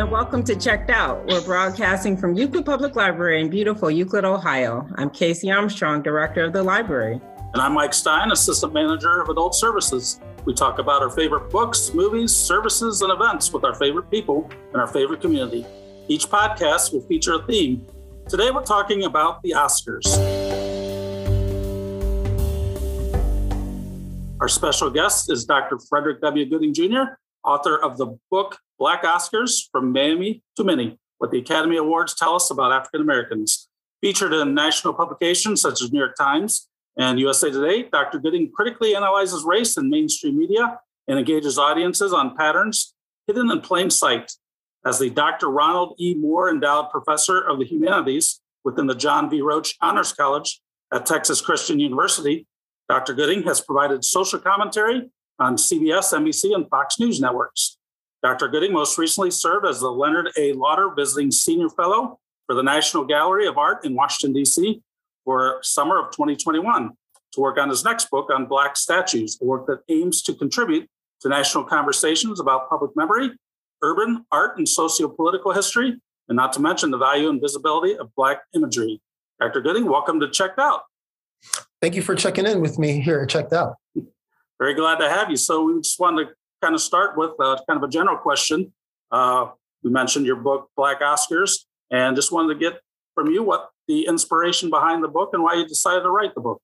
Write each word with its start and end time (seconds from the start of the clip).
and 0.00 0.10
welcome 0.10 0.42
to 0.42 0.56
Checked 0.56 0.88
Out. 0.88 1.26
We're 1.26 1.42
broadcasting 1.42 2.16
from 2.16 2.32
Euclid 2.32 2.64
Public 2.64 2.96
Library 2.96 3.42
in 3.42 3.50
beautiful 3.50 3.90
Euclid, 3.90 4.24
Ohio. 4.24 4.88
I'm 4.94 5.10
Casey 5.10 5.52
Armstrong, 5.52 6.00
Director 6.00 6.42
of 6.42 6.54
the 6.54 6.62
Library. 6.62 7.20
And 7.52 7.60
I'm 7.60 7.74
Mike 7.74 7.92
Stein, 7.92 8.32
Assistant 8.32 8.72
Manager 8.72 9.20
of 9.20 9.28
Adult 9.28 9.54
Services. 9.54 10.18
We 10.46 10.54
talk 10.54 10.78
about 10.78 11.02
our 11.02 11.10
favorite 11.10 11.50
books, 11.50 11.92
movies, 11.92 12.34
services, 12.34 13.02
and 13.02 13.12
events 13.12 13.52
with 13.52 13.62
our 13.62 13.74
favorite 13.74 14.10
people 14.10 14.50
and 14.72 14.80
our 14.80 14.86
favorite 14.86 15.20
community. 15.20 15.66
Each 16.08 16.26
podcast 16.26 16.94
will 16.94 17.02
feature 17.02 17.34
a 17.34 17.42
theme. 17.42 17.86
Today, 18.26 18.50
we're 18.50 18.64
talking 18.64 19.04
about 19.04 19.42
the 19.42 19.50
Oscars. 19.50 20.06
Our 24.40 24.48
special 24.48 24.88
guest 24.88 25.30
is 25.30 25.44
Dr. 25.44 25.78
Frederick 25.90 26.22
W. 26.22 26.48
Gooding 26.48 26.72
Jr., 26.72 27.18
author 27.44 27.76
of 27.76 27.98
the 27.98 28.18
book 28.30 28.58
Black 28.80 29.02
Oscars 29.04 29.68
From 29.70 29.92
Mammy 29.92 30.42
to 30.56 30.64
Minny, 30.64 30.98
what 31.18 31.30
the 31.30 31.38
Academy 31.38 31.76
Awards 31.76 32.14
tell 32.14 32.34
us 32.34 32.50
about 32.50 32.72
African 32.72 33.02
Americans. 33.02 33.68
Featured 34.00 34.32
in 34.32 34.54
national 34.54 34.94
publications 34.94 35.60
such 35.60 35.82
as 35.82 35.92
New 35.92 35.98
York 35.98 36.16
Times 36.16 36.66
and 36.96 37.20
USA 37.20 37.50
Today, 37.50 37.82
Dr. 37.92 38.18
Gooding 38.18 38.50
critically 38.50 38.96
analyzes 38.96 39.44
race 39.44 39.76
in 39.76 39.90
mainstream 39.90 40.38
media 40.38 40.80
and 41.06 41.18
engages 41.18 41.58
audiences 41.58 42.14
on 42.14 42.34
patterns 42.34 42.94
hidden 43.26 43.50
in 43.50 43.60
plain 43.60 43.90
sight. 43.90 44.32
As 44.86 44.98
the 44.98 45.10
Dr. 45.10 45.50
Ronald 45.50 45.94
E. 45.98 46.14
Moore 46.14 46.48
Endowed 46.48 46.88
Professor 46.88 47.38
of 47.38 47.58
the 47.58 47.66
Humanities 47.66 48.40
within 48.64 48.86
the 48.86 48.94
John 48.94 49.28
V. 49.28 49.42
Roach 49.42 49.76
Honors 49.82 50.14
College 50.14 50.62
at 50.90 51.04
Texas 51.04 51.42
Christian 51.42 51.80
University, 51.80 52.46
Dr. 52.88 53.12
Gooding 53.12 53.42
has 53.42 53.60
provided 53.60 54.06
social 54.06 54.38
commentary 54.38 55.10
on 55.38 55.56
CBS, 55.56 56.14
NBC, 56.14 56.54
and 56.54 56.66
Fox 56.70 56.98
News 56.98 57.20
networks. 57.20 57.76
Dr. 58.22 58.48
Gooding 58.48 58.72
most 58.72 58.98
recently 58.98 59.30
served 59.30 59.66
as 59.66 59.80
the 59.80 59.90
Leonard 59.90 60.30
A. 60.36 60.52
Lauder 60.52 60.90
Visiting 60.94 61.30
Senior 61.30 61.70
Fellow 61.70 62.18
for 62.46 62.54
the 62.54 62.62
National 62.62 63.04
Gallery 63.04 63.46
of 63.46 63.56
Art 63.56 63.84
in 63.84 63.94
Washington, 63.94 64.34
D.C. 64.34 64.82
for 65.24 65.58
summer 65.62 65.98
of 65.98 66.10
2021 66.10 66.90
to 67.32 67.40
work 67.40 67.58
on 67.58 67.70
his 67.70 67.82
next 67.82 68.10
book 68.10 68.28
on 68.30 68.44
Black 68.44 68.76
statues, 68.76 69.38
a 69.40 69.44
work 69.44 69.66
that 69.68 69.80
aims 69.88 70.20
to 70.22 70.34
contribute 70.34 70.86
to 71.20 71.28
national 71.28 71.64
conversations 71.64 72.40
about 72.40 72.68
public 72.68 72.90
memory, 72.94 73.30
urban 73.82 74.26
art 74.30 74.58
and 74.58 74.68
socio-political 74.68 75.52
history, 75.52 75.98
and 76.28 76.36
not 76.36 76.52
to 76.52 76.60
mention 76.60 76.90
the 76.90 76.98
value 76.98 77.30
and 77.30 77.40
visibility 77.40 77.96
of 77.96 78.14
Black 78.16 78.42
imagery. 78.54 79.00
Dr. 79.40 79.62
Gooding, 79.62 79.86
welcome 79.86 80.20
to 80.20 80.28
Checked 80.28 80.58
Out. 80.58 80.82
Thank 81.80 81.94
you 81.94 82.02
for 82.02 82.14
checking 82.14 82.46
in 82.46 82.60
with 82.60 82.78
me 82.78 83.00
here 83.00 83.20
at 83.20 83.30
Checked 83.30 83.54
Out. 83.54 83.76
Very 84.58 84.74
glad 84.74 84.96
to 84.96 85.08
have 85.08 85.30
you. 85.30 85.36
So 85.36 85.64
we 85.64 85.80
just 85.80 85.98
wanted 85.98 86.26
to 86.26 86.30
kind 86.60 86.74
of 86.74 86.80
start 86.80 87.16
with 87.16 87.32
uh, 87.40 87.56
kind 87.68 87.76
of 87.76 87.82
a 87.82 87.88
general 87.88 88.16
question. 88.16 88.72
Uh, 89.10 89.48
we 89.82 89.90
mentioned 89.90 90.26
your 90.26 90.36
book, 90.36 90.70
Black 90.76 91.00
Oscars, 91.00 91.64
and 91.90 92.14
just 92.14 92.32
wanted 92.32 92.54
to 92.54 92.60
get 92.60 92.80
from 93.14 93.28
you 93.28 93.42
what 93.42 93.70
the 93.88 94.06
inspiration 94.06 94.70
behind 94.70 95.02
the 95.02 95.08
book 95.08 95.30
and 95.32 95.42
why 95.42 95.54
you 95.54 95.66
decided 95.66 96.02
to 96.02 96.10
write 96.10 96.34
the 96.34 96.40
book. 96.40 96.60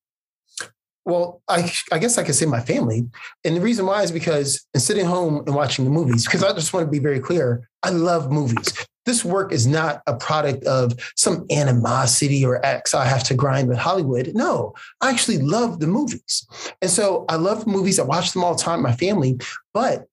Well, 1.06 1.40
I, 1.48 1.72
I 1.92 1.98
guess 1.98 2.18
I 2.18 2.24
could 2.24 2.34
say 2.34 2.46
my 2.46 2.60
family. 2.60 3.08
And 3.44 3.56
the 3.56 3.60
reason 3.60 3.86
why 3.86 4.02
is 4.02 4.10
because 4.10 4.66
in 4.74 4.80
sitting 4.80 5.06
home 5.06 5.44
and 5.46 5.54
watching 5.54 5.84
the 5.84 5.90
movies, 5.90 6.24
because 6.24 6.42
I 6.42 6.52
just 6.52 6.72
want 6.72 6.84
to 6.84 6.90
be 6.90 6.98
very 6.98 7.20
clear, 7.20 7.68
I 7.84 7.90
love 7.90 8.32
movies. 8.32 8.74
This 9.06 9.24
work 9.24 9.52
is 9.52 9.68
not 9.68 10.02
a 10.08 10.16
product 10.16 10.64
of 10.64 10.94
some 11.14 11.46
animosity 11.52 12.44
or 12.44 12.64
X 12.66 12.92
I 12.92 13.04
have 13.04 13.22
to 13.24 13.34
grind 13.34 13.68
with 13.68 13.78
Hollywood. 13.78 14.32
No, 14.34 14.74
I 15.00 15.10
actually 15.10 15.38
love 15.38 15.78
the 15.78 15.86
movies. 15.86 16.44
And 16.82 16.90
so 16.90 17.24
I 17.28 17.36
love 17.36 17.68
movies. 17.68 18.00
I 18.00 18.02
watch 18.02 18.32
them 18.32 18.42
all 18.42 18.56
the 18.56 18.62
time, 18.62 18.82
my 18.82 18.92
family, 18.92 19.38
but 19.72 20.06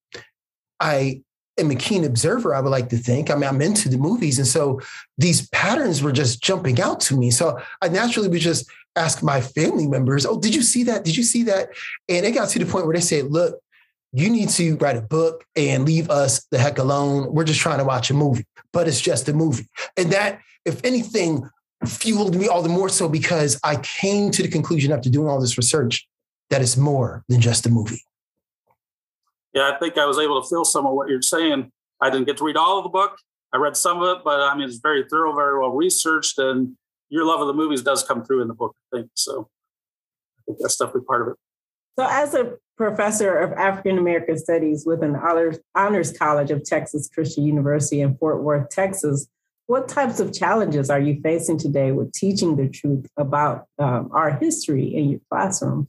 I 0.78 1.22
am 1.58 1.72
a 1.72 1.74
keen 1.74 2.04
observer, 2.04 2.54
I 2.54 2.60
would 2.60 2.70
like 2.70 2.88
to 2.90 2.96
think. 2.96 3.30
I 3.30 3.34
mean, 3.34 3.44
I'm 3.44 3.62
into 3.62 3.88
the 3.88 3.98
movies. 3.98 4.38
And 4.38 4.46
so 4.46 4.80
these 5.18 5.48
patterns 5.50 6.02
were 6.02 6.12
just 6.12 6.42
jumping 6.42 6.80
out 6.80 7.00
to 7.00 7.16
me. 7.16 7.32
So 7.32 7.58
I 7.82 7.88
naturally 7.88 8.28
was 8.28 8.42
just 8.42 8.70
ask 8.96 9.22
my 9.22 9.40
family 9.40 9.86
members, 9.86 10.26
Oh, 10.26 10.38
did 10.38 10.54
you 10.54 10.62
see 10.62 10.84
that? 10.84 11.04
Did 11.04 11.16
you 11.16 11.22
see 11.22 11.44
that? 11.44 11.70
And 12.08 12.24
it 12.24 12.32
got 12.32 12.48
to 12.50 12.58
the 12.58 12.66
point 12.66 12.86
where 12.86 12.94
they 12.94 13.00
said, 13.00 13.30
Look, 13.30 13.58
you 14.12 14.30
need 14.30 14.48
to 14.50 14.76
write 14.76 14.96
a 14.96 15.02
book 15.02 15.44
and 15.56 15.84
leave 15.84 16.08
us 16.10 16.46
the 16.50 16.58
heck 16.58 16.78
alone. 16.78 17.32
We're 17.34 17.44
just 17.44 17.60
trying 17.60 17.78
to 17.78 17.84
watch 17.84 18.10
a 18.10 18.14
movie, 18.14 18.46
but 18.72 18.86
it's 18.86 19.00
just 19.00 19.28
a 19.28 19.32
movie. 19.32 19.68
And 19.96 20.12
that, 20.12 20.40
if 20.64 20.84
anything, 20.84 21.48
fueled 21.84 22.36
me 22.36 22.48
all 22.48 22.62
the 22.62 22.68
more 22.68 22.88
so 22.88 23.08
because 23.08 23.58
I 23.64 23.76
came 23.76 24.30
to 24.30 24.42
the 24.42 24.48
conclusion 24.48 24.92
after 24.92 25.10
doing 25.10 25.28
all 25.28 25.40
this 25.40 25.58
research 25.58 26.06
that 26.50 26.62
it's 26.62 26.76
more 26.76 27.24
than 27.28 27.40
just 27.40 27.66
a 27.66 27.70
movie. 27.70 28.02
Yeah, 29.52 29.70
I 29.72 29.78
think 29.78 29.98
I 29.98 30.06
was 30.06 30.18
able 30.18 30.40
to 30.42 30.48
feel 30.48 30.64
some 30.64 30.86
of 30.86 30.94
what 30.94 31.08
you're 31.08 31.22
saying. 31.22 31.70
I 32.00 32.10
didn't 32.10 32.26
get 32.26 32.36
to 32.38 32.44
read 32.44 32.56
all 32.56 32.78
of 32.78 32.84
the 32.84 32.90
book. 32.90 33.18
I 33.52 33.56
read 33.56 33.76
some 33.76 34.02
of 34.02 34.18
it, 34.18 34.24
but 34.24 34.40
I 34.40 34.54
mean, 34.56 34.68
it's 34.68 34.78
very 34.78 35.04
thorough, 35.08 35.34
very 35.34 35.58
well 35.58 35.70
researched, 35.70 36.38
and 36.38 36.76
your 37.14 37.24
love 37.24 37.40
of 37.40 37.46
the 37.46 37.54
movies 37.54 37.80
does 37.80 38.02
come 38.02 38.24
through 38.24 38.42
in 38.42 38.48
the 38.48 38.54
book, 38.54 38.74
I 38.92 38.96
think. 38.96 39.10
So 39.14 39.48
I 40.36 40.40
think 40.46 40.58
that's 40.60 40.76
definitely 40.76 41.02
part 41.02 41.22
of 41.22 41.28
it. 41.28 41.34
So, 41.96 42.08
as 42.10 42.34
a 42.34 42.56
professor 42.76 43.36
of 43.36 43.52
African 43.52 43.98
American 43.98 44.36
Studies 44.36 44.82
with 44.84 45.00
an 45.04 45.14
honors, 45.14 45.60
honors 45.76 46.10
College 46.10 46.50
of 46.50 46.64
Texas 46.64 47.08
Christian 47.14 47.44
University 47.44 48.00
in 48.00 48.16
Fort 48.16 48.42
Worth, 48.42 48.68
Texas, 48.68 49.28
what 49.66 49.88
types 49.88 50.18
of 50.18 50.34
challenges 50.34 50.90
are 50.90 50.98
you 50.98 51.20
facing 51.22 51.56
today 51.56 51.92
with 51.92 52.10
teaching 52.12 52.56
the 52.56 52.68
truth 52.68 53.06
about 53.16 53.66
um, 53.78 54.10
our 54.12 54.32
history 54.32 54.92
in 54.92 55.08
your 55.08 55.20
classroom? 55.30 55.88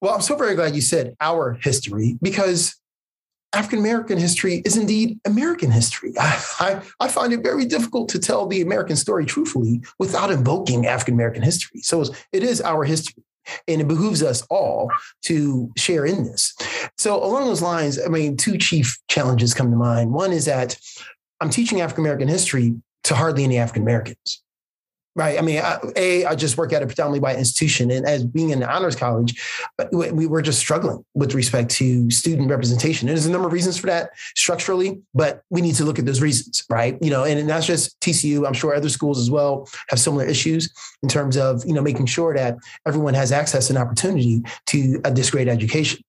Well, 0.00 0.14
I'm 0.14 0.22
so 0.22 0.36
very 0.36 0.54
glad 0.54 0.74
you 0.74 0.80
said 0.80 1.16
our 1.20 1.52
history 1.52 2.16
because 2.22 2.77
African 3.54 3.78
American 3.78 4.18
history 4.18 4.62
is 4.64 4.76
indeed 4.76 5.18
American 5.24 5.70
history. 5.70 6.12
I, 6.18 6.44
I, 6.60 6.82
I, 7.00 7.08
find 7.08 7.32
it 7.32 7.42
very 7.42 7.64
difficult 7.64 8.10
to 8.10 8.18
tell 8.18 8.46
the 8.46 8.60
American 8.60 8.94
story 8.94 9.24
truthfully 9.24 9.82
without 9.98 10.30
invoking 10.30 10.86
African 10.86 11.14
American 11.14 11.42
history. 11.42 11.80
So 11.80 12.04
it 12.32 12.42
is 12.42 12.60
our 12.60 12.84
history. 12.84 13.24
And 13.66 13.80
it 13.80 13.88
behooves 13.88 14.22
us 14.22 14.42
all 14.50 14.90
to 15.22 15.72
share 15.78 16.04
in 16.04 16.24
this. 16.24 16.54
So, 16.98 17.16
along 17.24 17.46
those 17.46 17.62
lines, 17.62 17.98
I 17.98 18.08
mean, 18.08 18.36
two 18.36 18.58
chief 18.58 18.98
challenges 19.08 19.54
come 19.54 19.70
to 19.70 19.76
mind. 19.76 20.12
One 20.12 20.32
is 20.32 20.44
that 20.44 20.78
I'm 21.40 21.48
teaching 21.48 21.80
African 21.80 22.04
American 22.04 22.28
history 22.28 22.74
to 23.04 23.14
hardly 23.14 23.44
any 23.44 23.56
African 23.56 23.84
Americans. 23.84 24.42
Right. 25.16 25.36
I 25.36 25.42
mean, 25.42 25.58
I, 25.58 25.78
a 25.96 26.24
I 26.26 26.34
just 26.36 26.56
work 26.56 26.72
at 26.72 26.80
a 26.80 26.86
predominantly 26.86 27.18
white 27.18 27.38
institution, 27.38 27.90
and 27.90 28.06
as 28.06 28.24
being 28.24 28.50
in 28.50 28.60
the 28.60 28.72
honors 28.72 28.94
college, 28.94 29.42
we 29.90 30.26
were 30.26 30.42
just 30.42 30.60
struggling 30.60 31.04
with 31.14 31.34
respect 31.34 31.70
to 31.72 32.08
student 32.08 32.48
representation. 32.48 33.08
And 33.08 33.16
there's 33.16 33.26
a 33.26 33.30
number 33.30 33.48
of 33.48 33.52
reasons 33.52 33.78
for 33.78 33.88
that 33.88 34.10
structurally, 34.36 35.00
but 35.14 35.42
we 35.50 35.60
need 35.60 35.74
to 35.76 35.84
look 35.84 35.98
at 35.98 36.06
those 36.06 36.20
reasons, 36.20 36.64
right? 36.70 36.96
You 37.02 37.10
know, 37.10 37.24
and 37.24 37.50
that's 37.50 37.66
just 37.66 37.98
TCU. 38.00 38.46
I'm 38.46 38.52
sure 38.52 38.76
other 38.76 38.88
schools 38.88 39.18
as 39.18 39.28
well 39.28 39.68
have 39.88 39.98
similar 39.98 40.24
issues 40.24 40.72
in 41.02 41.08
terms 41.08 41.36
of 41.36 41.64
you 41.66 41.72
know 41.72 41.82
making 41.82 42.06
sure 42.06 42.32
that 42.34 42.56
everyone 42.86 43.14
has 43.14 43.32
access 43.32 43.70
and 43.70 43.78
opportunity 43.78 44.42
to 44.66 45.00
a 45.04 45.10
this 45.10 45.30
great 45.30 45.48
education. 45.48 46.00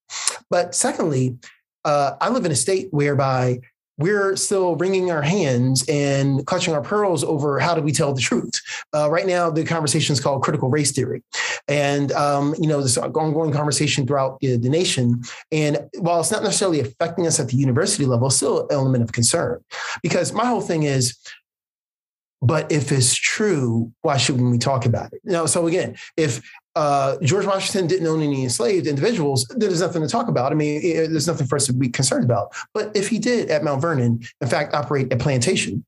But 0.50 0.74
secondly, 0.74 1.36
uh, 1.84 2.12
I 2.20 2.28
live 2.28 2.44
in 2.44 2.52
a 2.52 2.56
state 2.56 2.88
whereby 2.92 3.60
we're 4.00 4.34
still 4.34 4.76
wringing 4.76 5.10
our 5.10 5.20
hands 5.22 5.84
and 5.88 6.44
clutching 6.46 6.74
our 6.74 6.80
pearls 6.80 7.22
over 7.22 7.58
how 7.58 7.74
do 7.74 7.82
we 7.82 7.92
tell 7.92 8.14
the 8.14 8.20
truth. 8.20 8.60
Uh, 8.94 9.10
right 9.10 9.26
now, 9.26 9.50
the 9.50 9.62
conversation 9.62 10.14
is 10.14 10.20
called 10.20 10.42
critical 10.42 10.70
race 10.70 10.90
theory, 10.90 11.22
and 11.68 12.10
um, 12.12 12.54
you 12.58 12.66
know 12.66 12.82
this 12.82 12.96
ongoing 12.96 13.52
conversation 13.52 14.06
throughout 14.06 14.40
the, 14.40 14.56
the, 14.56 14.70
nation. 14.70 15.22
And 15.52 15.78
while 15.98 16.20
it's 16.20 16.30
not 16.30 16.42
necessarily 16.42 16.80
affecting 16.80 17.26
us 17.26 17.38
at 17.38 17.48
the 17.48 17.56
university 17.56 18.06
level, 18.06 18.28
it's 18.28 18.36
still 18.36 18.62
an 18.62 18.66
element 18.70 19.04
of 19.04 19.12
concern 19.12 19.62
because 20.02 20.32
my 20.32 20.46
whole 20.46 20.62
thing 20.62 20.84
is 20.84 21.18
but 22.42 22.72
if 22.72 22.90
it's 22.90 23.14
true, 23.14 23.92
why 24.00 24.16
shouldn't 24.16 24.50
we 24.50 24.56
talk 24.56 24.86
about 24.86 25.12
it? 25.12 25.20
You 25.24 25.32
know, 25.32 25.46
so 25.46 25.66
again, 25.66 25.96
if 26.16 26.40
uh, 26.76 27.16
George 27.22 27.46
Washington 27.46 27.86
didn't 27.86 28.06
own 28.06 28.22
any 28.22 28.44
enslaved 28.44 28.86
individuals, 28.86 29.46
there's 29.56 29.80
nothing 29.80 30.02
to 30.02 30.08
talk 30.08 30.28
about. 30.28 30.52
I 30.52 30.54
mean, 30.54 30.80
it, 30.82 31.08
there's 31.08 31.26
nothing 31.26 31.46
for 31.46 31.56
us 31.56 31.66
to 31.66 31.72
be 31.72 31.88
concerned 31.88 32.24
about. 32.24 32.54
But 32.74 32.94
if 32.94 33.08
he 33.08 33.18
did 33.18 33.50
at 33.50 33.64
Mount 33.64 33.82
Vernon, 33.82 34.20
in 34.40 34.48
fact, 34.48 34.74
operate 34.74 35.12
a 35.12 35.16
plantation, 35.16 35.84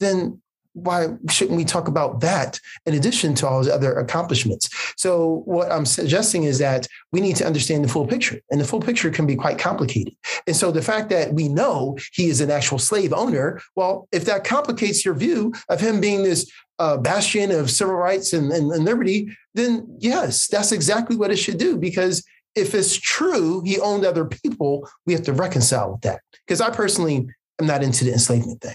then 0.00 0.40
why 0.74 1.08
shouldn't 1.28 1.56
we 1.56 1.64
talk 1.64 1.88
about 1.88 2.20
that 2.20 2.58
in 2.86 2.94
addition 2.94 3.34
to 3.36 3.46
all 3.46 3.58
his 3.58 3.68
other 3.68 3.94
accomplishments? 3.98 4.68
So, 4.96 5.42
what 5.44 5.70
I'm 5.70 5.86
suggesting 5.86 6.44
is 6.44 6.58
that 6.58 6.86
we 7.12 7.20
need 7.20 7.36
to 7.36 7.46
understand 7.46 7.84
the 7.84 7.88
full 7.88 8.06
picture, 8.06 8.40
and 8.50 8.60
the 8.60 8.64
full 8.64 8.80
picture 8.80 9.10
can 9.10 9.26
be 9.26 9.36
quite 9.36 9.58
complicated. 9.58 10.14
And 10.46 10.56
so, 10.56 10.70
the 10.70 10.82
fact 10.82 11.10
that 11.10 11.34
we 11.34 11.48
know 11.48 11.98
he 12.12 12.28
is 12.28 12.40
an 12.40 12.50
actual 12.50 12.78
slave 12.78 13.12
owner, 13.12 13.60
well, 13.76 14.08
if 14.12 14.24
that 14.24 14.44
complicates 14.44 15.04
your 15.04 15.14
view 15.14 15.52
of 15.68 15.80
him 15.80 16.00
being 16.00 16.22
this 16.22 16.50
uh, 16.78 16.96
bastion 16.96 17.50
of 17.50 17.70
civil 17.70 17.94
rights 17.94 18.32
and, 18.32 18.50
and, 18.52 18.72
and 18.72 18.84
liberty, 18.84 19.30
then 19.54 19.86
yes, 19.98 20.48
that's 20.48 20.72
exactly 20.72 21.16
what 21.16 21.30
it 21.30 21.36
should 21.36 21.58
do. 21.58 21.76
Because 21.76 22.24
if 22.54 22.74
it's 22.74 22.96
true 22.96 23.62
he 23.64 23.78
owned 23.80 24.04
other 24.04 24.24
people, 24.24 24.88
we 25.06 25.12
have 25.12 25.22
to 25.22 25.32
reconcile 25.32 25.92
with 25.92 26.00
that. 26.02 26.20
Because 26.46 26.60
I 26.60 26.70
personally 26.70 27.28
am 27.60 27.66
not 27.66 27.82
into 27.82 28.04
the 28.04 28.12
enslavement 28.12 28.60
thing 28.60 28.74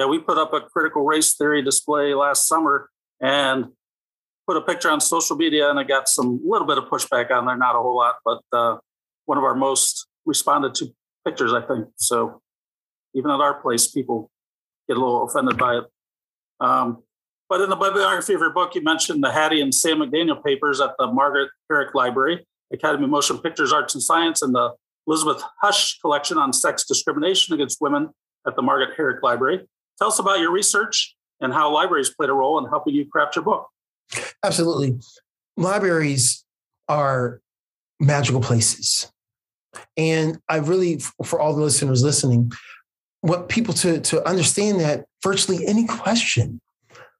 yeah, 0.00 0.06
we 0.06 0.18
put 0.18 0.38
up 0.38 0.54
a 0.54 0.62
critical 0.62 1.04
race 1.04 1.34
theory 1.34 1.60
display 1.62 2.14
last 2.14 2.48
summer 2.48 2.88
and 3.20 3.66
put 4.46 4.56
a 4.56 4.62
picture 4.62 4.90
on 4.90 4.98
social 4.98 5.36
media, 5.36 5.68
and 5.68 5.78
I 5.78 5.84
got 5.84 6.08
some 6.08 6.40
little 6.42 6.66
bit 6.66 6.78
of 6.78 6.84
pushback 6.84 7.30
on 7.30 7.44
there, 7.44 7.56
not 7.56 7.76
a 7.76 7.80
whole 7.80 7.96
lot, 7.96 8.14
but 8.24 8.40
uh, 8.50 8.78
one 9.26 9.36
of 9.36 9.44
our 9.44 9.54
most 9.54 10.06
responded 10.24 10.74
to 10.76 10.86
pictures, 11.26 11.52
I 11.52 11.60
think. 11.60 11.88
So 11.96 12.40
Even 13.14 13.30
at 13.30 13.40
our 13.40 13.60
place, 13.60 13.88
people 13.88 14.30
get 14.88 14.96
a 14.96 15.00
little 15.00 15.24
offended 15.24 15.58
by 15.58 15.78
it. 15.78 15.84
Um, 16.60 17.02
but 17.50 17.60
in 17.60 17.68
the 17.68 17.76
bibliography 17.76 18.32
of 18.32 18.40
your 18.40 18.54
book, 18.54 18.74
you 18.74 18.82
mentioned 18.82 19.22
the 19.22 19.32
Hattie 19.32 19.60
and 19.60 19.74
Sam 19.74 19.98
McDaniel 19.98 20.42
papers 20.42 20.80
at 20.80 20.92
the 20.98 21.08
Margaret 21.08 21.50
Herrick 21.68 21.94
Library, 21.94 22.46
Academy 22.72 23.04
of 23.04 23.10
Motion 23.10 23.36
Pictures 23.36 23.70
Arts 23.70 23.94
and 23.94 24.02
Science, 24.02 24.40
and 24.40 24.54
the 24.54 24.72
Elizabeth 25.06 25.42
Hush 25.60 25.98
collection 26.00 26.38
on 26.38 26.54
sex 26.54 26.84
discrimination 26.84 27.54
against 27.54 27.82
women 27.82 28.08
at 28.46 28.56
the 28.56 28.62
Margaret 28.62 28.96
Herrick 28.96 29.22
Library. 29.22 29.66
Tell 30.00 30.08
us 30.08 30.18
about 30.18 30.40
your 30.40 30.50
research 30.50 31.14
and 31.40 31.52
how 31.52 31.72
libraries 31.72 32.10
played 32.10 32.30
a 32.30 32.32
role 32.32 32.58
in 32.58 32.68
helping 32.68 32.94
you 32.94 33.06
craft 33.06 33.36
your 33.36 33.44
book. 33.44 33.68
Absolutely. 34.42 34.98
Libraries 35.56 36.44
are 36.88 37.40
magical 38.00 38.40
places. 38.40 39.12
And 39.96 40.38
I 40.48 40.56
really, 40.56 41.00
for 41.24 41.38
all 41.38 41.54
the 41.54 41.62
listeners 41.62 42.02
listening, 42.02 42.50
want 43.22 43.48
people 43.48 43.74
to, 43.74 44.00
to 44.00 44.26
understand 44.26 44.80
that 44.80 45.04
virtually 45.22 45.66
any 45.66 45.86
question, 45.86 46.60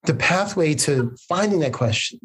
the 0.05 0.15
pathway 0.15 0.75
to 0.75 1.15
finding 1.29 1.61
that 1.61 1.73
question 1.73 2.19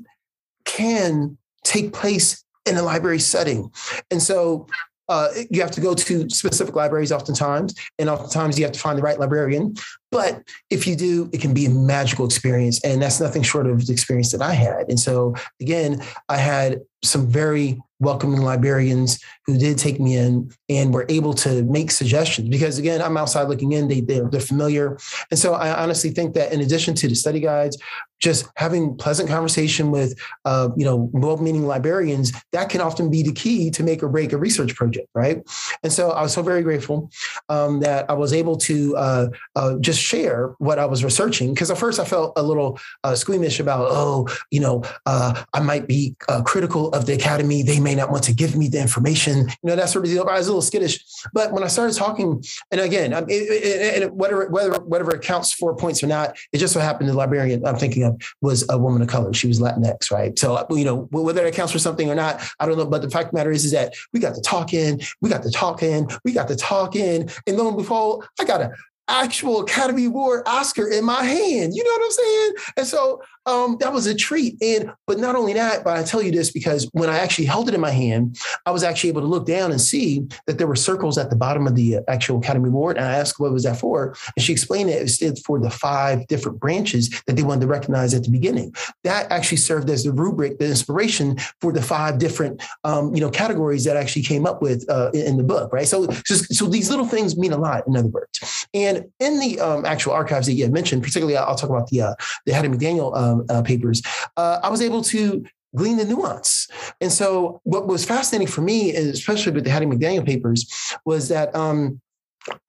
can 0.63 1.37
take 1.63 1.93
place 1.93 2.43
in 2.65 2.77
a 2.77 2.81
library 2.81 3.19
setting. 3.19 3.69
And 4.09 4.21
so 4.21 4.67
uh, 5.09 5.27
you 5.51 5.61
have 5.61 5.71
to 5.71 5.81
go 5.81 5.93
to 5.93 6.29
specific 6.29 6.75
libraries 6.75 7.11
oftentimes, 7.11 7.75
and 7.99 8.09
oftentimes 8.09 8.57
you 8.57 8.65
have 8.65 8.71
to 8.71 8.79
find 8.79 8.97
the 8.97 9.03
right 9.03 9.19
librarian. 9.19 9.75
But 10.15 10.43
if 10.69 10.87
you 10.87 10.95
do, 10.95 11.29
it 11.33 11.41
can 11.41 11.53
be 11.53 11.65
a 11.65 11.69
magical 11.69 12.25
experience. 12.25 12.83
And 12.83 13.01
that's 13.01 13.19
nothing 13.19 13.43
short 13.43 13.67
of 13.67 13.85
the 13.85 13.93
experience 13.93 14.31
that 14.31 14.41
I 14.41 14.53
had. 14.53 14.87
And 14.87 14.99
so, 14.99 15.35
again, 15.59 16.01
I 16.29 16.37
had 16.37 16.79
some 17.03 17.27
very 17.27 17.79
welcoming 17.99 18.41
librarians 18.41 19.19
who 19.45 19.57
did 19.57 19.77
take 19.77 19.99
me 19.99 20.17
in 20.17 20.51
and 20.69 20.93
were 20.93 21.05
able 21.07 21.33
to 21.33 21.63
make 21.63 21.89
suggestions 21.89 22.49
because 22.49 22.77
again 22.77 23.01
i'm 23.01 23.15
outside 23.15 23.47
looking 23.47 23.71
in 23.71 23.87
they, 23.87 24.01
they're, 24.01 24.29
they're 24.29 24.41
familiar 24.41 24.97
and 25.31 25.39
so 25.39 25.53
i 25.53 25.81
honestly 25.81 26.09
think 26.09 26.33
that 26.33 26.51
in 26.51 26.59
addition 26.59 26.93
to 26.93 27.07
the 27.07 27.15
study 27.15 27.39
guides 27.39 27.77
just 28.19 28.47
having 28.57 28.97
pleasant 28.97 29.29
conversation 29.29 29.91
with 29.91 30.17
uh, 30.43 30.69
you 30.75 30.83
know 30.83 31.09
well-meaning 31.13 31.65
librarians 31.65 32.33
that 32.51 32.69
can 32.69 32.81
often 32.81 33.09
be 33.09 33.23
the 33.23 33.31
key 33.31 33.69
to 33.69 33.81
make 33.81 34.03
or 34.03 34.09
break 34.09 34.33
a 34.33 34.37
research 34.37 34.75
project 34.75 35.07
right 35.15 35.41
and 35.83 35.93
so 35.93 36.11
i 36.11 36.21
was 36.21 36.33
so 36.33 36.41
very 36.41 36.63
grateful 36.63 37.09
um, 37.47 37.79
that 37.79 38.09
i 38.09 38.13
was 38.13 38.33
able 38.33 38.57
to 38.57 38.95
uh, 38.97 39.27
uh, 39.55 39.75
just 39.79 40.01
share 40.05 40.53
what 40.59 40.79
i 40.79 40.85
was 40.85 41.03
researching 41.03 41.53
because 41.53 41.71
at 41.71 41.77
first 41.77 41.99
i 41.99 42.05
felt 42.05 42.33
a 42.37 42.43
little 42.43 42.79
uh, 43.03 43.15
squeamish 43.15 43.59
about 43.59 43.87
oh 43.89 44.27
you 44.51 44.59
know 44.59 44.83
uh, 45.05 45.43
i 45.53 45.59
might 45.59 45.87
be 45.87 46.15
uh, 46.29 46.41
critical 46.43 46.89
of 46.91 47.05
the 47.05 47.13
academy 47.13 47.63
they 47.63 47.79
may 47.79 47.95
not 47.95 48.11
want 48.11 48.23
to 48.23 48.33
give 48.33 48.55
me 48.55 48.67
the 48.67 48.79
information 48.79 49.47
you 49.47 49.55
know 49.63 49.75
that 49.75 49.89
sort 49.89 50.05
of 50.05 50.11
deal 50.11 50.27
i 50.29 50.37
was 50.37 50.47
a 50.47 50.51
little 50.51 50.61
skittish 50.61 51.03
but 51.33 51.51
when 51.51 51.63
i 51.63 51.67
started 51.67 51.95
talking 51.95 52.43
and 52.71 52.81
again 52.81 53.11
it, 53.13 53.25
it, 53.29 54.03
it, 54.03 54.13
whatever 54.13 54.47
whether 54.49 54.79
whatever 54.81 55.15
it 55.15 55.21
counts 55.21 55.53
for 55.53 55.75
points 55.75 56.03
or 56.03 56.07
not 56.07 56.37
it 56.53 56.57
just 56.57 56.73
so 56.73 56.79
happened 56.79 57.09
the 57.09 57.13
librarian 57.13 57.65
i'm 57.65 57.77
thinking 57.77 58.03
of 58.03 58.15
was 58.41 58.65
a 58.69 58.77
woman 58.77 59.01
of 59.01 59.07
color. 59.07 59.33
She 59.33 59.47
was 59.47 59.59
Latinx, 59.59 60.11
right? 60.11 60.37
So, 60.37 60.65
you 60.69 60.85
know, 60.85 61.07
whether 61.11 61.45
it 61.45 61.55
counts 61.55 61.71
for 61.71 61.79
something 61.79 62.09
or 62.09 62.15
not, 62.15 62.41
I 62.59 62.65
don't 62.65 62.77
know. 62.77 62.85
But 62.85 63.01
the 63.01 63.09
fact 63.09 63.31
the 63.31 63.37
matter 63.37 63.51
is, 63.51 63.65
is 63.65 63.71
that 63.71 63.93
we 64.13 64.19
got 64.19 64.35
to 64.35 64.41
talk 64.41 64.73
in, 64.73 65.01
we 65.21 65.29
got 65.29 65.43
to 65.43 65.51
talk 65.51 65.83
in, 65.83 66.07
we 66.23 66.31
got 66.31 66.47
to 66.49 66.55
talk 66.55 66.95
in. 66.95 67.29
And 67.47 67.57
lo 67.57 67.67
and 67.67 67.77
behold, 67.77 68.25
I 68.39 68.45
got 68.45 68.61
a 68.61 68.71
actual 69.07 69.61
Academy 69.61 70.05
Award 70.05 70.43
Oscar 70.45 70.89
in 70.89 71.05
my 71.05 71.23
hand. 71.23 71.75
You 71.75 71.83
know 71.83 71.91
what 71.91 72.05
I'm 72.05 72.11
saying? 72.11 72.53
And 72.77 72.87
so 72.87 73.21
um, 73.45 73.77
that 73.79 73.93
was 73.93 74.07
a 74.07 74.15
treat. 74.15 74.61
And 74.61 74.91
but 75.05 75.19
not 75.19 75.35
only 75.35 75.53
that, 75.53 75.83
but 75.83 75.97
I 75.97 76.03
tell 76.03 76.21
you 76.21 76.31
this 76.31 76.51
because 76.51 76.89
when 76.93 77.09
I 77.09 77.19
actually 77.19 77.45
held 77.45 77.69
it 77.69 77.75
in 77.75 77.81
my 77.81 77.91
hand, 77.91 78.37
I 78.65 78.71
was 78.71 78.83
actually 78.83 79.09
able 79.09 79.21
to 79.21 79.27
look 79.27 79.45
down 79.45 79.71
and 79.71 79.79
see 79.79 80.27
that 80.47 80.57
there 80.57 80.67
were 80.67 80.75
circles 80.75 81.17
at 81.17 81.29
the 81.29 81.35
bottom 81.35 81.67
of 81.67 81.75
the 81.75 81.99
actual 82.07 82.39
Academy 82.39 82.69
Award. 82.69 82.97
And 82.97 83.05
I 83.05 83.13
asked, 83.13 83.39
what 83.39 83.51
was 83.51 83.63
that 83.63 83.77
for? 83.77 84.15
And 84.35 84.43
she 84.43 84.51
explained 84.51 84.89
that 84.89 85.01
it 85.01 85.09
stood 85.09 85.37
for 85.45 85.59
the 85.59 85.69
five 85.69 86.25
different 86.27 86.59
branches 86.59 87.09
that 87.27 87.35
they 87.35 87.43
wanted 87.43 87.61
to 87.61 87.67
recognize 87.67 88.13
at 88.13 88.23
the 88.23 88.31
beginning. 88.31 88.73
That 89.03 89.31
actually 89.31 89.57
served 89.57 89.89
as 89.89 90.03
the 90.03 90.11
rubric, 90.11 90.57
the 90.57 90.67
inspiration 90.67 91.37
for 91.61 91.71
the 91.71 91.81
five 91.81 92.17
different, 92.17 92.63
um, 92.83 93.13
you 93.13 93.21
know, 93.21 93.29
categories 93.29 93.83
that 93.85 93.97
actually 93.97 94.23
came 94.23 94.45
up 94.45 94.61
with 94.61 94.85
uh, 94.89 95.11
in, 95.13 95.25
in, 95.25 95.37
the 95.37 95.43
book, 95.43 95.71
right? 95.71 95.87
So, 95.87 96.07
just, 96.25 96.53
so 96.53 96.65
these 96.65 96.89
little 96.89 97.05
things 97.05 97.37
mean 97.37 97.51
a 97.51 97.57
lot, 97.57 97.85
in 97.87 97.95
other 97.95 98.07
words. 98.07 98.67
And 98.73 98.94
in 99.19 99.39
the 99.39 99.59
um, 99.59 99.85
actual 99.85 100.13
archives 100.13 100.47
that 100.47 100.53
you 100.53 100.63
had 100.63 100.73
mentioned, 100.73 101.03
particularly, 101.03 101.37
I'll 101.37 101.55
talk 101.55 101.69
about 101.69 101.87
the 101.89 102.01
uh, 102.01 102.15
the 102.45 102.53
Hattie 102.53 102.67
McDaniel 102.67 103.15
um, 103.17 103.45
uh, 103.49 103.61
papers, 103.61 104.01
uh, 104.37 104.59
I 104.63 104.69
was 104.69 104.81
able 104.81 105.01
to 105.03 105.45
glean 105.75 105.97
the 105.97 106.05
nuance. 106.05 106.67
And 107.01 107.11
so, 107.11 107.59
what 107.63 107.87
was 107.87 108.05
fascinating 108.05 108.47
for 108.47 108.61
me, 108.61 108.93
especially 108.93 109.51
with 109.51 109.63
the 109.63 109.69
Hattie 109.69 109.85
McDaniel 109.85 110.25
papers, 110.25 110.69
was 111.05 111.29
that 111.29 111.55
um, 111.55 112.01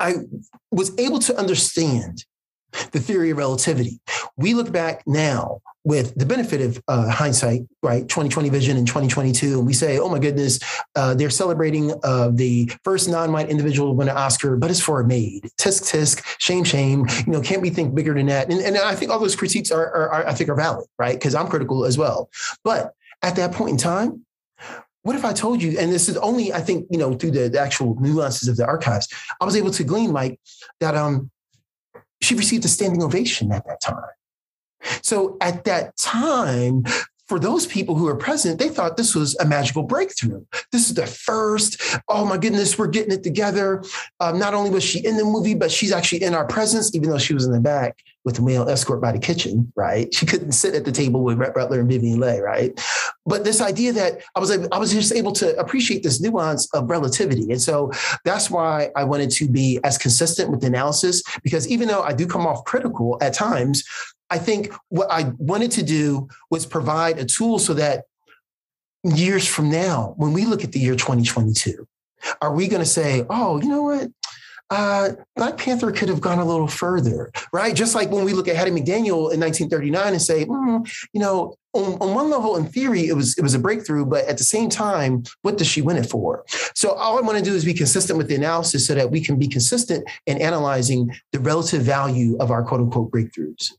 I 0.01 0.17
was 0.71 0.97
able 0.99 1.19
to 1.21 1.37
understand 1.39 2.25
the 2.93 3.01
theory 3.01 3.31
of 3.31 3.39
relativity. 3.39 4.01
We 4.37 4.55
look 4.55 4.73
back 4.73 5.03
now 5.07 5.61
with 5.87 6.13
the 6.17 6.27
benefit 6.27 6.61
of 6.61 6.83
uh, 6.89 7.09
hindsight, 7.09 7.61
right? 7.81 8.03
2020 8.09 8.49
vision 8.49 8.77
and 8.77 8.89
2022, 8.89 9.59
and 9.59 9.65
we 9.65 9.73
say, 9.73 10.01
oh 10.01 10.09
my 10.09 10.19
goodness, 10.19 10.59
uh, 10.97 11.15
they're 11.15 11.31
celebrating 11.31 11.95
uh, 12.03 12.29
the 12.35 12.69
first 12.83 13.09
non-white 13.09 13.49
individual 13.49 13.91
to 13.91 13.95
win 13.95 14.09
an 14.09 14.17
Oscar, 14.17 14.57
but 14.57 14.69
it's 14.69 14.81
for 14.81 15.01
a 15.01 15.07
maid. 15.07 15.49
Tisk 15.57 15.85
tisk, 15.85 16.25
shame 16.41 16.65
shame. 16.65 17.07
You 17.25 17.35
know, 17.35 17.41
can't 17.41 17.63
we 17.63 17.71
think 17.71 17.95
bigger 17.95 18.15
than 18.15 18.27
that? 18.27 18.51
And, 18.51 18.61
and 18.61 18.77
I 18.77 18.97
think 18.97 19.13
all 19.13 19.21
those 19.21 19.37
critiques 19.37 19.71
are, 19.71 19.87
are, 19.95 20.09
are 20.11 20.27
I 20.27 20.35
think, 20.35 20.51
are 20.51 20.57
valid, 20.57 20.89
right? 20.99 21.15
Because 21.15 21.37
I'm 21.37 21.47
critical 21.47 21.85
as 21.85 21.97
well. 21.97 22.31
But 22.65 22.93
at 23.23 23.37
that 23.37 23.53
point 23.53 23.71
in 23.71 23.77
time, 23.77 24.27
what 25.03 25.15
if 25.15 25.25
I 25.25 25.33
told 25.33 25.63
you, 25.63 25.79
and 25.79 25.93
this 25.93 26.09
is 26.09 26.17
only, 26.17 26.53
I 26.53 26.63
think, 26.63 26.89
you 26.91 26.99
know, 26.99 27.15
through 27.15 27.31
the, 27.31 27.49
the 27.49 27.61
actual 27.61 27.97
nuances 28.01 28.49
of 28.49 28.57
the 28.57 28.67
archives, 28.67 29.07
I 29.41 29.45
was 29.45 29.55
able 29.55 29.71
to 29.71 29.85
glean, 29.85 30.11
Mike, 30.11 30.41
that 30.81 30.97
um, 30.97 31.31
she 32.21 32.35
received 32.35 32.65
a 32.65 32.69
standing 32.69 33.05
ovation 33.05 33.53
at 33.53 33.65
that 33.67 33.81
time. 33.81 34.03
So 35.03 35.37
at 35.41 35.65
that 35.65 35.97
time, 35.97 36.85
for 37.29 37.41
those 37.41 37.67
people 37.67 37.97
who 37.97 38.05
were 38.05 38.17
present, 38.17 38.59
they 38.59 38.69
thought 38.69 38.97
this 38.97 39.15
was 39.15 39.37
a 39.37 39.45
magical 39.45 39.83
breakthrough. 39.83 40.45
This 40.71 40.89
is 40.89 40.95
the 40.95 41.07
first. 41.07 41.81
Oh 42.09 42.25
my 42.25 42.39
goodness, 42.39 42.79
we're 42.79 42.87
getting 42.87 43.13
it 43.13 43.25
together. 43.25 43.83
Um, 44.21 44.39
not 44.39 44.55
only 44.55 44.71
was 44.71 44.85
she 44.85 45.05
in 45.05 45.17
the 45.17 45.25
movie, 45.25 45.55
but 45.55 45.73
she's 45.73 45.93
actually 45.93 46.23
in 46.23 46.35
our 46.35 46.47
presence, 46.47 46.95
even 46.95 47.11
though 47.11 47.19
she 47.19 47.35
was 47.35 47.45
in 47.45 47.53
the 47.53 47.61
back 47.61 47.99
with 48.25 48.37
the 48.37 48.43
male 48.43 48.69
escort 48.69 49.01
by 49.01 49.13
the 49.13 49.19
kitchen, 49.21 49.73
right? 49.77 50.13
She 50.13 50.27
couldn't 50.27 50.53
sit 50.53 50.75
at 50.75 50.85
the 50.85 50.91
table 50.91 51.23
with 51.23 51.39
Rhett 51.39 51.55
Butler 51.55 51.79
and 51.81 51.89
Vivien 51.89 52.19
Leigh, 52.19 52.41
right? 52.41 52.79
But 53.25 53.45
this 53.45 53.61
idea 53.61 53.93
that 53.93 54.21
I 54.35 54.41
was 54.41 54.51
I 54.51 54.79
was 54.79 54.93
just 54.93 55.13
able 55.13 55.33
to 55.33 55.57
appreciate 55.59 56.03
this 56.03 56.21
nuance 56.21 56.73
of 56.75 56.91
relativity, 56.91 57.51
and 57.51 57.63
so 57.63 57.91
that's 58.25 58.51
why 58.51 58.91
I 58.97 59.05
wanted 59.05 59.31
to 59.33 59.49
be 59.49 59.81
as 59.85 59.99
consistent 59.99 60.51
with 60.51 60.61
the 60.61 60.67
analysis 60.69 61.23
because 61.43 61.69
even 61.69 61.89
though 61.89 62.03
I 62.03 62.13
do 62.13 62.27
come 62.27 62.47
off 62.47 62.65
critical 62.65 63.17
at 63.21 63.33
times, 63.33 63.85
I 64.31 64.39
think 64.39 64.73
what 64.89 65.11
I 65.11 65.33
wanted 65.39 65.71
to 65.73 65.83
do 65.83 66.29
was 66.51 66.67
provide 66.67 67.19
a 67.19 67.25
tool 67.25 67.59
so 67.59 67.75
that 67.75 68.05
years 69.05 69.47
from 69.47 69.71
now, 69.71 70.15
when 70.17 70.33
we 70.33 70.45
look 70.45 70.65
at 70.65 70.73
the 70.73 70.81
year 70.81 70.95
2022, 70.95 71.87
are 72.41 72.53
we 72.53 72.69
going 72.69 72.83
to 72.83 72.89
say, 72.89 73.25
oh, 73.31 73.61
you 73.61 73.69
know 73.69 73.83
what? 73.83 74.09
Uh, 74.69 75.11
Black 75.37 75.57
Panther 75.59 75.93
could 75.93 76.09
have 76.09 76.21
gone 76.21 76.41
a 76.41 76.45
little 76.45 76.67
further, 76.67 77.31
right? 77.53 77.77
Just 77.77 77.95
like 77.95 78.11
when 78.11 78.25
we 78.25 78.33
look 78.33 78.49
at 78.49 78.57
Hattie 78.57 78.73
McDaniel 78.73 79.33
in 79.33 79.39
1939 79.39 80.09
and 80.09 80.21
say, 80.21 80.45
mm, 80.45 81.07
you 81.13 81.21
know, 81.21 81.55
on, 81.73 81.95
on, 82.01 82.15
one 82.15 82.31
level, 82.31 82.57
in 82.57 82.67
theory, 82.67 83.07
it 83.07 83.13
was 83.13 83.39
it 83.39 83.43
was 83.43 83.55
a 83.55 83.61
breakthrough, 83.61 84.05
but 84.05 84.25
at 84.25 84.39
the 84.39 84.45
same 84.45 84.69
time, 84.69 85.23
what 85.43 85.57
does 85.57 85.69
she 85.69 85.83
win 85.83 85.97
it 85.97 86.11
for? 86.11 86.45
So 86.75 86.91
all 86.91 87.17
I 87.17 87.21
want 87.21 87.39
to 87.39 87.45
do 87.45 87.55
is 87.55 87.65
be 87.65 87.75
consistent 87.75 88.19
with 88.19 88.27
the 88.27 88.35
analysis 88.35 88.89
so 88.89 88.97
that 88.97 89.09
we 89.09 89.21
can 89.21 89.39
be 89.39 89.47
consistent 89.47 90.09
in 90.27 90.43
analyzing 90.43 91.15
the 91.31 91.39
relative 91.39 91.83
value 91.83 92.37
of 92.39 92.51
our 92.51 92.65
quote 92.65 92.81
unquote 92.81 93.13
breakthroughs 93.13 93.71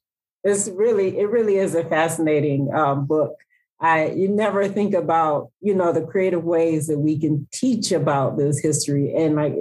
it's 0.48 0.70
really 0.70 1.18
it 1.20 1.30
really 1.30 1.58
is 1.58 1.76
a 1.76 1.84
fascinating 1.84 2.74
um, 2.74 3.06
book. 3.06 3.36
I 3.80 4.08
you 4.12 4.28
never 4.28 4.68
think 4.68 4.94
about 4.94 5.52
you 5.62 5.76
know 5.76 5.92
the 5.92 6.06
creative 6.06 6.44
ways 6.44 6.88
that 6.88 7.00
we 7.00 7.20
can 7.20 7.48
teach 7.52 7.92
about 7.92 8.38
this 8.38 8.60
history 8.60 9.14
and 9.16 9.36
like 9.36 9.54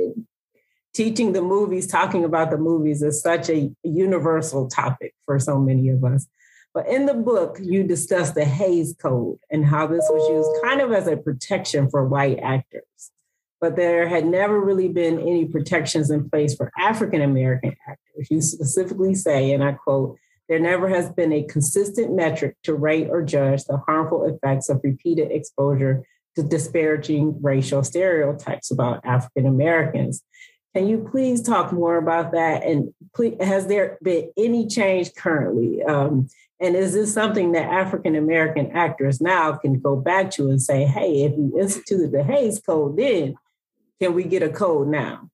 teaching 0.95 1.33
the 1.33 1.43
movies, 1.43 1.87
talking 1.87 2.25
about 2.25 2.51
the 2.51 2.57
movies 2.57 3.03
is 3.03 3.21
such 3.21 3.51
a 3.51 3.71
universal 3.83 4.67
topic 4.67 5.15
for 5.27 5.39
so 5.39 5.59
many 5.59 5.91
of 5.91 6.03
us. 6.05 6.27
But 6.73 6.89
in 6.89 7.07
the 7.07 7.15
book, 7.15 7.59
you 7.63 7.85
discuss 7.85 8.31
the 8.31 8.45
Hays 8.45 8.95
Code 8.99 9.39
and 9.51 9.65
how 9.65 9.87
this 9.87 10.05
was 10.11 10.29
used 10.31 10.65
kind 10.65 10.81
of 10.81 10.93
as 10.93 11.07
a 11.07 11.17
protection 11.17 11.91
for 11.91 12.07
white 12.07 12.39
actors. 12.43 13.11
But 13.61 13.77
there 13.77 14.09
had 14.09 14.27
never 14.27 14.61
really 14.61 14.89
been 14.89 15.19
any 15.19 15.47
protections 15.47 16.11
in 16.11 16.29
place 16.29 16.55
for 16.55 16.71
African 16.79 17.23
American 17.23 17.75
actors. 17.89 18.31
You 18.31 18.41
specifically 18.41 19.15
say, 19.15 19.53
and 19.53 19.65
I 19.65 19.73
quote, 19.73 20.19
there 20.49 20.59
never 20.59 20.89
has 20.89 21.11
been 21.11 21.33
a 21.33 21.45
consistent 21.45 22.15
metric 22.15 22.57
to 22.65 22.75
rate 22.75 23.09
or 23.11 23.23
judge 23.23 23.65
the 23.65 23.79
harmful 23.79 24.25
effects 24.25 24.69
of 24.69 24.81
repeated 24.85 25.31
exposure 25.31 26.07
to 26.37 26.43
disparaging 26.43 27.39
racial 27.43 27.83
stereotypes 27.83 28.71
about 28.71 29.05
African 29.05 29.47
Americans. 29.47 30.23
Can 30.75 30.87
you 30.87 31.09
please 31.11 31.43
talk 31.43 31.73
more 31.73 31.97
about 31.97 32.33
that? 32.33 32.63
And 32.63 32.93
please, 33.15 33.37
has 33.41 33.67
there 33.67 33.99
been 34.03 34.31
any 34.37 34.67
change 34.67 35.15
currently? 35.15 35.83
Um, 35.83 36.29
and 36.61 36.77
is 36.77 36.93
this 36.93 37.13
something 37.13 37.53
that 37.53 37.71
African 37.71 38.15
American 38.15 38.71
actors 38.73 39.21
now 39.21 39.53
can 39.57 39.81
go 39.81 39.97
back 39.97 40.31
to 40.33 40.51
and 40.51 40.61
say, 40.61 40.85
hey, 40.85 41.23
if 41.23 41.33
you 41.33 41.59
instituted 41.59 42.13
the 42.13 42.23
Hays 42.23 42.61
Code 42.61 42.97
then, 42.97 43.37
can 44.01 44.15
we 44.15 44.25
get 44.25 44.43
a 44.43 44.51
code 44.51 44.89
now? 44.89 45.31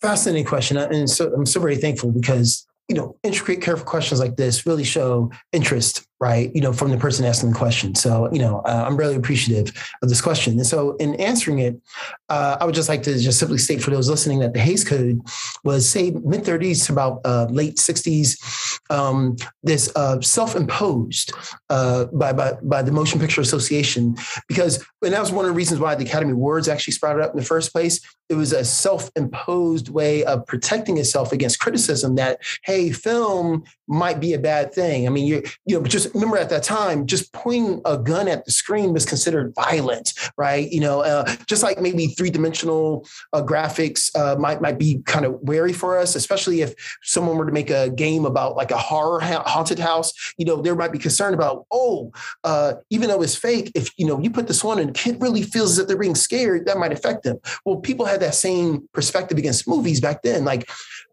fascinating 0.00 0.44
question, 0.44 0.76
and 0.76 1.10
so 1.10 1.32
I'm 1.34 1.46
so 1.46 1.60
very 1.60 1.76
thankful 1.76 2.12
because 2.12 2.67
you 2.88 2.94
know, 2.94 3.16
intricate, 3.22 3.62
careful 3.62 3.84
questions 3.84 4.20
like 4.20 4.36
this 4.36 4.66
really 4.66 4.84
show 4.84 5.30
interest, 5.52 6.06
right? 6.20 6.50
You 6.54 6.60
know, 6.60 6.72
from 6.72 6.90
the 6.90 6.96
person 6.96 7.24
asking 7.24 7.50
the 7.50 7.56
question. 7.56 7.94
So, 7.94 8.28
you 8.32 8.38
know, 8.38 8.60
uh, 8.60 8.84
I'm 8.86 8.96
really 8.96 9.14
appreciative 9.14 9.72
of 10.02 10.08
this 10.08 10.20
question. 10.20 10.54
And 10.54 10.66
so, 10.66 10.96
in 10.96 11.14
answering 11.16 11.58
it, 11.60 11.80
uh, 12.28 12.56
I 12.60 12.64
would 12.64 12.74
just 12.74 12.88
like 12.88 13.02
to 13.04 13.18
just 13.18 13.38
simply 13.38 13.58
state 13.58 13.82
for 13.82 13.90
those 13.90 14.08
listening 14.08 14.40
that 14.40 14.54
the 14.54 14.60
Hays 14.60 14.84
Code 14.84 15.20
was, 15.64 15.88
say, 15.88 16.10
mid 16.10 16.44
30s 16.44 16.86
to 16.86 16.92
about 16.92 17.20
uh, 17.24 17.46
late 17.50 17.76
60s. 17.76 18.80
Um, 18.90 19.36
this 19.62 19.92
uh, 19.96 20.20
self-imposed 20.20 21.32
uh, 21.68 22.06
by, 22.06 22.32
by 22.32 22.54
by 22.62 22.80
the 22.80 22.90
Motion 22.90 23.20
Picture 23.20 23.42
Association, 23.42 24.16
because 24.48 24.84
and 25.02 25.12
that 25.12 25.20
was 25.20 25.30
one 25.30 25.44
of 25.44 25.50
the 25.50 25.56
reasons 25.56 25.78
why 25.78 25.94
the 25.94 26.04
Academy 26.04 26.32
Awards 26.32 26.68
actually 26.68 26.94
sprouted 26.94 27.22
up 27.22 27.32
in 27.32 27.36
the 27.36 27.44
first 27.44 27.70
place. 27.70 28.00
It 28.30 28.34
was 28.34 28.52
a 28.52 28.64
self-imposed 28.64 29.88
way 29.88 30.24
of 30.24 30.46
protecting 30.46 30.98
itself 30.98 31.32
against 31.32 31.60
criticism 31.60 32.16
that, 32.16 32.40
hey 32.64 32.78
hey, 32.78 32.90
film 32.92 33.64
might 33.86 34.20
be 34.20 34.34
a 34.34 34.38
bad 34.38 34.72
thing. 34.72 35.06
I 35.06 35.10
mean, 35.10 35.26
you 35.26 35.42
you 35.66 35.78
know, 35.78 35.86
just 35.86 36.07
remember 36.14 36.38
at 36.38 36.50
that 36.50 36.62
time, 36.62 37.06
just 37.06 37.32
pointing 37.32 37.80
a 37.84 37.98
gun 37.98 38.28
at 38.28 38.44
the 38.44 38.52
screen 38.52 38.92
was 38.92 39.06
considered 39.06 39.54
violent, 39.54 40.12
right? 40.36 40.70
You 40.70 40.80
know, 40.80 41.00
uh, 41.00 41.24
just 41.46 41.62
like 41.62 41.80
maybe 41.80 42.08
three 42.08 42.30
dimensional 42.30 43.06
uh, 43.32 43.42
graphics 43.42 44.14
uh, 44.16 44.36
might 44.38 44.60
might 44.60 44.78
be 44.78 45.02
kind 45.06 45.24
of 45.24 45.38
wary 45.40 45.72
for 45.72 45.98
us, 45.98 46.14
especially 46.14 46.60
if 46.60 46.74
someone 47.02 47.36
were 47.36 47.46
to 47.46 47.52
make 47.52 47.70
a 47.70 47.90
game 47.90 48.24
about 48.24 48.56
like 48.56 48.70
a 48.70 48.78
horror 48.78 49.20
ha- 49.20 49.44
haunted 49.46 49.78
house. 49.78 50.12
You 50.36 50.44
know, 50.44 50.60
there 50.60 50.74
might 50.74 50.92
be 50.92 50.98
concern 50.98 51.34
about 51.34 51.66
oh, 51.70 52.12
uh, 52.44 52.74
even 52.90 53.08
though 53.08 53.22
it's 53.22 53.36
fake, 53.36 53.72
if 53.74 53.90
you 53.98 54.06
know 54.06 54.20
you 54.20 54.30
put 54.30 54.48
this 54.48 54.64
one 54.64 54.78
and 54.78 54.94
kid 54.94 55.20
really 55.20 55.42
feels 55.42 55.78
if 55.78 55.86
they're 55.86 55.98
being 55.98 56.14
scared, 56.14 56.66
that 56.66 56.78
might 56.78 56.92
affect 56.92 57.22
them. 57.22 57.38
Well, 57.64 57.76
people 57.76 58.06
had 58.06 58.20
that 58.20 58.34
same 58.34 58.88
perspective 58.92 59.38
against 59.38 59.68
movies 59.68 60.00
back 60.00 60.22
then, 60.22 60.44
like 60.44 60.68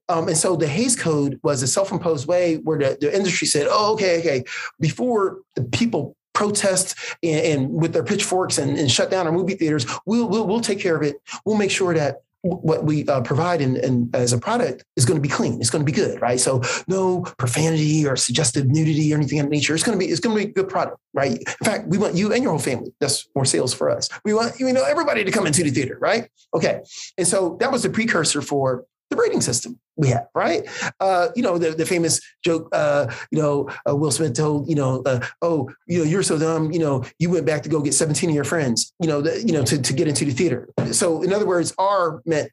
um, 0.10 0.28
and 0.28 0.38
so 0.38 0.56
the 0.56 0.68
Hays 0.68 0.96
Code 0.96 1.40
was 1.44 1.64
a 1.64 1.68
self-imposed 1.68 2.28
way 2.28 2.58
where 2.58 2.78
the, 2.78 2.98
the 3.00 3.16
industry 3.16 3.48
said, 3.48 3.68
oh, 3.70 3.94
okay, 3.94 4.20
okay, 4.20 4.44
before 4.80 5.40
the 5.56 5.64
people 5.64 6.16
protest 6.34 6.96
and, 7.24 7.46
and 7.46 7.74
with 7.74 7.94
their 7.94 8.04
pitchforks 8.04 8.58
and, 8.58 8.78
and, 8.78 8.92
shut 8.92 9.10
down 9.10 9.26
our 9.26 9.32
movie 9.32 9.56
theaters, 9.56 9.86
we'll, 10.06 10.28
we'll, 10.28 10.46
we'll 10.46 10.60
take 10.60 10.80
care 10.80 10.96
of 10.96 11.02
it. 11.02 11.16
We'll 11.46 11.58
make 11.58 11.72
sure 11.72 11.94
that 11.94 12.18
what 12.42 12.84
we 12.84 13.08
uh, 13.08 13.22
provide 13.22 13.60
in, 13.60 13.76
in, 13.78 14.10
as 14.14 14.32
a 14.32 14.38
product 14.38 14.84
is 14.96 15.06
going 15.06 15.18
to 15.18 15.22
be 15.22 15.30
clean. 15.30 15.60
It's 15.60 15.72
going 15.72 15.84
to 15.84 15.92
be 15.92 15.96
good, 15.96 16.22
right? 16.22 16.40
So 16.40 16.62
no 16.88 17.22
profanity 17.40 18.06
or 18.06 18.16
suggestive 18.16 18.68
nudity 18.68 19.12
or 19.12 19.18
anything 19.18 19.40
of 19.40 19.50
nature. 19.50 19.74
It's 19.74 19.84
going 19.84 19.98
to 19.98 20.06
be 20.06 20.12
it's 20.12 20.20
going 20.20 20.38
to 20.38 20.44
be 20.44 20.52
a 20.52 20.54
good 20.54 20.70
product, 20.70 20.98
right? 21.16 21.32
In 21.32 21.66
fact, 21.66 21.88
we 21.88 21.98
want 21.98 22.14
you 22.14 22.32
and 22.32 22.44
your 22.44 22.52
whole 22.52 22.60
family. 22.60 22.94
That's 23.00 23.28
more 23.34 23.46
sales 23.46 23.74
for 23.74 23.90
us. 23.90 24.10
We 24.24 24.36
want 24.36 24.60
you 24.60 24.72
know 24.72 24.84
everybody 24.84 25.24
to 25.24 25.32
come 25.32 25.48
into 25.48 25.64
the 25.64 25.72
theater, 25.72 25.98
right? 26.00 26.30
Okay, 26.54 26.82
and 27.18 27.28
so 27.28 27.58
that 27.62 27.72
was 27.72 27.82
the 27.82 27.90
precursor 27.90 28.44
for 28.44 28.86
the 29.10 29.16
rating 29.16 29.42
system 29.42 29.80
we 29.98 30.10
have, 30.10 30.28
right? 30.36 30.68
Uh, 31.00 31.30
you 31.36 31.42
know, 31.42 31.58
the, 31.58 31.72
the 31.72 31.86
famous 31.86 32.22
joke, 32.44 32.70
uh, 32.74 33.08
you 33.32 33.42
know, 33.42 33.70
uh, 33.90 33.96
Will 33.96 34.12
Smith 34.12 34.34
told, 34.34 34.70
you 34.70 34.76
know, 34.76 35.02
uh, 35.06 35.26
oh, 35.42 35.70
you 35.88 36.00
know, 36.00 36.04
you're 36.04 36.24
so 36.24 36.38
dumb, 36.38 36.72
you 36.72 36.80
know, 36.80 37.04
you 37.20 37.30
went 37.30 37.46
back 37.46 37.64
to 37.64 37.70
go 37.70 37.82
get 37.82 37.94
17 37.94 38.30
of 38.30 38.36
your 38.36 38.44
friends, 38.44 38.94
you 39.00 39.08
know, 39.08 39.22
the, 39.22 39.42
you 39.42 39.54
know, 39.54 39.64
to, 39.64 39.82
to 39.82 39.94
get 39.94 40.08
into 40.08 40.26
the 40.26 40.32
theater. 40.32 40.70
So 40.92 41.22
in 41.22 41.34
other 41.34 41.46
words, 41.46 41.74
R 41.78 42.22
meant, 42.26 42.52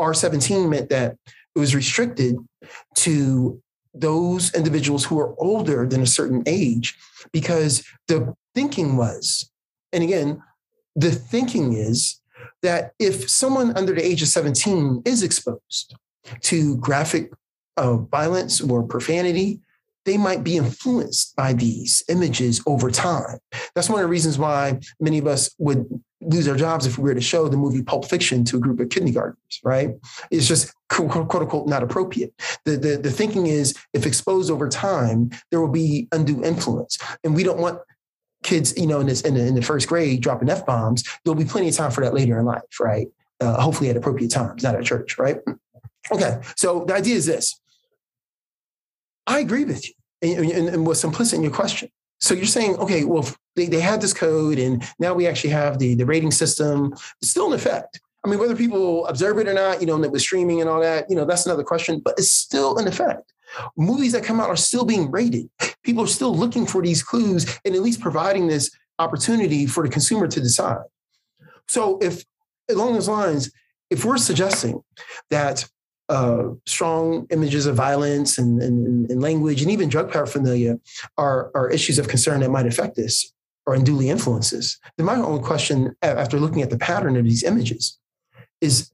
R17 0.00 0.68
meant 0.68 0.88
that 0.90 1.16
it 1.54 1.58
was 1.58 1.74
restricted 1.74 2.36
to 2.96 3.60
those 3.92 4.54
individuals 4.54 5.04
who 5.04 5.18
are 5.18 5.34
older 5.38 5.86
than 5.86 6.00
a 6.00 6.06
certain 6.06 6.44
age 6.46 6.96
because 7.32 7.84
the 8.06 8.34
thinking 8.54 8.96
was, 8.96 9.50
and 9.92 10.04
again, 10.04 10.40
the 10.94 11.10
thinking 11.10 11.72
is 11.72 12.20
that 12.62 12.92
if 12.98 13.28
someone 13.28 13.76
under 13.76 13.94
the 13.94 14.04
age 14.04 14.22
of 14.22 14.28
17 14.28 15.02
is 15.04 15.22
exposed 15.22 15.96
to 16.42 16.76
graphic 16.76 17.32
uh, 17.76 17.96
violence 17.96 18.60
or 18.60 18.82
profanity, 18.82 19.60
they 20.04 20.16
might 20.16 20.42
be 20.42 20.56
influenced 20.56 21.36
by 21.36 21.52
these 21.52 22.02
images 22.08 22.62
over 22.66 22.90
time. 22.90 23.38
That's 23.74 23.88
one 23.88 24.00
of 24.00 24.04
the 24.04 24.10
reasons 24.10 24.38
why 24.38 24.80
many 24.98 25.18
of 25.18 25.26
us 25.26 25.54
would 25.58 25.86
lose 26.22 26.48
our 26.48 26.56
jobs 26.56 26.86
if 26.86 26.98
we 26.98 27.04
were 27.04 27.14
to 27.14 27.20
show 27.20 27.48
the 27.48 27.56
movie 27.56 27.82
Pulp 27.82 28.06
Fiction 28.06 28.44
to 28.46 28.56
a 28.56 28.60
group 28.60 28.80
of 28.80 28.88
kindergartners, 28.88 29.60
right? 29.64 29.90
It's 30.30 30.46
just 30.46 30.74
quote, 30.88 31.14
unquote 31.16 31.68
not 31.68 31.82
appropriate. 31.82 32.32
The, 32.64 32.76
the, 32.76 32.96
the 32.96 33.10
thinking 33.10 33.46
is 33.46 33.74
if 33.92 34.06
exposed 34.06 34.50
over 34.50 34.68
time, 34.68 35.30
there 35.50 35.60
will 35.60 35.68
be 35.68 36.08
undue 36.12 36.42
influence. 36.44 36.98
And 37.24 37.34
we 37.34 37.42
don't 37.42 37.58
want 37.58 37.80
kids, 38.42 38.76
you 38.76 38.86
know, 38.86 39.00
in 39.00 39.06
this 39.06 39.20
in 39.22 39.34
the, 39.34 39.46
in 39.46 39.54
the 39.54 39.62
first 39.62 39.88
grade 39.88 40.22
dropping 40.22 40.48
f 40.48 40.64
bombs, 40.64 41.04
there'll 41.24 41.38
be 41.38 41.44
plenty 41.44 41.68
of 41.68 41.76
time 41.76 41.90
for 41.90 42.02
that 42.02 42.14
later 42.14 42.38
in 42.38 42.46
life, 42.46 42.80
right? 42.80 43.06
Uh, 43.40 43.60
hopefully 43.60 43.88
at 43.88 43.96
appropriate 43.96 44.30
times, 44.30 44.62
not 44.62 44.74
at 44.74 44.84
church, 44.84 45.18
right? 45.18 45.38
Okay, 46.10 46.40
so 46.56 46.84
the 46.84 46.94
idea 46.94 47.16
is 47.16 47.26
this. 47.26 47.60
I 49.26 49.38
agree 49.40 49.64
with 49.64 49.86
you, 49.86 49.94
and, 50.22 50.50
and, 50.50 50.68
and 50.68 50.86
was 50.86 51.04
implicit 51.04 51.36
in 51.36 51.42
your 51.42 51.52
question. 51.52 51.88
So 52.20 52.34
you're 52.34 52.46
saying, 52.46 52.76
okay, 52.76 53.04
well, 53.04 53.26
they, 53.56 53.66
they 53.66 53.80
had 53.80 54.00
this 54.00 54.12
code, 54.12 54.58
and 54.58 54.82
now 54.98 55.14
we 55.14 55.26
actually 55.26 55.50
have 55.50 55.78
the 55.78 55.94
the 55.94 56.06
rating 56.06 56.30
system 56.30 56.94
it's 57.20 57.30
still 57.30 57.46
in 57.48 57.52
effect. 57.52 58.00
I 58.24 58.28
mean, 58.28 58.38
whether 58.38 58.56
people 58.56 59.06
observe 59.06 59.38
it 59.38 59.48
or 59.48 59.54
not, 59.54 59.80
you 59.80 59.86
know, 59.86 59.96
with 59.96 60.20
streaming 60.20 60.60
and 60.60 60.68
all 60.68 60.80
that, 60.80 61.08
you 61.08 61.16
know, 61.16 61.24
that's 61.24 61.46
another 61.46 61.64
question, 61.64 62.00
but 62.04 62.14
it's 62.18 62.30
still 62.30 62.76
in 62.78 62.86
effect. 62.86 63.32
Movies 63.76 64.12
that 64.12 64.24
come 64.24 64.40
out 64.40 64.48
are 64.48 64.56
still 64.56 64.84
being 64.84 65.10
rated. 65.10 65.48
People 65.82 66.04
are 66.04 66.08
still 66.08 66.36
looking 66.36 66.66
for 66.66 66.82
these 66.82 67.02
clues 67.02 67.58
and 67.64 67.74
at 67.74 67.80
least 67.80 68.00
providing 68.00 68.46
this 68.46 68.70
opportunity 68.98 69.66
for 69.66 69.82
the 69.82 69.88
consumer 69.88 70.28
to 70.28 70.40
decide. 70.40 70.84
So, 71.66 71.98
if 71.98 72.24
along 72.68 72.94
those 72.94 73.08
lines, 73.08 73.50
if 73.88 74.04
we're 74.04 74.18
suggesting 74.18 74.82
that 75.30 75.68
uh, 76.10 76.50
strong 76.66 77.24
images 77.30 77.66
of 77.66 77.76
violence 77.76 78.36
and, 78.36 78.60
and, 78.60 79.08
and, 79.08 79.22
language 79.22 79.62
and 79.62 79.70
even 79.70 79.88
drug 79.88 80.10
paraphernalia 80.10 80.76
are, 81.16 81.52
are 81.54 81.70
issues 81.70 82.00
of 82.00 82.08
concern 82.08 82.40
that 82.40 82.50
might 82.50 82.66
affect 82.66 82.96
this 82.96 83.32
or 83.64 83.74
unduly 83.74 84.10
influences, 84.10 84.80
then 84.96 85.06
my 85.06 85.14
only 85.14 85.42
question 85.42 85.94
after 86.02 86.40
looking 86.40 86.62
at 86.62 86.70
the 86.70 86.78
pattern 86.78 87.16
of 87.16 87.24
these 87.24 87.44
images 87.44 87.98
is 88.60 88.90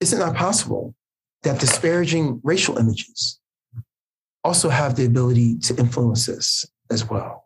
is 0.00 0.12
it 0.12 0.18
not 0.18 0.34
possible 0.34 0.94
that 1.42 1.60
disparaging 1.60 2.40
racial 2.42 2.76
images 2.76 3.38
also 4.42 4.68
have 4.68 4.96
the 4.96 5.06
ability 5.06 5.58
to 5.58 5.76
influence 5.76 6.26
this 6.26 6.66
as 6.90 7.08
well? 7.08 7.45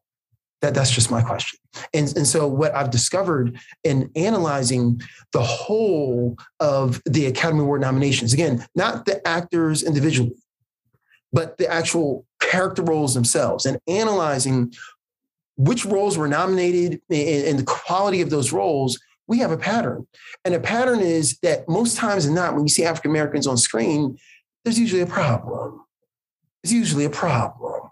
That, 0.63 0.75
that's 0.75 0.91
just 0.91 1.11
my 1.11 1.23
question. 1.23 1.59
And, 1.95 2.15
and 2.17 2.27
so, 2.27 2.47
what 2.47 2.75
I've 2.75 2.91
discovered 2.91 3.59
in 3.83 4.11
analyzing 4.15 5.01
the 5.33 5.43
whole 5.43 6.37
of 6.59 7.01
the 7.07 7.27
Academy 7.27 7.61
Award 7.61 7.81
nominations, 7.81 8.33
again, 8.33 8.67
not 8.75 9.07
the 9.07 9.27
actors 9.27 9.83
individually, 9.83 10.37
but 11.33 11.57
the 11.59 11.71
actual 11.71 12.27
character 12.41 12.83
roles 12.83 13.15
themselves, 13.15 13.65
and 13.65 13.79
analyzing 13.87 14.73
which 15.57 15.85
roles 15.85 16.17
were 16.17 16.29
nominated 16.29 17.01
and, 17.11 17.59
the 17.59 17.65
quality 17.67 18.21
of 18.23 18.31
those 18.31 18.53
roles, 18.53 18.99
we 19.27 19.39
have 19.39 19.51
a 19.51 19.59
pattern. 19.59 20.07
And 20.45 20.55
the 20.55 20.61
pattern 20.61 21.01
is 21.01 21.39
that 21.43 21.69
most 21.69 21.97
times 21.97 22.25
than 22.25 22.35
not, 22.35 22.55
when 22.55 22.63
you 22.63 22.69
see 22.69 22.85
African 22.85 23.11
Americans 23.11 23.47
on 23.47 23.57
screen, 23.57 24.19
there's 24.65 24.79
usually 24.79 25.03
a 25.03 25.07
problem 25.07 25.83
It's 26.63 26.73
usually 26.73 27.05
a 27.05 27.11
problem, 27.11 27.91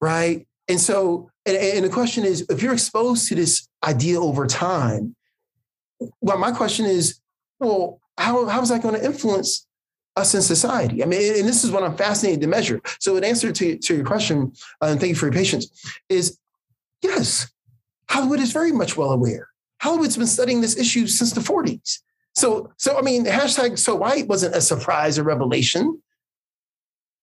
right? 0.00 0.46
And 0.68 0.80
so, 0.80 1.30
and, 1.46 1.56
and 1.56 1.84
the 1.84 1.90
question 1.90 2.24
is, 2.24 2.46
if 2.48 2.62
you're 2.62 2.72
exposed 2.72 3.28
to 3.28 3.34
this 3.34 3.68
idea 3.84 4.20
over 4.20 4.46
time, 4.46 5.14
well, 6.20 6.38
my 6.38 6.52
question 6.52 6.86
is, 6.86 7.20
well, 7.60 8.00
how, 8.18 8.46
how 8.46 8.62
is 8.62 8.68
that 8.70 8.82
going 8.82 8.94
to 8.94 9.04
influence 9.04 9.66
us 10.16 10.34
in 10.34 10.42
society? 10.42 11.02
I 11.02 11.06
mean, 11.06 11.38
and 11.38 11.48
this 11.48 11.64
is 11.64 11.70
what 11.70 11.82
I'm 11.82 11.96
fascinated 11.96 12.40
to 12.42 12.46
measure. 12.46 12.80
So, 13.00 13.16
in 13.16 13.24
answer 13.24 13.52
to, 13.52 13.78
to 13.78 13.96
your 13.96 14.04
question, 14.04 14.52
uh, 14.80 14.86
and 14.86 15.00
thank 15.00 15.10
you 15.10 15.16
for 15.16 15.26
your 15.26 15.34
patience, 15.34 15.68
is 16.08 16.38
yes, 17.02 17.52
Hollywood 18.08 18.40
is 18.40 18.52
very 18.52 18.72
much 18.72 18.96
well 18.96 19.10
aware. 19.10 19.48
Hollywood's 19.80 20.16
been 20.16 20.26
studying 20.26 20.60
this 20.60 20.78
issue 20.78 21.06
since 21.06 21.32
the 21.32 21.40
40s. 21.40 21.98
So, 22.34 22.72
so 22.76 22.98
I 22.98 23.02
mean, 23.02 23.26
hashtag 23.26 23.78
so 23.78 23.94
white 23.94 24.28
wasn't 24.28 24.56
a 24.56 24.60
surprise 24.60 25.18
or 25.18 25.24
revelation. 25.24 26.00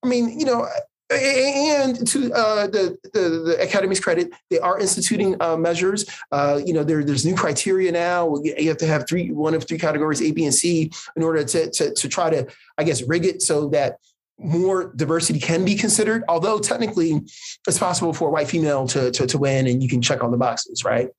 I 0.03 0.07
mean, 0.07 0.39
you 0.39 0.45
know, 0.45 0.67
and 1.11 2.07
to 2.07 2.31
uh, 2.33 2.67
the, 2.67 2.97
the, 3.13 3.19
the 3.19 3.57
academy's 3.61 3.99
credit, 3.99 4.31
they 4.49 4.59
are 4.59 4.79
instituting 4.79 5.35
uh, 5.41 5.57
measures. 5.57 6.05
Uh, 6.31 6.59
you 6.65 6.73
know, 6.73 6.83
there, 6.83 7.03
there's 7.03 7.25
new 7.25 7.35
criteria 7.35 7.91
now. 7.91 8.35
You 8.43 8.67
have 8.69 8.77
to 8.77 8.87
have 8.87 9.07
three, 9.07 9.31
one 9.31 9.53
of 9.53 9.65
three 9.65 9.77
categories, 9.77 10.21
A, 10.21 10.31
B, 10.31 10.45
and 10.45 10.53
C, 10.53 10.91
in 11.15 11.23
order 11.23 11.43
to, 11.43 11.69
to, 11.71 11.93
to 11.93 12.09
try 12.09 12.29
to, 12.29 12.47
I 12.77 12.83
guess, 12.83 13.03
rig 13.03 13.25
it 13.25 13.41
so 13.41 13.69
that 13.69 13.97
more 14.43 14.91
diversity 14.95 15.39
can 15.39 15.63
be 15.63 15.75
considered. 15.75 16.23
Although 16.27 16.59
technically, 16.59 17.21
it's 17.67 17.77
possible 17.77 18.11
for 18.11 18.29
a 18.29 18.31
white 18.31 18.47
female 18.47 18.87
to, 18.87 19.11
to, 19.11 19.27
to 19.27 19.37
win, 19.37 19.67
and 19.67 19.83
you 19.83 19.89
can 19.89 20.01
check 20.01 20.23
all 20.23 20.31
the 20.31 20.37
boxes, 20.37 20.83
right? 20.83 21.09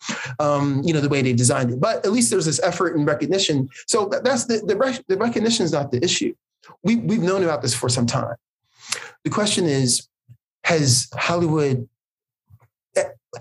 Um, 0.41 0.83
you 0.85 0.93
know, 0.93 1.01
the 1.01 1.09
way 1.09 1.23
they've 1.23 1.37
designed 1.37 1.71
it. 1.71 1.81
But 1.81 2.05
at 2.05 2.11
least 2.11 2.31
there's 2.31 2.47
this 2.47 2.61
effort 2.63 2.97
and 2.97 3.07
recognition. 3.07 3.69
So 3.87 4.07
that's 4.07 4.47
the 4.47 4.59
the, 4.67 5.03
the 5.07 5.17
recognition 5.17 5.65
is 5.65 5.73
not 5.73 5.93
the 5.93 6.03
issue. 6.03 6.35
We, 6.83 6.97
we've 6.97 7.23
known 7.23 7.45
about 7.45 7.63
this 7.63 7.75
for 7.75 7.89
some 7.89 8.07
time. 8.07 8.35
The 9.25 9.31
question 9.31 9.67
is, 9.67 10.09
has 10.65 11.09
Hollywood 11.15 11.89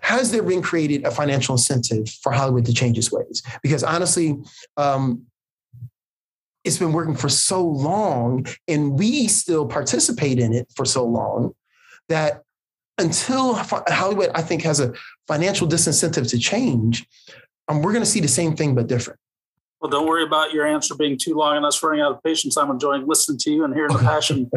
has 0.01 0.31
there 0.31 0.43
been 0.43 0.61
created 0.61 1.05
a 1.05 1.11
financial 1.11 1.55
incentive 1.55 2.09
for 2.09 2.31
Hollywood 2.31 2.65
to 2.65 2.73
change 2.73 2.97
its 2.97 3.11
ways? 3.11 3.43
Because 3.61 3.83
honestly, 3.83 4.37
um, 4.77 5.25
it's 6.63 6.77
been 6.77 6.93
working 6.93 7.15
for 7.15 7.29
so 7.29 7.65
long 7.65 8.45
and 8.67 8.97
we 8.97 9.27
still 9.27 9.67
participate 9.67 10.39
in 10.39 10.53
it 10.53 10.67
for 10.75 10.85
so 10.85 11.05
long 11.05 11.53
that 12.07 12.43
until 12.97 13.55
Hollywood, 13.55 14.29
I 14.35 14.41
think, 14.41 14.61
has 14.63 14.79
a 14.79 14.93
financial 15.27 15.67
disincentive 15.67 16.29
to 16.29 16.37
change, 16.37 17.05
um, 17.67 17.81
we're 17.81 17.93
going 17.93 18.03
to 18.03 18.09
see 18.09 18.19
the 18.19 18.27
same 18.27 18.55
thing 18.55 18.75
but 18.75 18.87
different. 18.87 19.19
Well, 19.81 19.89
don't 19.89 20.07
worry 20.07 20.23
about 20.23 20.53
your 20.53 20.67
answer 20.67 20.93
being 20.93 21.17
too 21.17 21.33
long 21.33 21.57
and 21.57 21.65
us 21.65 21.81
running 21.81 22.01
out 22.01 22.11
of 22.11 22.23
patience. 22.23 22.55
I'm 22.55 22.69
enjoying 22.69 23.07
listening 23.07 23.39
to 23.39 23.51
you 23.51 23.63
and 23.63 23.73
hearing 23.73 23.91
the 23.91 23.99
passion 24.03 24.49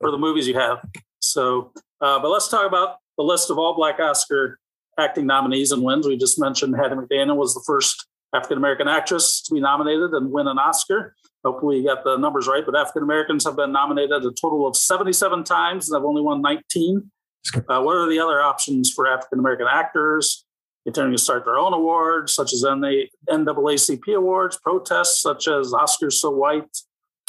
for 0.00 0.10
the 0.10 0.16
movies 0.16 0.48
you 0.48 0.54
have. 0.54 0.78
So, 1.20 1.72
uh, 2.00 2.18
but 2.18 2.30
let's 2.30 2.48
talk 2.48 2.66
about 2.66 2.96
the 3.18 3.24
list 3.24 3.50
of 3.50 3.58
all 3.58 3.74
Black 3.74 4.00
Oscar 4.00 4.58
acting 4.98 5.26
nominees 5.26 5.70
and 5.70 5.82
wins. 5.82 6.06
We 6.06 6.16
just 6.16 6.40
mentioned 6.40 6.76
Hattie 6.76 6.94
McDaniel 6.94 7.36
was 7.36 7.52
the 7.52 7.62
first 7.66 8.06
African 8.34 8.56
American 8.56 8.88
actress 8.88 9.42
to 9.42 9.54
be 9.54 9.60
nominated 9.60 10.12
and 10.12 10.32
win 10.32 10.46
an 10.46 10.58
Oscar. 10.58 11.14
Hopefully, 11.44 11.78
you 11.78 11.84
got 11.84 12.02
the 12.04 12.16
numbers 12.16 12.46
right. 12.46 12.64
But 12.64 12.74
African 12.74 13.02
Americans 13.02 13.44
have 13.44 13.56
been 13.56 13.72
nominated 13.72 14.24
a 14.24 14.30
total 14.32 14.66
of 14.66 14.76
77 14.76 15.44
times 15.44 15.90
and 15.90 15.96
have 15.96 16.06
only 16.06 16.22
won 16.22 16.40
19. 16.40 17.10
Uh, 17.54 17.82
what 17.82 17.96
are 17.96 18.08
the 18.08 18.18
other 18.18 18.40
options 18.40 18.90
for 18.90 19.06
African 19.06 19.38
American 19.38 19.66
actors? 19.70 20.44
Continuing 20.84 21.14
to 21.14 21.22
start 21.22 21.44
their 21.44 21.58
own 21.58 21.74
awards, 21.74 22.34
such 22.34 22.52
as 22.54 22.64
NAACP 22.64 24.14
awards, 24.14 24.58
protests 24.58 25.20
such 25.20 25.46
as 25.46 25.72
Oscars 25.72 26.14
So 26.14 26.30
White, 26.30 26.74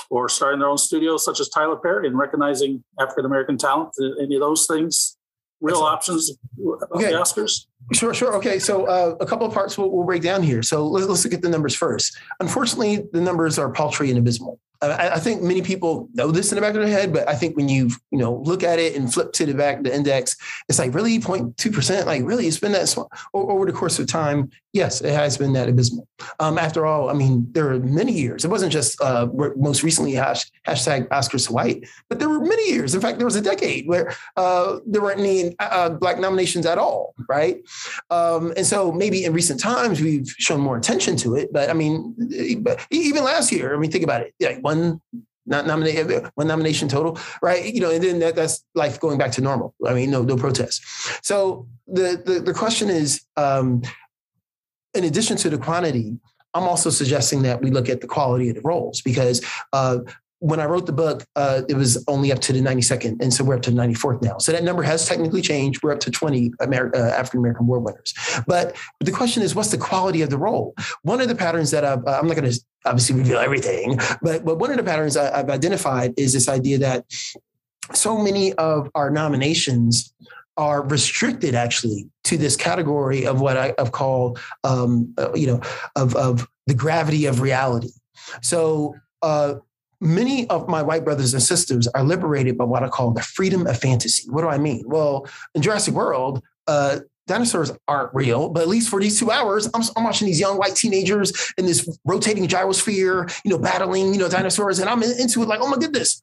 or 0.10 0.29
starting 0.29 0.60
their 0.60 0.70
own 0.70 0.77
studios, 0.77 1.25
such 1.25 1.39
as 1.39 1.50
Tyler 1.50 1.75
Perry, 1.75 2.08
and 2.08 2.17
recognizing 2.17 2.84
African 3.00 3.25
American 3.25 3.58
talent. 3.58 3.93
Any 4.22 4.36
of 4.36 4.41
those 4.41 4.67
things, 4.67 5.17
real 5.60 5.75
Excellent. 5.75 5.93
options 5.93 6.31
okay. 6.96 7.12
the 7.12 7.17
Oscars? 7.17 7.65
Sure, 7.93 8.13
sure. 8.13 8.36
Okay, 8.36 8.58
so 8.58 8.86
uh, 8.86 9.15
a 9.20 9.25
couple 9.25 9.46
of 9.46 9.53
parts 9.53 9.77
we'll, 9.77 9.91
we'll, 9.91 10.05
break 10.05 10.22
down 10.22 10.43
here. 10.43 10.63
So 10.63 10.88
let's, 10.88 11.08
let's 11.08 11.24
look 11.25 11.34
at 11.34 11.41
the 11.41 11.50
numbers 11.50 11.75
first. 11.75 12.17
Unfortunately, 12.39 13.05
the 13.12 13.22
numbers 13.22 13.60
are 13.60 13.70
paltry 13.70 14.10
and 14.10 14.17
abysmal. 14.17 14.60
I, 14.81 15.15
I, 15.15 15.19
think 15.19 15.41
many 15.41 15.61
people 15.61 16.09
know 16.13 16.31
this 16.31 16.51
in 16.51 16.55
the 16.55 16.61
back 16.61 16.73
of 16.73 16.81
their 16.81 16.89
head, 16.89 17.13
but 17.13 17.27
I 17.29 17.35
think 17.35 17.55
when 17.55 17.69
you 17.69 17.91
you 18.09 18.17
know 18.17 18.41
look 18.43 18.63
at 18.63 18.79
it 18.79 18.95
and 18.95 19.13
flip 19.13 19.31
to 19.33 19.45
the 19.45 19.53
back 19.53 19.83
the 19.83 19.93
index, 19.93 20.35
it's 20.67 20.79
like 20.79 20.93
really 20.93 21.19
0.2 21.19 21.73
percent. 21.73 22.07
Like 22.07 22.23
really, 22.23 22.47
it's 22.47 22.59
been 22.59 22.71
that 22.71 22.89
small 22.89 23.11
over 23.33 23.65
the 23.65 23.73
course 23.73 24.00
of 24.00 24.07
time. 24.07 24.50
Yes, 24.73 25.01
it 25.01 25.13
has 25.13 25.38
been 25.38 25.53
that 25.53 25.67
abysmal. 25.67 26.07
Um, 26.39 26.57
after 26.57 26.85
all, 26.85 27.09
I 27.09 27.13
mean, 27.13 27.45
there 27.51 27.69
are 27.71 27.79
many 27.79 28.13
years. 28.13 28.45
It 28.45 28.47
wasn't 28.47 28.71
just 28.71 29.00
uh, 29.01 29.27
most 29.57 29.83
recently 29.83 30.13
hash, 30.13 30.50
hashtag 30.65 31.09
Oscars 31.09 31.50
White, 31.50 31.85
but 32.07 32.19
there 32.19 32.29
were 32.29 32.39
many 32.39 32.71
years. 32.71 32.95
In 32.95 33.01
fact, 33.01 33.17
there 33.17 33.25
was 33.25 33.35
a 33.35 33.41
decade 33.41 33.85
where 33.88 34.15
uh, 34.38 34.79
there 34.85 35.01
weren't 35.01 35.19
any 35.19 35.55
uh, 35.59 35.89
black 35.89 36.19
nominations 36.19 36.65
at 36.65 36.77
all, 36.77 37.13
right? 37.27 37.57
Um, 38.09 38.53
and 38.55 38.65
so 38.65 38.93
maybe 38.93 39.25
in 39.25 39.33
recent 39.33 39.59
times 39.59 40.00
we've 40.00 40.29
shown 40.38 40.61
more 40.61 40.77
attention 40.77 41.17
to 41.17 41.35
it. 41.35 41.51
But 41.51 41.69
I 41.69 41.73
mean, 41.73 42.15
even 42.89 43.23
last 43.25 43.51
year, 43.51 43.75
I 43.75 43.77
mean, 43.77 43.91
think 43.91 44.05
about 44.05 44.21
it. 44.21 44.33
One 44.71 45.01
not 45.45 45.65
nominated, 45.65 46.29
one 46.35 46.47
nomination 46.47 46.87
total, 46.87 47.17
right? 47.41 47.73
You 47.73 47.81
know, 47.81 47.91
and 47.91 48.03
then 48.03 48.19
that, 48.19 48.35
that's 48.35 48.63
life 48.75 48.99
going 48.99 49.17
back 49.17 49.31
to 49.33 49.41
normal. 49.41 49.73
I 49.87 49.93
mean, 49.93 50.11
no, 50.11 50.21
no 50.21 50.37
protests. 50.37 50.81
So 51.23 51.67
the 51.87 52.21
the, 52.23 52.39
the 52.39 52.53
question 52.53 52.89
is, 52.89 53.21
um, 53.37 53.81
in 54.93 55.03
addition 55.03 55.37
to 55.37 55.49
the 55.49 55.57
quantity, 55.57 56.17
I'm 56.53 56.63
also 56.63 56.89
suggesting 56.89 57.41
that 57.43 57.61
we 57.61 57.71
look 57.71 57.89
at 57.89 58.01
the 58.01 58.07
quality 58.07 58.49
of 58.49 58.55
the 58.55 58.61
roles 58.61 59.01
because 59.01 59.43
uh, 59.73 59.99
when 60.41 60.60
I 60.60 60.65
wrote 60.65 60.88
the 60.88 60.91
book, 60.91 61.24
uh, 61.36 61.62
it 61.69 61.75
was 61.75 62.03
only 62.07 62.31
up 62.31 62.39
to 62.39 62.53
the 62.53 62.62
92nd. 62.62 63.21
And 63.21 63.31
so 63.31 63.43
we're 63.43 63.55
up 63.55 63.62
to 63.62 63.71
the 63.71 63.79
94th 63.79 64.24
now. 64.24 64.39
So 64.39 64.51
that 64.51 64.63
number 64.63 64.81
has 64.81 65.07
technically 65.07 65.41
changed. 65.41 65.83
We're 65.83 65.91
up 65.91 66.00
to 66.00 66.10
20 66.10 66.51
Amer- 66.63 66.91
uh, 66.95 67.12
African 67.12 67.41
American 67.41 67.67
war 67.67 67.79
winners. 67.79 68.15
But 68.48 68.75
the 69.00 69.12
question 69.12 69.43
is, 69.43 69.53
what's 69.53 69.69
the 69.69 69.77
quality 69.77 70.24
of 70.24 70.31
the 70.31 70.39
role? 70.39 70.74
One 71.03 71.21
of 71.21 71.27
the 71.27 71.36
patterns 71.36 71.69
that 71.71 71.86
I've, 71.86 72.00
I'm 72.07 72.27
not 72.27 72.36
going 72.36 72.51
to 72.51 72.60
obviously 72.86 73.17
reveal 73.17 73.38
everything, 73.38 74.00
but, 74.24 74.43
but 74.43 74.57
one 74.57 74.71
of 74.71 74.77
the 74.77 74.83
patterns 74.83 75.15
I, 75.15 75.39
I've 75.39 75.50
identified 75.51 76.15
is 76.17 76.33
this 76.33 76.50
idea 76.50 76.79
that 76.79 77.05
so 77.93 78.17
many 78.17 78.53
of 78.53 78.89
our 78.96 79.11
nominations 79.11 80.11
are 80.57 80.81
restricted 80.81 81.53
actually 81.53 82.09
to 82.24 82.35
this 82.35 82.55
category 82.55 83.27
of 83.27 83.42
what 83.42 83.57
I, 83.57 83.75
have 83.77 83.92
called, 83.92 84.39
um, 84.63 85.13
uh, 85.20 85.33
you 85.35 85.46
know, 85.46 85.61
of, 85.96 86.15
of 86.15 86.48
the 86.65 86.74
gravity 86.74 87.27
of 87.27 87.42
reality. 87.42 87.92
So, 88.42 88.96
uh, 89.22 89.55
many 90.01 90.50
of 90.50 90.68
my 90.68 90.81
white 90.81 91.05
brothers 91.05 91.33
and 91.33 91.42
sisters 91.42 91.87
are 91.90 92.03
liberated 92.03 92.57
by 92.57 92.66
what 92.66 92.83
I 92.83 92.90
call 92.90 93.11
the 93.11 93.22
freedom 93.22 93.68
of 93.68 93.79
fantasy. 93.79 94.29
What 94.29 94.42
do 94.42 94.50
I 94.50 94.57
mean? 94.57 94.83
Well, 94.87 95.27
in 95.53 95.61
Jurassic 95.61 95.94
World, 95.94 96.44
uh, 96.68 97.00
dinosaurs 97.27 97.72
aren't 97.87 98.14
real, 98.14 98.50
but 98.50 98.64
at 98.64 98.68
least 98.68 98.90
for 98.90 99.00
these 99.00 99.20
two 99.20 99.31
hours, 99.31 99.70
I'm, 99.74 99.83
I'm, 99.96 100.03
watching 100.03 100.25
these 100.25 100.40
young 100.40 100.57
white 100.57 100.75
teenagers 100.75 101.53
in 101.57 101.66
this 101.66 101.87
rotating 102.03 102.48
gyrosphere, 102.48 103.31
you 103.46 103.51
know, 103.51 103.59
battling, 103.59 104.14
you 104.14 104.20
know, 104.20 104.27
dinosaurs, 104.27 104.79
and 104.79 104.90
I'm 104.90 105.03
into 105.03 105.42
it 105.42 105.48
like, 105.48 105.61
oh 105.61 105.70
my 105.70 105.77
goodness. 105.77 106.22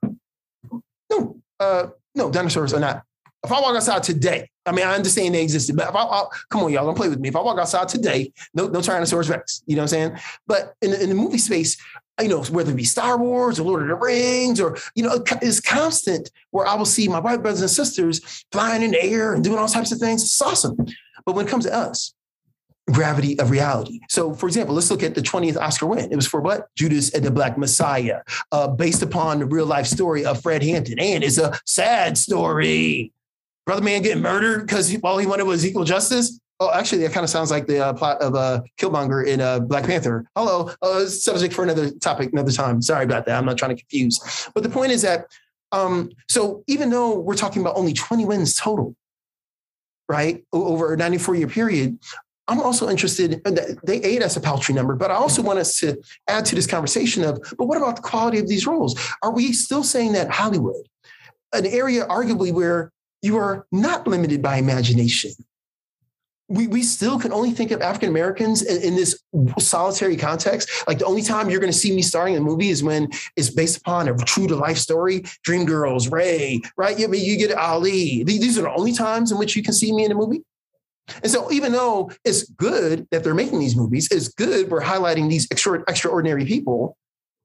No, 1.11 1.41
uh, 1.61 1.87
no, 2.14 2.31
dinosaurs 2.31 2.75
are 2.75 2.81
not. 2.81 3.05
If 3.45 3.53
I 3.53 3.61
walk 3.61 3.77
outside 3.77 4.03
today, 4.03 4.51
I 4.68 4.72
mean, 4.72 4.87
I 4.87 4.94
understand 4.94 5.35
they 5.35 5.42
existed, 5.42 5.76
but 5.76 5.88
if 5.88 5.94
I, 5.94 6.02
I 6.02 6.24
come 6.50 6.62
on, 6.62 6.72
y'all, 6.72 6.87
don't 6.87 6.96
play 6.96 7.09
with 7.09 7.20
me. 7.20 7.28
If 7.28 7.37
I 7.37 7.40
walk 7.40 7.59
outside 7.59 7.88
today, 7.88 8.33
no, 8.54 8.68
no 8.68 8.81
Tyrannosaurus 8.81 9.31
Rex, 9.31 9.62
you 9.66 9.76
know 9.76 9.83
what 9.83 9.92
I'm 9.92 10.11
saying? 10.11 10.18
But 10.46 10.74
in, 10.83 10.92
in 10.94 11.09
the 11.09 11.14
movie 11.14 11.38
space, 11.38 11.76
you 12.20 12.28
know, 12.28 12.42
whether 12.44 12.72
it 12.72 12.76
be 12.76 12.85
Star 12.85 13.16
Wars 13.16 13.61
or 13.61 13.64
Lord 13.64 13.83
of 13.83 13.88
the 13.88 13.94
Rings 13.94 14.61
or, 14.61 14.76
you 14.94 15.04
know, 15.04 15.22
it's 15.40 15.61
constant 15.61 16.31
where 16.50 16.66
I 16.66 16.74
will 16.74 16.85
see 16.85 17.09
my 17.09 17.20
white 17.20 17.42
brothers 17.42 17.61
and 17.61 17.70
sisters 17.70 18.44
flying 18.50 18.83
in 18.83 18.90
the 18.90 19.02
air 19.02 19.35
and 19.35 19.44
doing 19.44 19.59
all 19.59 19.68
types 19.68 19.92
of 19.92 19.98
things. 19.98 20.22
It's 20.22 20.42
awesome. 20.42 20.76
But 21.24 21.35
when 21.35 21.46
it 21.46 21.50
comes 21.50 21.64
to 21.64 21.74
us, 21.74 22.14
gravity 22.90 23.38
of 23.38 23.50
reality. 23.50 24.00
So, 24.09 24.33
for 24.33 24.46
example, 24.46 24.74
let's 24.74 24.90
look 24.90 25.02
at 25.02 25.14
the 25.14 25.20
20th 25.20 25.57
Oscar 25.57 25.87
win. 25.87 26.11
It 26.11 26.16
was 26.16 26.26
for 26.26 26.40
what? 26.40 26.74
Judas 26.74 27.14
and 27.14 27.24
the 27.24 27.31
Black 27.31 27.59
Messiah, 27.59 28.22
uh, 28.52 28.68
based 28.68 29.02
upon 29.02 29.40
the 29.40 29.46
real 29.46 29.66
life 29.66 29.87
story 29.87 30.24
of 30.24 30.40
Fred 30.42 30.62
Hampton. 30.62 30.98
And 30.98 31.22
it's 31.22 31.38
a 31.38 31.59
sad 31.66 32.16
story. 32.16 33.12
Brother 33.68 33.83
man 33.83 34.00
getting 34.00 34.22
murdered 34.22 34.66
because 34.66 34.96
all 35.04 35.18
he 35.18 35.26
wanted 35.26 35.44
was 35.44 35.66
equal 35.66 35.85
justice. 35.85 36.40
Oh, 36.59 36.72
actually, 36.72 37.02
that 37.02 37.12
kind 37.12 37.22
of 37.22 37.28
sounds 37.28 37.50
like 37.50 37.66
the 37.66 37.85
uh, 37.85 37.92
plot 37.92 38.18
of 38.22 38.35
uh, 38.35 38.62
Killmonger 38.81 39.26
in 39.26 39.42
uh, 39.42 39.61
Black 39.61 39.85
Panther. 39.85 40.24
Hello, 40.35 40.70
uh, 40.81 41.04
subject 41.04 41.52
for 41.52 41.64
another 41.64 41.90
topic, 41.90 42.31
another 42.33 42.50
time. 42.50 42.81
Sorry 42.81 43.04
about 43.04 43.26
that. 43.26 43.37
I'm 43.37 43.44
not 43.44 43.59
trying 43.59 43.76
to 43.76 43.83
confuse. 43.83 44.48
But 44.54 44.62
the 44.62 44.70
point 44.70 44.92
is 44.92 45.02
that, 45.02 45.26
um, 45.70 46.09
so 46.31 46.64
even 46.66 46.88
though 46.88 47.18
we're 47.18 47.37
talking 47.37 47.61
about 47.61 47.76
only 47.76 47.92
20 47.92 48.24
wins 48.24 48.54
total, 48.54 48.96
right, 50.09 50.42
over 50.50 50.94
a 50.94 50.96
94 50.96 51.35
year 51.35 51.46
period, 51.46 51.98
I'm 52.48 52.61
also 52.61 52.88
interested. 52.88 53.42
They 53.85 54.02
aid 54.02 54.22
us 54.22 54.35
a 54.38 54.40
paltry 54.40 54.74
number, 54.74 54.96
but 54.96 55.11
I 55.11 55.14
also 55.16 55.42
want 55.42 55.59
us 55.59 55.78
to 55.81 56.00
add 56.26 56.46
to 56.46 56.54
this 56.54 56.66
conversation 56.66 57.22
of, 57.22 57.38
but 57.59 57.66
what 57.66 57.76
about 57.76 57.96
the 57.96 58.02
quality 58.02 58.38
of 58.38 58.48
these 58.48 58.66
roles? 58.66 58.98
Are 59.22 59.31
we 59.31 59.52
still 59.52 59.85
saying 59.85 60.12
that 60.12 60.31
Hollywood, 60.31 60.88
an 61.52 61.66
area 61.66 62.07
arguably 62.07 62.50
where 62.50 62.92
you 63.22 63.37
are 63.37 63.66
not 63.72 64.07
limited 64.07 64.42
by 64.42 64.57
imagination, 64.57 65.33
we, 66.48 66.66
we 66.66 66.83
still 66.83 67.18
can 67.18 67.33
only 67.33 67.50
think 67.50 67.70
of 67.70 67.83
African 67.83 68.09
Americans 68.09 68.62
in, 68.62 68.83
in, 68.83 68.96
this 68.96 69.22
solitary 69.59 70.16
context. 70.16 70.70
Like 70.88 70.98
the 70.98 71.04
only 71.04 71.20
time 71.20 71.50
you're 71.50 71.61
going 71.61 71.72
to 71.72 71.78
see 71.78 71.94
me 71.94 72.00
starring 72.00 72.35
in 72.35 72.42
a 72.42 72.44
movie 72.44 72.70
is 72.70 72.83
when 72.83 73.11
it's 73.37 73.50
based 73.50 73.76
upon 73.76 74.09
a 74.09 74.16
true 74.16 74.46
to 74.46 74.57
life 74.57 74.78
story. 74.78 75.20
Dreamgirls, 75.46 76.11
Ray, 76.11 76.62
right? 76.78 76.98
You, 76.98 77.12
you 77.12 77.37
get 77.37 77.57
Ali. 77.57 78.22
These 78.24 78.59
are 78.59 78.62
the 78.62 78.72
only 78.72 78.92
times 78.92 79.31
in 79.31 79.38
which 79.38 79.57
you 79.57 79.62
can 79.62 79.74
see 79.74 79.92
me 79.92 80.07
in 80.07 80.12
a 80.12 80.14
movie. 80.14 80.42
And 81.22 81.31
so, 81.31 81.50
even 81.50 81.72
though 81.72 82.11
it's 82.24 82.44
good 82.50 83.07
that 83.11 83.24
they're 83.24 83.35
making 83.35 83.61
these 83.61 83.76
movies, 83.76 84.09
it's 84.11 84.28
good 84.28 84.70
we're 84.70 84.83
highlighting 84.83 85.31
these 85.31 85.48
extra, 85.50 85.83
extraordinary 85.88 86.44
people. 86.44 86.96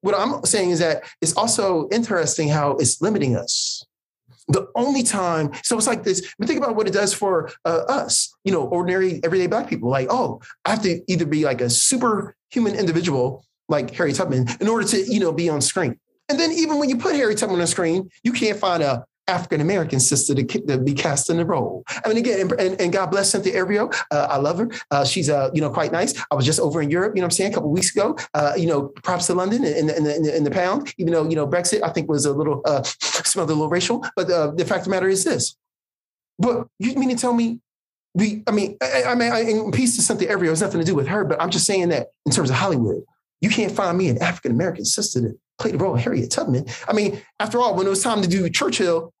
What 0.02 0.14
I'm 0.14 0.44
saying 0.44 0.70
is 0.70 0.80
that 0.80 1.02
it's 1.22 1.34
also 1.34 1.88
interesting 1.90 2.48
how 2.48 2.72
it's 2.72 3.00
limiting 3.00 3.36
us 3.36 3.86
the 4.48 4.66
only 4.74 5.02
time, 5.02 5.52
so 5.62 5.76
it's 5.76 5.86
like 5.86 6.04
this. 6.04 6.34
But 6.38 6.48
think 6.48 6.58
about 6.58 6.76
what 6.76 6.86
it 6.86 6.92
does 6.92 7.14
for 7.14 7.50
uh, 7.64 7.82
us, 7.88 8.34
you 8.44 8.52
know, 8.52 8.64
ordinary 8.64 9.20
everyday 9.24 9.46
black 9.46 9.68
people. 9.68 9.88
Like, 9.88 10.08
oh, 10.10 10.40
I 10.64 10.70
have 10.70 10.82
to 10.82 11.00
either 11.10 11.26
be 11.26 11.44
like 11.44 11.60
a 11.60 11.70
superhuman 11.70 12.74
individual 12.74 13.44
like 13.68 13.94
Harriet 13.94 14.16
Tubman 14.16 14.46
in 14.60 14.68
order 14.68 14.86
to, 14.88 15.02
you 15.10 15.20
know, 15.20 15.32
be 15.32 15.48
on 15.48 15.60
screen. 15.60 15.98
And 16.28 16.38
then 16.38 16.52
even 16.52 16.78
when 16.78 16.88
you 16.88 16.96
put 16.96 17.14
Harriet 17.14 17.38
Tubman 17.38 17.60
on 17.60 17.66
screen, 17.66 18.10
you 18.22 18.32
can't 18.32 18.58
find 18.58 18.82
a 18.82 19.04
African 19.26 19.60
American 19.60 20.00
sister 20.00 20.34
to, 20.34 20.44
to, 20.44 20.78
be 20.78 20.92
cast 20.92 21.30
in 21.30 21.38
the 21.38 21.44
role. 21.44 21.84
I 22.04 22.08
mean, 22.08 22.18
again, 22.18 22.50
and, 22.58 22.80
and 22.80 22.92
God 22.92 23.06
bless 23.06 23.30
Cynthia 23.30 23.64
Erivo. 23.64 23.94
Uh, 24.10 24.26
I 24.30 24.36
love 24.36 24.58
her. 24.58 24.70
Uh, 24.90 25.04
she's, 25.04 25.30
uh, 25.30 25.50
you 25.54 25.60
know, 25.60 25.70
quite 25.70 25.92
nice. 25.92 26.14
I 26.30 26.34
was 26.34 26.44
just 26.44 26.60
over 26.60 26.82
in 26.82 26.90
Europe, 26.90 27.16
you 27.16 27.20
know 27.20 27.26
I'm 27.26 27.30
saying, 27.30 27.52
a 27.52 27.54
couple 27.54 27.70
weeks 27.70 27.94
ago. 27.94 28.18
Uh, 28.34 28.52
you 28.56 28.66
know, 28.66 28.88
props 29.02 29.26
to 29.28 29.34
London 29.34 29.62
the, 29.62 29.78
in, 29.78 29.86
the, 29.86 30.36
in 30.36 30.44
the 30.44 30.50
pound, 30.50 30.92
even 30.98 31.12
though, 31.12 31.28
you 31.28 31.36
know, 31.36 31.46
Brexit, 31.46 31.82
I 31.82 31.90
think 31.90 32.08
was 32.08 32.26
a 32.26 32.32
little, 32.32 32.60
uh, 32.66 32.82
smelled 33.02 33.50
a 33.50 33.54
little 33.54 33.70
racial. 33.70 34.04
But 34.16 34.30
uh, 34.30 34.50
the 34.50 34.64
fact 34.64 34.80
of 34.80 34.84
the 34.84 34.90
matter 34.90 35.08
is 35.08 35.24
this. 35.24 35.56
But 36.38 36.66
you 36.78 36.94
mean 36.96 37.10
to 37.10 37.16
tell 37.16 37.32
me 37.32 37.60
we, 38.14 38.42
I 38.46 38.52
mean, 38.52 38.76
I, 38.80 39.04
I 39.08 39.14
mean, 39.14 39.32
I, 39.32 39.40
in 39.40 39.72
peace 39.72 39.96
to 39.96 40.02
Cynthia 40.02 40.28
Erivo, 40.28 40.48
has 40.48 40.62
nothing 40.62 40.80
to 40.80 40.86
do 40.86 40.94
with 40.94 41.08
her, 41.08 41.24
but 41.24 41.40
I'm 41.42 41.50
just 41.50 41.66
saying 41.66 41.88
that 41.88 42.08
in 42.24 42.32
terms 42.32 42.48
of 42.48 42.56
Hollywood, 42.56 43.02
you 43.40 43.50
can't 43.50 43.72
find 43.72 43.98
me 43.98 44.08
an 44.08 44.22
African 44.22 44.52
American 44.52 44.84
sister 44.84 45.20
to 45.20 45.38
play 45.58 45.72
the 45.72 45.78
role 45.78 45.94
of 45.94 46.00
Harriet 46.00 46.30
Tubman. 46.30 46.66
I 46.88 46.92
mean, 46.92 47.20
after 47.40 47.58
all, 47.58 47.74
when 47.74 47.86
it 47.86 47.90
was 47.90 48.02
time 48.02 48.22
to 48.22 48.28
do 48.28 48.48
Churchill, 48.48 49.12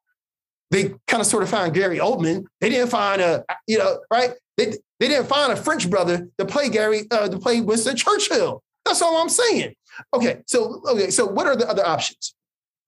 they 0.70 0.94
kind 1.06 1.20
of 1.20 1.26
sort 1.26 1.42
of 1.42 1.48
found 1.48 1.74
Gary 1.74 1.98
Oldman. 1.98 2.46
They 2.60 2.68
didn't 2.68 2.90
find 2.90 3.20
a, 3.20 3.44
you 3.66 3.78
know, 3.78 4.00
right? 4.10 4.32
They, 4.56 4.76
they 4.98 5.08
didn't 5.08 5.26
find 5.26 5.52
a 5.52 5.56
French 5.56 5.88
brother 5.88 6.28
to 6.38 6.44
play 6.44 6.68
Gary, 6.68 7.02
uh, 7.10 7.28
to 7.28 7.38
play 7.38 7.60
Winston 7.60 7.96
Churchill. 7.96 8.62
That's 8.84 9.02
all 9.02 9.16
I'm 9.16 9.28
saying. 9.28 9.74
Okay, 10.12 10.42
so 10.46 10.82
okay, 10.88 11.10
so 11.10 11.26
what 11.26 11.46
are 11.46 11.56
the 11.56 11.68
other 11.68 11.86
options? 11.86 12.34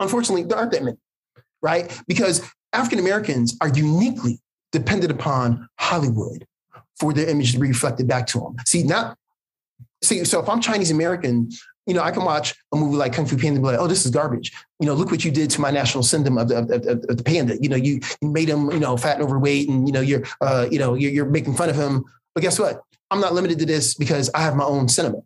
Unfortunately, 0.00 0.42
there 0.42 0.58
aren't 0.58 0.72
that 0.72 0.82
many, 0.82 0.98
right? 1.62 1.96
Because 2.06 2.42
African 2.72 2.98
Americans 2.98 3.56
are 3.60 3.68
uniquely 3.68 4.40
dependent 4.72 5.12
upon 5.12 5.68
Hollywood 5.78 6.46
for 6.98 7.12
their 7.12 7.28
image 7.28 7.52
to 7.52 7.60
be 7.60 7.68
reflected 7.68 8.08
back 8.08 8.26
to 8.28 8.40
them. 8.40 8.56
See, 8.66 8.82
not 8.82 9.16
see, 10.02 10.24
so 10.24 10.40
if 10.40 10.48
I'm 10.48 10.60
Chinese 10.60 10.90
American, 10.90 11.50
you 11.86 11.94
know, 11.94 12.02
I 12.02 12.10
can 12.10 12.24
watch 12.24 12.54
a 12.72 12.76
movie 12.76 12.96
like 12.96 13.12
Kung 13.12 13.26
Fu 13.26 13.36
Panda 13.36 13.56
and 13.56 13.62
be 13.62 13.68
like, 13.68 13.78
oh, 13.78 13.86
this 13.86 14.04
is 14.04 14.10
garbage. 14.10 14.52
You 14.80 14.86
know, 14.86 14.94
look 14.94 15.10
what 15.10 15.24
you 15.24 15.30
did 15.30 15.50
to 15.50 15.60
my 15.60 15.70
national 15.70 16.02
syndrome 16.02 16.36
of 16.38 16.48
the, 16.48 16.58
of, 16.58 16.70
of, 16.70 17.04
of 17.08 17.16
the 17.16 17.22
panda. 17.22 17.56
You 17.60 17.68
know, 17.68 17.76
you, 17.76 18.00
you 18.20 18.28
made 18.28 18.48
him, 18.48 18.70
you 18.72 18.80
know, 18.80 18.96
fat 18.96 19.16
and 19.16 19.24
overweight 19.24 19.68
and, 19.68 19.86
you 19.86 19.92
know, 19.92 20.00
you're, 20.00 20.24
uh, 20.40 20.66
you 20.70 20.78
know, 20.78 20.94
you're, 20.94 21.12
you're 21.12 21.26
making 21.26 21.54
fun 21.54 21.70
of 21.70 21.76
him. 21.76 22.04
But 22.34 22.42
guess 22.42 22.58
what? 22.58 22.82
I'm 23.10 23.20
not 23.20 23.34
limited 23.34 23.58
to 23.60 23.66
this 23.66 23.94
because 23.94 24.30
I 24.34 24.40
have 24.40 24.56
my 24.56 24.64
own 24.64 24.88
cinema. 24.88 25.18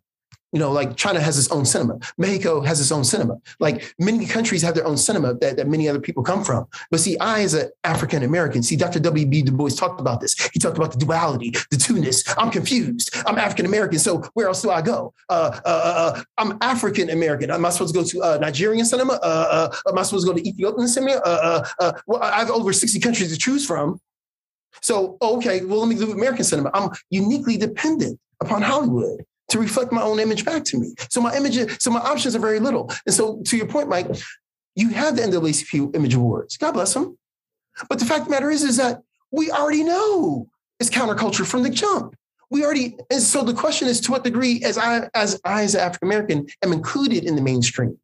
You 0.51 0.59
know, 0.59 0.71
like 0.71 0.97
China 0.97 1.21
has 1.21 1.37
its 1.37 1.49
own 1.49 1.65
cinema. 1.65 1.97
Mexico 2.17 2.61
has 2.61 2.81
its 2.81 2.91
own 2.91 3.05
cinema. 3.05 3.39
Like 3.59 3.95
many 3.97 4.25
countries 4.25 4.61
have 4.61 4.75
their 4.75 4.85
own 4.85 4.97
cinema 4.97 5.33
that, 5.35 5.55
that 5.55 5.67
many 5.67 5.87
other 5.87 5.99
people 5.99 6.23
come 6.23 6.43
from. 6.43 6.67
But 6.89 6.99
see, 6.99 7.17
I, 7.19 7.41
as 7.41 7.53
an 7.53 7.69
African 7.85 8.23
American, 8.23 8.61
see, 8.61 8.75
Dr. 8.75 8.99
W.E.B. 8.99 9.43
Du 9.43 9.51
Bois 9.51 9.69
talked 9.69 10.01
about 10.01 10.19
this. 10.19 10.35
He 10.53 10.59
talked 10.59 10.77
about 10.77 10.91
the 10.91 10.97
duality, 10.97 11.51
the 11.69 11.77
two-ness. 11.77 12.23
I'm 12.37 12.51
confused. 12.51 13.15
I'm 13.25 13.37
African 13.37 13.65
American. 13.65 13.99
So 13.99 14.23
where 14.33 14.47
else 14.47 14.61
do 14.61 14.71
I 14.71 14.81
go? 14.81 15.13
Uh, 15.29 15.59
uh, 15.65 15.69
uh, 15.69 16.19
uh 16.19 16.23
I'm 16.37 16.57
African 16.61 17.09
American. 17.09 17.49
Am 17.49 17.65
I 17.65 17.69
supposed 17.69 17.93
to 17.93 18.01
go 18.01 18.05
to 18.05 18.21
uh, 18.21 18.37
Nigerian 18.41 18.85
cinema? 18.85 19.13
Uh, 19.23 19.73
am 19.87 19.97
I 19.97 20.03
supposed 20.03 20.27
to 20.27 20.33
go 20.33 20.37
to 20.37 20.47
Ethiopian 20.47 20.87
cinema? 20.87 21.21
well, 22.07 22.21
I 22.21 22.39
have 22.39 22.51
over 22.51 22.73
60 22.73 22.99
countries 22.99 23.31
to 23.31 23.37
choose 23.37 23.65
from. 23.65 23.99
So, 24.81 25.17
okay, 25.21 25.63
well, 25.63 25.79
let 25.79 25.89
me 25.89 25.95
do 25.95 26.11
American 26.11 26.43
cinema. 26.43 26.71
I'm 26.73 26.89
uniquely 27.09 27.57
dependent 27.57 28.19
upon 28.41 28.61
Hollywood 28.61 29.23
to 29.51 29.59
reflect 29.59 29.91
my 29.91 30.01
own 30.01 30.19
image 30.19 30.45
back 30.45 30.63
to 30.63 30.79
me. 30.79 30.93
So 31.09 31.21
my 31.21 31.35
image, 31.35 31.81
so 31.81 31.91
my 31.91 31.99
options 31.99 32.35
are 32.35 32.39
very 32.39 32.59
little. 32.59 32.91
And 33.05 33.13
so 33.13 33.41
to 33.43 33.57
your 33.57 33.67
point, 33.67 33.89
Mike, 33.89 34.07
you 34.75 34.89
have 34.89 35.17
the 35.17 35.23
NAACP 35.23 35.95
Image 35.95 36.13
Awards. 36.13 36.57
God 36.57 36.71
bless 36.71 36.93
them. 36.93 37.17
But 37.89 37.99
the 37.99 38.05
fact 38.05 38.21
of 38.21 38.25
the 38.25 38.31
matter 38.31 38.49
is, 38.49 38.63
is 38.63 38.77
that 38.77 39.01
we 39.31 39.51
already 39.51 39.83
know 39.83 40.47
it's 40.79 40.89
counterculture 40.89 41.45
from 41.45 41.63
the 41.63 41.69
jump. 41.69 42.15
We 42.49 42.65
already, 42.65 42.97
and 43.09 43.21
so 43.21 43.43
the 43.43 43.53
question 43.53 43.87
is 43.87 44.01
to 44.01 44.11
what 44.11 44.23
degree, 44.23 44.61
as 44.63 44.77
I, 44.77 45.09
as 45.13 45.39
I, 45.45 45.63
as 45.63 45.75
an 45.75 45.81
African 45.81 46.07
American, 46.07 46.47
am 46.63 46.73
included 46.73 47.23
in 47.23 47.35
the 47.35 47.41
mainstream 47.41 47.97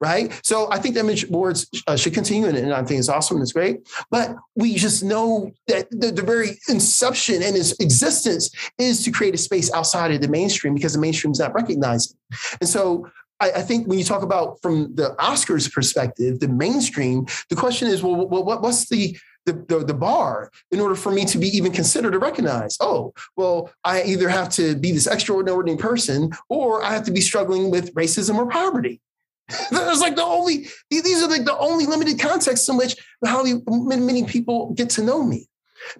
right? 0.00 0.38
So 0.42 0.68
I 0.70 0.78
think 0.78 0.94
the 0.94 1.00
Image 1.00 1.24
Awards 1.24 1.68
uh, 1.86 1.96
should 1.96 2.14
continue, 2.14 2.46
and, 2.46 2.56
and, 2.56 2.72
I 2.72 2.84
think 2.84 2.98
it's 2.98 3.08
awesome 3.08 3.38
and 3.38 3.42
it's 3.42 3.52
great. 3.52 3.88
But 4.10 4.36
we 4.54 4.74
just 4.74 5.02
know 5.02 5.50
that 5.66 5.90
the, 5.90 6.10
the, 6.12 6.22
very 6.22 6.58
inception 6.68 7.42
and 7.42 7.56
its 7.56 7.72
existence 7.80 8.50
is 8.78 9.02
to 9.04 9.10
create 9.10 9.34
a 9.34 9.38
space 9.38 9.72
outside 9.72 10.12
of 10.12 10.20
the 10.20 10.28
mainstream 10.28 10.74
because 10.74 10.92
the 10.92 11.00
mainstream 11.00 11.32
is 11.32 11.40
not 11.40 11.54
recognizing. 11.54 12.16
And 12.60 12.68
so 12.68 13.08
I, 13.40 13.50
I, 13.52 13.62
think 13.62 13.86
when 13.86 13.98
you 13.98 14.04
talk 14.04 14.22
about 14.22 14.60
from 14.62 14.94
the 14.94 15.14
Oscars 15.18 15.72
perspective, 15.72 16.40
the 16.40 16.48
mainstream, 16.48 17.26
the 17.48 17.56
question 17.56 17.88
is, 17.88 18.02
well, 18.02 18.28
what, 18.28 18.62
what's 18.62 18.88
the 18.88 19.16
the, 19.46 19.64
the, 19.66 19.84
the, 19.84 19.94
bar 19.94 20.50
in 20.70 20.78
order 20.78 20.94
for 20.94 21.10
me 21.10 21.24
to 21.24 21.38
be 21.38 21.46
even 21.46 21.72
considered 21.72 22.14
or 22.14 22.18
recognized. 22.18 22.78
Oh, 22.82 23.14
well, 23.34 23.70
I 23.82 24.02
either 24.02 24.28
have 24.28 24.50
to 24.50 24.76
be 24.76 24.92
this 24.92 25.06
extraordinary 25.06 25.74
person 25.78 26.32
or 26.50 26.84
I 26.84 26.92
have 26.92 27.04
to 27.04 27.10
be 27.10 27.22
struggling 27.22 27.70
with 27.70 27.94
racism 27.94 28.36
or 28.36 28.46
poverty. 28.46 29.00
There's 29.70 30.00
like 30.00 30.16
the 30.16 30.24
only 30.24 30.66
these 30.90 31.22
are 31.22 31.28
like 31.28 31.44
the 31.44 31.56
only 31.56 31.86
limited 31.86 32.18
contexts 32.18 32.68
in 32.68 32.76
which 32.76 32.96
how 33.24 33.42
many 33.42 34.24
people 34.24 34.74
get 34.74 34.90
to 34.90 35.02
know 35.02 35.22
me, 35.22 35.48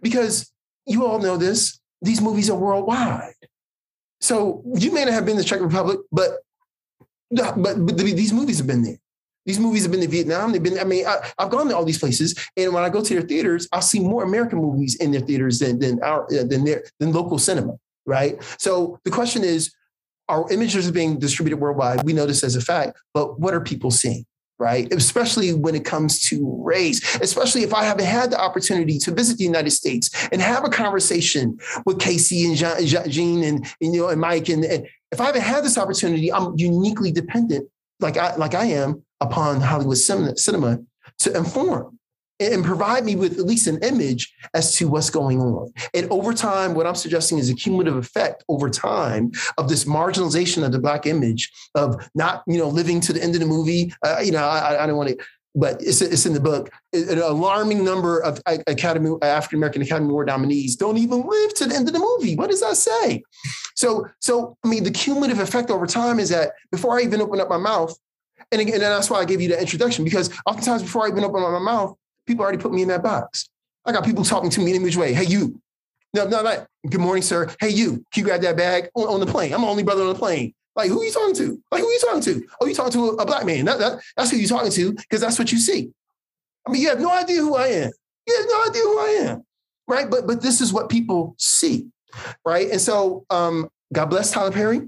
because 0.03 0.53
you 0.87 1.07
all 1.07 1.19
know 1.19 1.37
this. 1.37 1.81
These 2.03 2.21
movies 2.21 2.49
are 2.51 2.57
worldwide, 2.57 3.35
so 4.21 4.63
you 4.75 4.93
may 4.93 5.05
not 5.05 5.15
have 5.15 5.27
been 5.27 5.37
to 5.37 5.43
the 5.43 5.49
Czech 5.49 5.61
Republic, 5.61 5.99
but 6.13 6.39
but, 7.31 7.55
but 7.57 7.97
these 7.99 8.33
movies 8.33 8.59
have 8.59 8.67
been 8.67 8.83
there. 8.83 8.99
These 9.49 9.59
movies 9.59 9.83
have 9.83 9.93
been 9.93 10.03
to 10.03 10.09
Vietnam. 10.09 10.53
They've 10.53 10.63
been. 10.63 10.79
I 10.79 10.85
mean, 10.85 11.07
I, 11.07 11.27
have 11.39 11.51
gone 11.51 11.69
to 11.69 11.77
all 11.77 11.85
these 11.85 11.99
places, 11.99 12.35
and 12.57 12.75
when 12.75 12.85
I 12.85 12.91
go 12.91 13.03
to 13.03 13.15
their 13.15 13.27
theaters, 13.27 13.67
I'll 13.73 13.81
see 13.81 13.99
more 13.99 14.23
American 14.23 14.59
movies 14.59 14.97
in 14.97 15.11
their 15.11 15.23
theaters 15.23 15.59
than 15.59 15.79
than 15.79 16.03
our 16.03 16.25
uh, 16.25 16.45
than 16.45 16.65
their 16.65 16.85
than 17.01 17.13
local 17.13 17.39
cinema. 17.39 17.79
Right. 18.05 18.37
So 18.59 18.99
the 19.05 19.11
question 19.11 19.45
is, 19.45 19.73
our 20.29 20.51
images 20.53 20.89
are 20.89 20.93
being 20.93 21.19
distributed 21.19 21.59
worldwide. 21.59 22.05
We 22.05 22.13
know 22.13 22.27
this 22.27 22.45
as 22.45 22.57
a 22.57 22.61
fact, 22.61 22.99
but 23.15 23.41
what 23.41 23.55
are 23.55 23.61
people 23.61 23.91
seeing? 23.91 24.25
Right. 24.61 24.93
Especially 24.93 25.55
when 25.55 25.77
it 25.77 25.85
comes 25.85 26.21
to 26.23 26.61
race, 26.65 27.17
especially 27.21 27.63
if 27.63 27.73
I 27.73 27.85
haven't 27.85 28.07
had 28.07 28.33
the 28.33 28.41
opportunity 28.41 28.99
to 28.99 29.15
visit 29.15 29.39
the 29.39 29.45
United 29.45 29.71
States 29.71 30.11
and 30.33 30.43
have 30.43 30.65
a 30.65 30.69
conversation 30.69 31.57
with 31.87 32.01
Casey 32.01 32.45
and 32.45 32.57
Jean 32.57 33.45
and, 33.45 33.65
and 33.81 33.95
you 33.95 34.01
know 34.01 34.09
and 34.09 34.21
Mike 34.21 34.49
and, 34.49 34.65
and 34.65 34.85
if 35.13 35.21
I 35.21 35.27
haven't 35.27 35.43
had 35.43 35.65
this 35.65 35.79
opportunity, 35.79 36.33
I'm 36.33 36.55
uniquely 36.57 37.13
dependent, 37.13 37.69
like 38.01 38.17
I 38.17 38.35
like 38.35 38.57
I 38.57 38.65
am, 38.65 39.05
upon 39.21 39.61
Hollywood 39.61 39.99
cinema, 39.99 40.37
cinema 40.37 40.79
to 41.21 41.37
inform 41.37 41.98
and 42.41 42.65
provide 42.65 43.05
me 43.05 43.17
with 43.17 43.39
at 43.39 43.45
least 43.45 43.67
an 43.67 43.79
image 43.83 44.33
as 44.55 44.75
to 44.77 44.89
what's 44.89 45.11
going 45.11 45.41
on. 45.41 45.73
And 45.95 46.11
over 46.11 46.33
time, 46.33 46.75
what 46.75 46.87
I'm 46.87 46.95
suggesting 46.95 47.39
is 47.39 47.51
a 47.51 47.55
cumulative 47.55 47.97
effect 47.97 48.45
over 48.49 48.71
time 48.71 49.33
of 49.57 49.69
this 49.69 49.85
marginalization 49.85 50.65
of 50.65 50.73
the 50.73 50.79
black 50.79 51.07
image 51.07 51.51
of 51.75 52.09
not, 52.15 52.43
you 52.47 52.59
know, 52.59 52.69
living 52.69 53.01
to 53.03 53.13
the 53.13 53.23
end 53.23 53.35
of 53.35 53.41
the 53.41 53.47
movie. 53.47 53.93
Uh, 54.05 54.21
you 54.23 54.33
know, 54.33 54.45
I, 54.45 54.85
I 54.85 54.87
don't 54.87 54.97
want 54.97 55.11
to, 55.11 55.19
but 55.55 55.83
it's, 55.83 56.01
it's 56.01 56.27
in 56.27 56.35
the 56.35 56.41
book. 56.41 56.71
An 56.93 57.19
alarming 57.19 57.85
number 57.85 58.21
of 58.21 58.41
Academy 58.47 59.17
African 59.23 59.59
American 59.59 59.83
Academy 59.83 60.11
Award 60.11 60.29
nominees 60.29 60.77
don't 60.77 60.99
even 60.99 61.27
live 61.27 61.55
to 61.55 61.67
the 61.67 61.75
end 61.75 61.89
of 61.89 61.95
the 61.95 62.01
movie. 62.01 62.37
What 62.37 62.51
does 62.51 62.61
that 62.61 62.77
say? 62.77 63.23
So, 63.75 64.07
so 64.21 64.57
I 64.65 64.69
mean, 64.69 64.85
the 64.85 64.91
cumulative 64.91 65.41
effect 65.41 65.71
over 65.71 65.87
time 65.87 66.21
is 66.21 66.29
that 66.29 66.53
before 66.71 66.99
I 66.99 67.03
even 67.03 67.21
open 67.21 67.41
up 67.41 67.49
my 67.49 67.59
mouth, 67.59 67.99
and 68.53 68.61
again, 68.61 68.75
and 68.75 68.83
that's 68.83 69.11
why 69.11 69.19
I 69.19 69.25
gave 69.25 69.41
you 69.41 69.49
the 69.49 69.61
introduction 69.61 70.05
because 70.05 70.31
oftentimes 70.47 70.83
before 70.83 71.05
I 71.05 71.09
even 71.09 71.25
open 71.25 71.43
up 71.43 71.51
my 71.51 71.59
mouth, 71.59 71.97
People 72.29 72.43
already 72.43 72.59
put 72.59 72.73
me 72.75 72.83
in 72.83 72.89
that 72.89 73.03
box. 73.03 73.49
I 73.87 73.93
got 73.93 74.05
people 74.05 74.23
talking 74.23 74.51
to 74.51 74.61
me 74.61 74.77
in 74.77 74.83
which 74.83 74.97
way. 74.97 75.15
Hey, 75.15 75.25
you. 75.25 75.59
No, 76.13 76.27
no, 76.27 76.43
not. 76.43 76.67
Good 76.87 77.01
morning, 77.01 77.23
sir. 77.23 77.49
Hey, 77.59 77.71
you. 77.71 78.05
Can 78.13 78.21
you 78.21 78.25
grab 78.25 78.43
that 78.43 78.55
bag 78.55 78.91
on, 78.95 79.09
on 79.09 79.21
the 79.21 79.27
plane? 79.27 79.55
I'm 79.55 79.63
the 79.63 79.67
only 79.67 79.83
brother 79.83 80.03
on 80.03 80.09
the 80.09 80.15
plane. 80.15 80.53
Like, 80.77 80.91
who 80.91 81.01
are 81.01 81.05
you 81.05 81.11
talking 81.11 81.35
to? 81.37 81.59
Like, 81.73 81.81
who 81.81 81.89
are 81.89 81.93
you 81.93 82.01
talking 82.01 82.21
to? 82.21 82.47
Oh, 82.61 82.67
you 82.67 82.75
talking 82.75 82.93
to 82.93 83.09
a, 83.09 83.15
a 83.15 83.27
black 83.27 83.47
man. 83.47 83.65
That, 83.65 83.79
that, 83.79 84.01
that's 84.15 84.31
who 84.31 84.37
you're 84.37 84.47
talking 84.47 84.71
to 84.71 84.93
because 84.93 85.23
that's 85.23 85.39
what 85.39 85.51
you 85.51 85.59
see. 85.59 85.91
I 86.67 86.71
mean, 86.71 86.83
you 86.83 86.91
have 86.91 87.01
no 87.01 87.11
idea 87.11 87.41
who 87.41 87.57
I 87.57 87.69
am. 87.69 87.91
You 88.27 88.37
have 88.37 88.47
no 88.47 88.65
idea 88.69 88.83
who 88.83 88.99
I 88.99 89.31
am. 89.31 89.43
Right. 89.89 90.11
But 90.11 90.27
but 90.27 90.43
this 90.43 90.61
is 90.61 90.71
what 90.71 90.91
people 90.91 91.35
see. 91.39 91.87
Right. 92.45 92.71
And 92.71 92.81
so 92.81 93.25
um, 93.31 93.71
God 93.95 94.07
bless 94.07 94.33
Tyler 94.33 94.53
Perry 94.53 94.83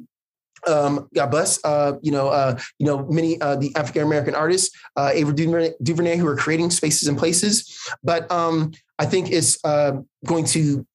um, 0.66 1.08
God 1.14 1.26
bless, 1.26 1.64
uh, 1.64 1.94
you 2.02 2.12
know, 2.12 2.28
uh, 2.28 2.58
you 2.78 2.86
know, 2.86 3.06
many 3.08 3.40
uh, 3.40 3.56
the 3.56 3.74
African 3.76 4.02
American 4.02 4.34
artists, 4.34 4.76
uh, 4.96 5.10
Ava 5.12 5.32
DuVernay, 5.32 6.16
who 6.16 6.26
are 6.26 6.36
creating 6.36 6.70
spaces 6.70 7.08
and 7.08 7.18
places. 7.18 7.78
But 8.02 8.30
um, 8.30 8.72
I 8.98 9.06
think 9.06 9.30
it's 9.30 9.62
uh, 9.64 9.92
going 10.26 10.44
to 10.46 10.86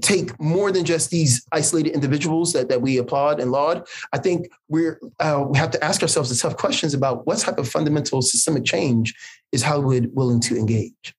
take 0.00 0.38
more 0.40 0.70
than 0.70 0.84
just 0.84 1.10
these 1.10 1.44
isolated 1.52 1.92
individuals 1.92 2.52
that, 2.52 2.68
that 2.68 2.80
we 2.80 2.98
applaud 2.98 3.40
and 3.40 3.50
laud. 3.50 3.86
I 4.12 4.18
think 4.18 4.48
we're 4.68 5.00
uh, 5.18 5.44
we 5.48 5.58
have 5.58 5.70
to 5.72 5.84
ask 5.84 6.02
ourselves 6.02 6.30
the 6.30 6.36
tough 6.36 6.56
questions 6.56 6.94
about 6.94 7.26
what 7.26 7.38
type 7.38 7.58
of 7.58 7.68
fundamental 7.68 8.22
systemic 8.22 8.64
change 8.64 9.14
is 9.52 9.62
Hollywood 9.62 10.10
willing 10.14 10.40
to 10.42 10.56
engage. 10.56 11.14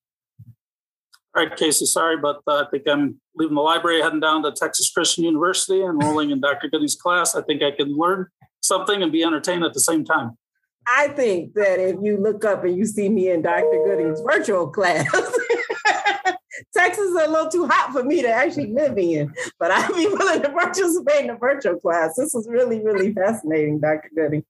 All 1.36 1.46
right, 1.46 1.56
Casey, 1.56 1.86
sorry, 1.86 2.18
but 2.18 2.42
I 2.48 2.66
think 2.72 2.84
I'm 2.88 3.20
leaving 3.40 3.56
the 3.56 3.62
library, 3.62 4.02
heading 4.02 4.20
down 4.20 4.44
to 4.44 4.52
Texas 4.52 4.92
Christian 4.92 5.24
University, 5.24 5.82
enrolling 5.82 6.32
in 6.32 6.42
Dr. 6.42 6.68
Gooding's 6.68 6.96
class. 6.96 7.36
I 7.36 7.42
think 7.42 7.64
I 7.64 7.72
can 7.72 7.96
learn 7.96 8.28
something 8.60 9.02
and 9.02 9.12
be 9.12 9.24
entertained 9.24 9.64
at 9.64 9.74
the 9.74 9.80
same 9.80 10.04
time. 10.04 10.38
I 10.86 11.08
think 11.10 11.54
that 11.54 11.80
if 11.80 11.98
you 12.02 12.18
look 12.18 12.44
up 12.44 12.64
and 12.66 12.76
you 12.76 12.86
see 12.86 13.10
me 13.10 13.30
in 13.30 13.42
Dr. 13.42 13.84
Gooding's 13.86 14.22
virtual 14.22 14.68
class, 14.68 15.08
Texas 16.76 17.06
is 17.06 17.16
a 17.16 17.30
little 17.30 17.50
too 17.50 17.68
hot 17.68 17.92
for 17.94 18.04
me 18.04 18.22
to 18.22 18.30
actually 18.30 18.74
live 18.74 18.98
in, 18.98 19.34
but 19.60 19.72
I'd 19.72 19.94
be 19.94 20.08
willing 20.08 20.42
to 20.42 20.50
participate 20.50 21.22
in 21.22 21.28
the 21.28 21.36
virtual 21.36 21.80
class. 21.80 22.16
This 22.18 22.36
is 22.36 22.48
really, 22.50 22.84
really 22.84 23.14
fascinating, 23.14 23.80
Dr. 23.80 24.10
Gooding. 24.16 24.44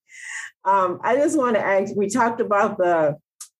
Um, 0.65 0.99
I 1.03 1.15
just 1.15 1.37
want 1.37 1.55
to 1.55 1.65
ask, 1.65 1.95
we 1.95 2.09
talked 2.09 2.41
about 2.41 2.77
the 2.77 3.17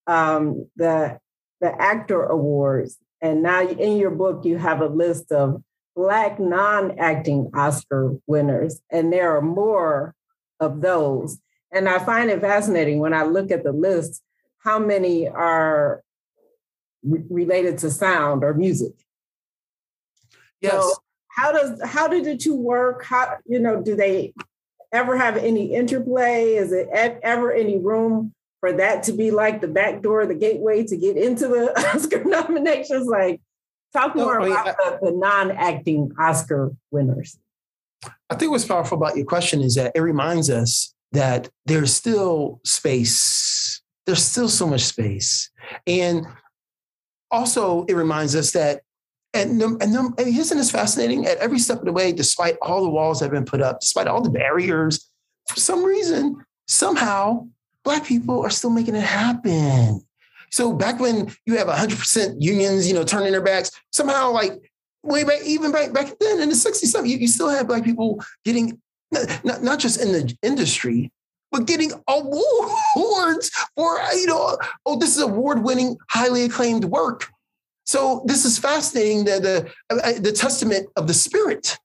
um, 0.07 0.67
the 0.75 1.19
the 1.61 1.81
actor 1.81 2.23
awards 2.23 2.97
and 3.21 3.43
now 3.43 3.67
in 3.67 3.97
your 3.97 4.12
book, 4.12 4.45
you 4.45 4.58
have 4.58 4.82
a 4.82 4.88
list 4.88 5.32
of 5.32 5.62
Black 5.95 6.39
non 6.39 6.97
acting 6.97 7.51
Oscar 7.53 8.17
winners, 8.25 8.79
and 8.89 9.12
there 9.12 9.36
are 9.36 9.41
more 9.41 10.15
of 10.60 10.82
those. 10.82 11.39
And 11.71 11.89
I 11.89 11.99
find 11.99 12.29
it 12.29 12.41
fascinating 12.41 12.99
when 12.99 13.13
I 13.13 13.23
look 13.23 13.51
at 13.51 13.63
the 13.63 13.71
list 13.71 14.23
how 14.60 14.79
many 14.79 15.27
are 15.27 16.01
re- 17.03 17.23
related 17.29 17.77
to 17.79 17.91
sound 17.91 18.43
or 18.43 18.53
music. 18.53 18.93
Yes. 20.62 20.73
So 20.73 20.93
how 21.27 21.51
does 21.51 21.82
how 21.84 22.08
did 22.08 22.25
the 22.25 22.38
two 22.38 22.55
work? 22.55 23.03
How 23.03 23.38
you 23.45 23.60
know 23.60 23.82
do 23.82 23.95
they 23.95 24.34
ever 24.91 25.17
have 25.17 25.38
any 25.38 25.73
interplay? 25.73 26.55
Is 26.55 26.71
it 26.71 26.89
ever 26.91 27.51
any 27.51 27.77
room 27.77 28.34
for 28.60 28.74
that 28.74 29.04
to 29.04 29.13
be 29.13 29.32
like 29.32 29.62
the 29.62 29.67
back 29.67 30.02
door, 30.02 30.26
the 30.26 30.36
gateway 30.36 30.86
to 30.86 30.98
get 30.98 31.17
into 31.17 31.48
the 31.48 31.74
Oscar 31.95 32.24
nominations? 32.24 33.08
Like, 33.08 33.41
talk 33.93 34.15
more 34.15 34.39
no, 34.39 34.48
about 34.48 34.67
I, 34.67 34.72
the, 34.74 35.00
the 35.04 35.12
non-acting 35.12 36.12
Oscar 36.19 36.72
winners. 36.91 37.38
I 38.30 38.36
think 38.36 38.52
what's 38.52 38.65
powerful 38.65 38.98
about 38.98 39.17
your 39.17 39.26
question 39.26 39.62
is 39.62 39.76
that 39.76 39.91
it 39.95 40.02
reminds 40.02 40.50
us 40.50 40.93
that 41.12 41.50
there's 41.65 41.93
still 41.93 42.62
space. 42.63 43.82
There's 44.06 44.24
still 44.24 44.50
so 44.50 44.67
much 44.67 44.82
space. 44.82 45.50
And 45.88 46.26
also, 47.32 47.86
it 47.86 47.93
reminds 47.93 48.36
us 48.36 48.52
that, 48.52 48.82
and, 49.34 49.62
and, 49.62 49.82
and 49.82 50.19
isn't 50.19 50.58
this 50.58 50.72
fascinating? 50.72 51.26
At 51.26 51.38
every 51.38 51.60
step 51.60 51.80
of 51.80 51.86
the 51.86 51.93
way, 51.93 52.12
despite 52.12 52.58
all 52.62 52.84
the 52.84 52.89
walls 52.89 53.19
that 53.19 53.26
have 53.26 53.34
been 53.34 53.45
put 53.45 53.62
up, 53.62 53.80
despite 53.80 54.08
all 54.08 54.22
the 54.22 54.30
barriers, 54.30 55.10
for 55.48 55.60
some 55.60 55.84
reason, 55.84 56.38
somehow, 56.67 57.48
Black 57.89 58.06
people 58.06 58.39
are 58.45 58.52
still 58.52 58.69
making 58.69 58.93
it 58.93 59.02
happen. 59.02 59.99
So 60.52 60.73
back 60.73 60.99
when 60.99 61.34
you 61.47 61.58
have 61.58 61.65
100% 61.65 62.36
unions, 62.39 62.88
you 62.88 62.93
know, 62.93 63.04
turning 63.04 63.32
their 63.32 63.41
backs, 63.41 63.71
somehow 63.91 64.30
like 64.30 64.71
way 65.02 65.23
back, 65.23 65.41
even 65.43 65.71
back, 65.71 65.91
back 65.91 66.13
then 66.19 66.39
in 66.39 66.49
the 66.49 66.56
60s, 66.56 66.93
you, 67.08 67.17
you 67.17 67.28
still 67.28 67.49
have 67.49 67.67
black 67.67 67.84
people 67.84 68.23
getting, 68.45 68.80
not, 69.43 69.63
not 69.63 69.80
just 69.80 69.99
in 69.99 70.12
the 70.12 70.38
industry, 70.43 71.12
but 71.52 71.65
getting 71.65 71.91
awards 72.08 73.49
for, 73.75 73.97
you 74.13 74.28
know, 74.28 74.56
oh, 74.86 74.99
this 74.99 75.17
is 75.17 75.23
award-winning, 75.23 75.97
highly 76.12 76.43
acclaimed 76.43 76.86
work. 76.86 77.28
So 77.88 78.21
this 78.28 78.45
is 78.45 78.60
fascinating, 78.60 79.25
the, 79.25 79.71
the, 79.89 79.95
uh, 79.95 80.19
the 80.19 80.32
testament 80.32 80.89
of 80.95 81.08
the 81.08 81.15
spirit 81.15 81.75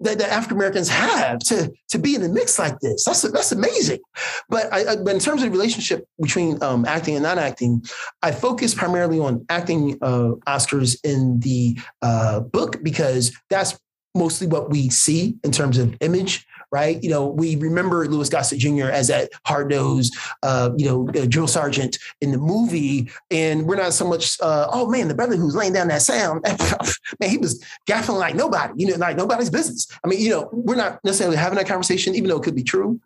that, 0.00 0.18
that 0.18 0.30
African 0.30 0.56
Americans 0.56 0.88
have 0.88 1.38
to, 1.40 1.72
to 1.88 1.98
be 1.98 2.14
in 2.14 2.22
the 2.22 2.28
mix 2.28 2.58
like 2.58 2.78
this. 2.80 3.04
That's 3.04 3.22
that's 3.22 3.52
amazing. 3.52 4.00
But 4.48 4.72
I, 4.72 4.92
I 4.92 4.96
but 4.96 5.14
in 5.14 5.20
terms 5.20 5.42
of 5.42 5.50
the 5.50 5.56
relationship 5.56 6.06
between 6.20 6.62
um, 6.62 6.84
acting 6.84 7.14
and 7.14 7.22
non-acting, 7.22 7.84
I 8.22 8.32
focus 8.32 8.74
primarily 8.74 9.20
on 9.20 9.44
acting 9.48 9.98
uh, 10.02 10.32
Oscars 10.46 10.96
in 11.04 11.40
the 11.40 11.78
uh, 12.02 12.40
book 12.40 12.82
because 12.82 13.32
that's 13.48 13.78
mostly 14.14 14.46
what 14.46 14.70
we 14.70 14.88
see 14.90 15.36
in 15.44 15.52
terms 15.52 15.78
of 15.78 15.96
image 16.00 16.46
right? 16.72 17.02
You 17.02 17.10
know, 17.10 17.26
we 17.26 17.56
remember 17.56 18.06
Louis 18.06 18.28
Gossett 18.28 18.58
Jr. 18.58 18.86
as 18.86 19.08
that 19.08 19.30
hard 19.46 19.70
nosed, 19.70 20.16
uh, 20.42 20.70
you 20.76 20.86
know, 20.86 21.08
uh, 21.08 21.26
drill 21.26 21.46
sergeant 21.46 21.98
in 22.20 22.30
the 22.32 22.38
movie, 22.38 23.10
and 23.30 23.66
we're 23.66 23.76
not 23.76 23.92
so 23.92 24.06
much, 24.06 24.36
uh, 24.40 24.68
oh 24.70 24.88
man, 24.88 25.08
the 25.08 25.14
brother 25.14 25.36
who's 25.36 25.54
laying 25.54 25.72
down 25.72 25.88
that 25.88 26.02
sound, 26.02 26.44
man, 27.20 27.30
he 27.30 27.38
was 27.38 27.64
gaffing 27.88 28.18
like 28.18 28.34
nobody, 28.34 28.72
you 28.76 28.90
know, 28.90 28.96
like 28.96 29.16
nobody's 29.16 29.50
business. 29.50 29.86
I 30.04 30.08
mean, 30.08 30.20
you 30.20 30.30
know, 30.30 30.48
we're 30.52 30.76
not 30.76 31.02
necessarily 31.04 31.36
having 31.36 31.58
that 31.58 31.66
conversation, 31.66 32.14
even 32.14 32.28
though 32.28 32.38
it 32.38 32.42
could 32.42 32.56
be 32.56 32.64
true. 32.64 33.00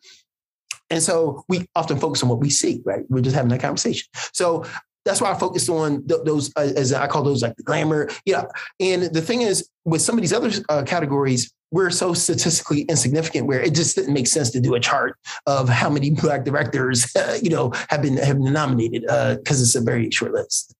And 0.90 1.03
so 1.03 1.44
we 1.48 1.66
often 1.74 1.98
focus 1.98 2.22
on 2.22 2.29
what 2.29 2.40
we 2.40 2.50
see, 2.50 2.83
right? 2.85 3.05
We're 3.09 3.22
just 3.22 3.35
having 3.35 3.50
that 3.50 3.61
conversation. 3.61 4.09
So 4.33 4.64
that's 5.05 5.20
why 5.20 5.31
I 5.31 5.35
focused 5.38 5.68
on 5.68 6.07
th- 6.07 6.20
those, 6.24 6.53
uh, 6.57 6.72
as 6.77 6.92
I 6.92 7.07
call 7.07 7.22
those, 7.22 7.42
like 7.42 7.57
the 7.57 7.62
glamour. 7.62 8.09
Yeah. 8.24 8.44
And 8.81 9.05
the 9.05 9.20
thing 9.20 9.42
is, 9.42 9.68
with 9.85 10.00
some 10.03 10.16
of 10.16 10.22
these 10.22 10.33
other 10.33 10.50
uh, 10.68 10.83
categories, 10.85 11.53
we're 11.74 11.90
so 11.90 12.14
statistically 12.14 12.82
insignificant 12.82 13.48
where 13.48 13.60
it 13.60 13.74
just 13.74 13.96
didn't 13.96 14.14
make 14.14 14.28
sense 14.28 14.50
to 14.50 14.60
do 14.60 14.76
a 14.76 14.80
chart 14.80 15.18
of 15.46 15.68
how 15.68 15.90
many 15.90 16.10
black 16.10 16.44
directors, 16.44 17.04
uh, 17.16 17.37
you 17.42 17.50
know, 17.50 17.72
have 17.88 18.00
been 18.00 18.16
have 18.16 18.40
been 18.40 18.52
nominated 18.52 19.02
because 19.02 19.60
uh, 19.60 19.64
it's 19.64 19.74
a 19.74 19.80
very 19.80 20.08
short 20.12 20.32
list, 20.32 20.72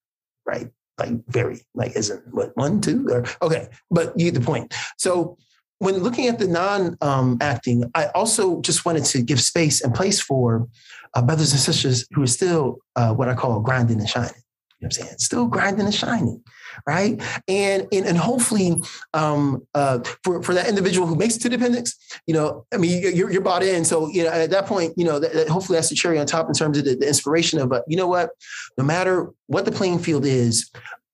right? 0.47 0.69
Like 0.97 1.27
very, 1.27 1.61
like 1.75 1.97
isn't 1.97 2.23
what 2.33 2.57
one, 2.57 2.81
two, 2.81 3.09
or 3.11 3.25
okay, 3.43 3.69
but 3.91 4.17
you 4.17 4.31
get 4.31 4.39
the 4.39 4.47
point. 4.47 4.73
So 4.97 5.37
when 5.81 5.97
looking 5.97 6.29
at 6.29 6.39
the 6.39 6.47
non-acting, 6.47 7.83
um, 7.83 7.91
I 7.97 8.07
also 8.15 8.61
just 8.61 8.85
wanted 8.85 9.05
to 9.07 9.21
give 9.21 9.41
space 9.41 9.83
and 9.83 9.93
place 9.93 10.21
for 10.21 10.69
uh, 11.15 11.23
brothers 11.23 11.51
and 11.51 11.61
sisters 11.61 12.07
who 12.13 12.23
are 12.23 12.29
still 12.29 12.79
uh, 12.95 13.13
what 13.13 13.29
I 13.29 13.35
call 13.35 13.59
grinding 13.61 13.99
and 13.99 14.09
shining. 14.09 14.44
I'm 14.85 14.91
saying? 14.91 15.19
Still 15.19 15.47
grinding 15.47 15.87
and 15.87 15.95
shining 15.95 16.43
right? 16.87 17.21
And 17.49 17.87
and, 17.93 18.07
and 18.07 18.19
hopefully 18.19 18.83
um, 19.13 19.67
uh, 19.75 20.01
for 20.23 20.43
for 20.43 20.55
that 20.55 20.69
individual 20.69 21.07
who 21.07 21.17
makes 21.17 21.37
it 21.37 21.41
to 21.41 21.49
dependence, 21.49 21.97
you 22.27 22.35
know, 22.35 22.67
I 22.73 22.77
mean, 22.77 23.03
you're, 23.15 23.31
you're 23.31 23.41
bought 23.41 23.63
in. 23.63 23.85
So 23.85 24.09
you 24.09 24.25
know, 24.25 24.31
at 24.31 24.51
that 24.51 24.67
point, 24.67 24.95
you 24.97 25.05
know, 25.05 25.19
that, 25.19 25.33
that 25.33 25.49
hopefully 25.49 25.77
that's 25.77 25.89
the 25.89 25.95
cherry 25.95 26.19
on 26.19 26.27
top 26.27 26.49
in 26.49 26.55
terms 26.55 26.79
of 26.79 26.85
the, 26.85 26.97
the 26.97 27.07
inspiration 27.07 27.61
of, 27.61 27.73
you 27.87 27.97
know 27.97 28.09
what, 28.09 28.31
no 28.79 28.85
matter 28.85 29.31
what 29.47 29.65
the 29.65 29.73
playing 29.73 29.99
field 29.99 30.25
is, 30.25 30.71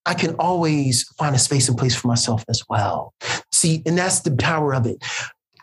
I 0.07 0.15
can 0.15 0.35
always 0.37 1.05
find 1.19 1.35
a 1.35 1.39
space 1.39 1.69
and 1.69 1.79
place 1.79 1.95
for 1.95 2.09
myself 2.09 2.45
as 2.49 2.63
well. 2.69 3.15
See, 3.53 3.83
and 3.87 3.97
that's 3.97 4.21
the 4.21 4.33
power 4.33 4.75
of 4.75 4.87
it. 4.87 5.03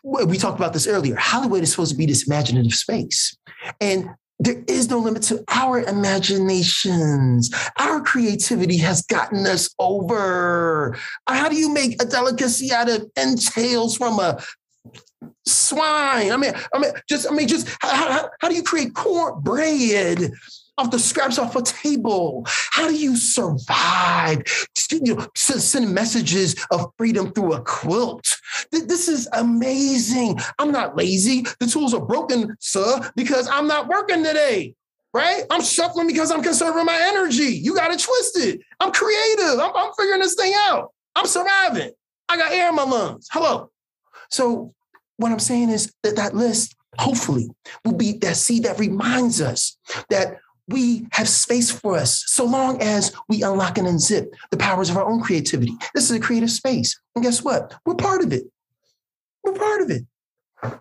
We 0.03 0.37
talked 0.37 0.57
about 0.57 0.71
this 0.71 0.87
earlier. 0.87 1.15
Hollywood 1.15 1.63
is 1.63 1.71
supposed 1.71 1.91
to 1.91 1.97
be 1.97 2.05
this 2.05 2.27
imaginative 2.27 2.73
space. 2.73 3.35
And 3.81 4.09
there 4.39 4.63
is 4.67 4.89
no 4.89 4.99
limit 4.99 5.23
to 5.23 5.43
our 5.47 5.81
imaginations. 5.81 7.49
Our 7.79 8.01
creativity 8.01 8.77
has 8.77 9.01
gotten 9.03 9.45
us 9.47 9.73
over. 9.79 10.95
How 11.27 11.49
do 11.49 11.55
you 11.55 11.73
make 11.73 12.01
a 12.01 12.05
delicacy 12.05 12.71
out 12.71 12.89
of 12.89 13.09
entails 13.15 13.97
from 13.97 14.19
a 14.19 14.41
swine? 15.45 16.31
I 16.31 16.37
mean, 16.37 16.53
I 16.73 16.79
mean, 16.79 16.91
just 17.09 17.29
I 17.29 17.33
mean, 17.33 17.47
just 17.47 17.67
how, 17.81 17.89
how, 17.89 18.29
how 18.39 18.49
do 18.49 18.55
you 18.55 18.63
create 18.63 18.93
cornbread 18.93 20.31
off 20.77 20.91
the 20.91 20.99
scraps 20.99 21.39
off 21.39 21.55
a 21.55 21.63
table? 21.63 22.43
How 22.45 22.87
do 22.87 22.95
you 22.95 23.17
survive? 23.17 24.43
You 24.91 25.15
know, 25.15 25.27
send 25.35 25.93
messages 25.93 26.55
of 26.71 26.91
freedom 26.97 27.31
through 27.31 27.53
a 27.53 27.61
quilt. 27.61 28.37
This 28.71 29.07
is 29.07 29.27
amazing. 29.33 30.39
I'm 30.59 30.71
not 30.71 30.95
lazy. 30.95 31.45
The 31.59 31.67
tools 31.67 31.93
are 31.93 32.05
broken, 32.05 32.55
sir, 32.59 33.11
because 33.15 33.47
I'm 33.49 33.67
not 33.67 33.87
working 33.87 34.23
today. 34.23 34.75
Right? 35.13 35.43
I'm 35.49 35.63
shuffling 35.63 36.07
because 36.07 36.31
I'm 36.31 36.43
conserving 36.43 36.85
my 36.85 36.99
energy. 37.13 37.55
You 37.55 37.75
got 37.75 37.91
it 37.91 37.99
twisted. 37.99 38.61
I'm 38.79 38.91
creative. 38.91 39.59
I'm, 39.59 39.71
I'm 39.75 39.91
figuring 39.97 40.21
this 40.21 40.35
thing 40.35 40.53
out. 40.55 40.91
I'm 41.15 41.25
surviving. 41.25 41.91
I 42.29 42.37
got 42.37 42.51
air 42.51 42.69
in 42.69 42.75
my 42.75 42.83
lungs. 42.83 43.27
Hello. 43.31 43.71
So 44.29 44.73
what 45.15 45.31
I'm 45.31 45.39
saying 45.39 45.69
is 45.69 45.91
that 46.03 46.17
that 46.17 46.35
list 46.35 46.75
hopefully 46.97 47.49
will 47.85 47.93
be 47.93 48.13
that 48.19 48.35
seed 48.35 48.63
that 48.63 48.79
reminds 48.79 49.41
us 49.41 49.77
that 50.09 50.37
we 50.67 51.07
have 51.11 51.29
space 51.29 51.71
for 51.71 51.95
us 51.95 52.23
so 52.27 52.45
long 52.45 52.81
as 52.81 53.13
we 53.29 53.43
unlock 53.43 53.77
and 53.77 53.87
unzip 53.87 54.27
the 54.51 54.57
powers 54.57 54.89
of 54.89 54.97
our 54.97 55.05
own 55.05 55.21
creativity. 55.21 55.73
This 55.93 56.09
is 56.09 56.11
a 56.11 56.19
creative 56.19 56.51
space. 56.51 56.99
And 57.15 57.23
guess 57.23 57.43
what? 57.43 57.73
We're 57.85 57.95
part 57.95 58.21
of 58.21 58.33
it. 58.33 58.43
We're 59.43 59.53
part 59.53 59.81
of 59.81 59.89
it. 59.89 60.03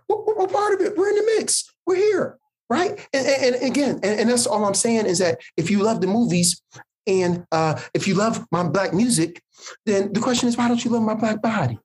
We're, 0.08 0.34
we're 0.36 0.48
part 0.48 0.74
of 0.74 0.80
it. 0.80 0.96
We're 0.96 1.10
in 1.10 1.16
the 1.16 1.32
mix. 1.38 1.72
We're 1.86 1.96
here. 1.96 2.38
Right. 2.68 2.98
And, 3.12 3.26
and, 3.26 3.54
and 3.54 3.64
again, 3.64 4.00
and, 4.02 4.20
and, 4.20 4.30
that's 4.30 4.46
all 4.46 4.64
I'm 4.64 4.74
saying 4.74 5.06
is 5.06 5.20
that 5.20 5.38
if 5.56 5.70
you 5.70 5.84
love 5.84 6.00
the 6.00 6.08
movies 6.08 6.60
and 7.06 7.46
uh, 7.52 7.80
if 7.94 8.08
you 8.08 8.14
love 8.14 8.44
my 8.50 8.64
black 8.64 8.92
music, 8.92 9.40
then 9.84 10.12
the 10.12 10.20
question 10.20 10.48
is, 10.48 10.56
why 10.56 10.66
don't 10.66 10.84
you 10.84 10.90
love 10.90 11.02
my 11.02 11.14
black 11.14 11.40
body? 11.40 11.78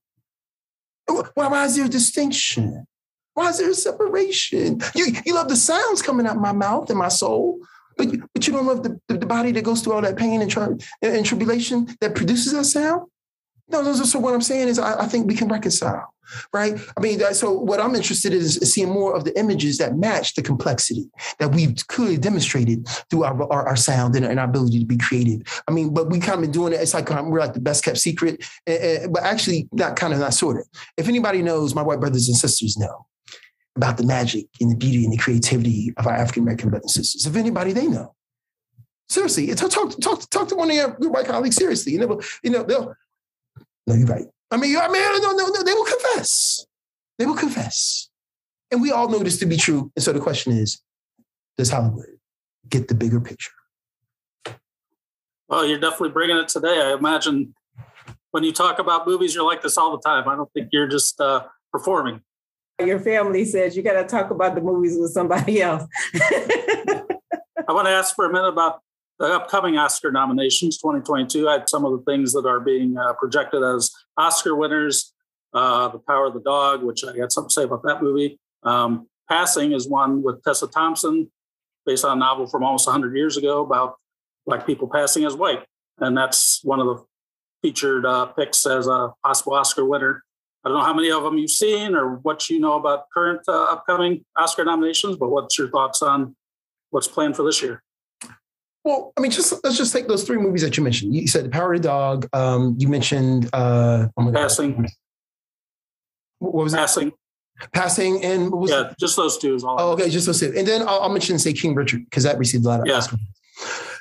Why, 1.06 1.48
why 1.48 1.66
is 1.66 1.76
there 1.76 1.86
a 1.86 1.90
distinction? 1.90 2.88
Why 3.36 3.50
is 3.50 3.60
there 3.60 3.70
a 3.70 3.76
separation? 3.76 4.82
You, 4.96 5.14
you 5.24 5.36
love 5.36 5.50
the 5.50 5.56
sounds 5.56 6.02
coming 6.02 6.26
out 6.26 6.38
my 6.38 6.52
mouth 6.52 6.90
and 6.90 6.98
my 6.98 7.10
soul, 7.10 7.60
but, 8.10 8.20
but 8.34 8.48
you 8.48 8.54
don't 8.54 8.66
love 8.66 8.84
the, 8.84 9.00
the, 9.08 9.26
body 9.26 9.52
that 9.52 9.64
goes 9.64 9.82
through 9.82 9.94
all 9.94 10.02
that 10.02 10.18
pain 10.18 10.42
and, 10.42 10.50
tri- 10.50 10.76
and 11.02 11.26
tribulation 11.26 11.88
that 12.02 12.16
produces 12.16 12.54
that 12.54 12.66
sound? 12.66 13.08
No, 13.70 13.82
no, 13.82 13.94
so 13.94 14.20
what 14.20 14.34
I'm 14.34 14.42
saying 14.42 14.68
is 14.68 14.80
I, 14.80 15.04
I 15.04 15.08
think 15.08 15.28
we 15.28 15.36
can 15.36 15.48
reconcile, 15.48 16.14
right? 16.52 16.78
I 16.98 17.00
mean, 17.00 17.22
so 17.34 17.54
what 17.54 17.80
I'm 17.80 17.96
interested 17.96 18.34
in 18.34 18.40
is, 18.40 18.56
seeing 18.56 18.90
more 18.90 19.16
of 19.16 19.24
the 19.24 19.38
images 19.40 19.78
that 19.78 19.96
match 19.96 20.36
the 20.36 20.42
complexity 20.42 21.10
that 21.40 21.54
we've 21.54 21.76
clearly 21.88 22.18
demonstrated 22.18 22.86
through 23.10 23.24
our, 23.24 23.42
our, 23.44 23.70
our 23.70 23.76
sound 23.78 24.16
and, 24.18 24.26
and, 24.26 24.42
our 24.42 24.46
ability 24.46 24.80
to 24.80 24.86
be 24.86 24.98
creative. 24.98 25.42
I 25.70 25.72
mean, 25.72 25.94
but 25.94 26.10
we 26.10 26.20
kind 26.20 26.34
of 26.34 26.42
been 26.42 26.52
doing 26.52 26.74
it. 26.74 26.82
It's 26.82 26.94
like 26.94 27.10
um, 27.12 27.30
we're 27.30 27.40
like 27.40 27.54
the 27.54 27.62
best 27.62 27.86
kept 27.86 28.00
secret, 28.00 28.44
but 28.66 29.24
actually 29.24 29.70
not 29.72 29.96
kind 29.96 30.12
of 30.12 30.20
not 30.20 30.34
sort 30.34 30.58
of. 30.58 30.68
If 30.98 31.08
anybody 31.08 31.42
knows, 31.42 31.74
my 31.74 31.82
white 31.82 32.02
brothers 32.02 32.28
and 32.28 32.36
sisters 32.36 32.78
know 32.78 33.06
about 33.76 33.98
the 33.98 34.04
magic 34.04 34.48
and 34.60 34.72
the 34.72 34.76
beauty 34.76 35.04
and 35.04 35.14
the 35.14 35.18
creativity 35.18 35.94
of 35.98 36.08
our 36.08 36.14
African 36.14 36.44
American 36.44 36.70
brothers 36.70 36.96
and 36.98 37.06
sisters. 37.06 37.26
If 37.26 37.36
anybody 37.36 37.74
they 37.74 37.88
know, 37.88 38.16
seriously, 39.10 39.54
talk, 39.56 39.72
talk, 39.72 40.00
talk, 40.00 40.30
talk 40.30 40.48
to 40.50 40.56
one 40.56 40.70
of 40.70 40.76
your, 40.76 40.90
white 41.10 41.26
colleagues 41.26 41.56
seriously. 41.56 41.94
You 41.94 42.00
know, 42.00 42.22
you 42.44 42.52
know, 42.52 42.64
they'll. 42.64 42.96
No, 43.88 43.96
you're 43.96 44.08
right. 44.08 44.26
I 44.52 44.58
mean, 44.58 44.78
I 44.78 44.88
mean, 44.88 45.22
no, 45.22 45.32
no, 45.32 45.48
no, 45.48 45.64
they 45.64 45.74
will 45.74 45.86
confess. 45.86 46.66
They 47.18 47.26
will 47.26 47.36
confess, 47.36 48.10
and 48.72 48.82
we 48.82 48.92
all 48.92 49.10
know 49.10 49.20
this 49.20 49.40
to 49.40 49.46
be 49.46 49.58
true. 49.58 49.92
And 49.96 50.04
so 50.04 50.12
the 50.12 50.20
question 50.20 50.54
is, 50.54 50.82
does 51.58 51.70
Hollywood 51.70 52.06
get 52.68 52.88
the 52.88 52.96
bigger 52.96 53.22
picture? 53.22 53.52
Well, 55.48 55.66
you're 55.66 55.80
definitely 55.80 56.10
bringing 56.10 56.38
it 56.38 56.48
today. 56.48 56.82
I 56.82 56.94
imagine 56.94 57.54
when 58.32 58.44
you 58.44 58.52
talk 58.52 58.80
about 58.80 59.06
movies, 59.06 59.36
you're 59.36 59.46
like 59.46 59.62
this 59.62 59.78
all 59.78 59.92
the 59.92 60.02
time. 60.02 60.28
I 60.28 60.36
don't 60.36 60.52
think 60.54 60.70
you're 60.72 60.88
just 60.88 61.20
uh, 61.20 61.44
performing 61.72 62.22
your 62.86 63.00
family 63.00 63.46
says 63.46 63.76
you 63.76 63.84
got 63.84 64.02
to 64.02 64.04
talk 64.04 64.32
about 64.32 64.56
the 64.56 64.62
movies 64.62 64.98
with 65.00 65.12
somebody 65.12 65.62
else. 65.62 65.84
I 66.14 67.74
want 67.74 67.88
to 67.88 67.92
ask 67.92 68.16
for 68.16 68.26
a 68.26 68.34
minute 68.34 68.50
about 68.50 68.82
the 69.20 69.28
upcoming 69.28 69.78
Oscar 69.78 70.12
nominations 70.12 70.78
2022. 70.78 71.48
I 71.48 71.54
had 71.54 71.70
some 71.70 71.86
of 71.86 71.92
the 71.92 72.12
things 72.12 72.34
that 72.34 72.46
are 72.46 72.60
being 72.60 72.98
uh, 72.98 73.14
projected 73.14 73.64
as 73.64 73.92
Oscar 74.18 74.56
winners. 74.56 75.14
Uh, 75.54 75.90
the 75.90 76.00
Power 76.00 76.28
of 76.28 76.34
the 76.34 76.40
Dog, 76.40 76.82
which 76.82 77.04
I 77.04 77.16
got 77.16 77.32
something 77.32 77.50
to 77.50 77.54
say 77.54 77.64
about 77.64 77.84
that 77.84 78.02
movie. 78.02 78.40
Um, 78.64 79.08
Passing 79.32 79.72
is 79.72 79.88
one 79.88 80.22
with 80.24 80.44
Tessa 80.44 80.68
Thompson, 80.68 81.32
based 81.86 82.04
on 82.04 82.18
a 82.18 82.20
novel 82.20 82.48
from 82.48 82.66
almost 82.66 82.86
100 82.86 83.16
years 83.16 83.38
ago 83.38 83.62
about 83.62 83.96
black 84.46 84.66
people 84.66 84.90
passing 84.90 85.24
as 85.24 85.36
white, 85.36 85.64
and 86.00 86.18
that's 86.18 86.60
one 86.64 86.82
of 86.82 86.88
the 86.88 87.06
featured 87.62 88.06
uh, 88.06 88.26
picks 88.26 88.66
as 88.66 88.88
a 88.88 89.14
possible 89.24 89.54
Oscar 89.54 89.86
winner. 89.86 90.24
I 90.64 90.70
don't 90.70 90.78
know 90.78 90.84
how 90.84 90.94
many 90.94 91.12
of 91.12 91.24
them 91.24 91.38
you've 91.38 91.52
seen 91.52 91.96
or 91.96 92.18
what 92.18 92.50
you 92.50 92.60
know 92.60 92.74
about 92.74 93.10
current 93.10 93.42
uh, 93.48 93.64
upcoming 93.64 94.24
Oscar 94.36 94.64
nominations, 94.64 95.18
but 95.18 95.30
what's 95.30 95.58
your 95.58 95.70
thoughts 95.70 96.02
on 96.02 96.36
what's 96.92 97.08
planned 97.08 97.36
for 97.36 97.44
this 97.44 97.62
year? 97.64 97.82
Well, 98.84 99.14
I 99.18 99.22
mean, 99.22 99.32
just 99.32 99.54
let's 99.64 99.78
just 99.78 99.94
take 99.94 100.08
those 100.08 100.24
three 100.24 100.38
movies 100.38 100.62
that 100.62 100.78
you 100.78 100.84
mentioned. 100.84 101.16
You 101.16 101.28
said 101.28 101.46
The 101.46 101.50
Power 101.50 101.74
of 101.74 101.82
the 101.82 101.88
Dog. 101.88 102.28
Um, 102.34 102.76
you 102.80 102.88
mentioned 102.88 103.50
uh, 103.54 104.08
oh 104.18 104.32
Passing. 104.32 104.88
What 106.40 106.54
was 106.54 106.74
Passing. 106.74 107.10
That? 107.60 107.72
Passing 107.74 108.24
and 108.24 108.52
yeah, 108.68 108.90
it? 108.90 108.96
just 109.00 109.16
those 109.16 109.38
two 109.38 109.54
is 109.54 109.64
all. 109.64 109.76
Oh, 109.80 109.92
okay, 109.92 110.10
just 110.10 110.26
those 110.26 110.40
two, 110.40 110.52
and 110.56 110.68
then 110.68 110.82
I'll, 110.82 111.02
I'll 111.02 111.10
mention 111.10 111.38
say 111.38 111.54
King 111.54 111.76
Richard 111.76 112.06
because 112.06 112.24
that 112.24 112.40
received 112.40 112.66
a 112.66 112.70
lot 112.70 112.80
of 112.80 112.88
yeah. 112.88 113.02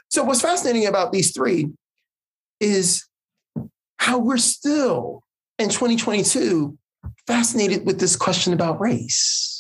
So 0.09 0.25
what's 0.25 0.41
fascinating 0.41 0.87
about 0.87 1.13
these 1.13 1.33
three 1.33 1.69
is 2.59 3.07
how 3.99 4.19
we're 4.19 4.39
still 4.39 5.23
in 5.61 5.69
2022 5.69 6.77
fascinated 7.27 7.87
with 7.87 8.01
this 8.01 8.17
question 8.17 8.53
about 8.53 8.81
race 8.81 9.51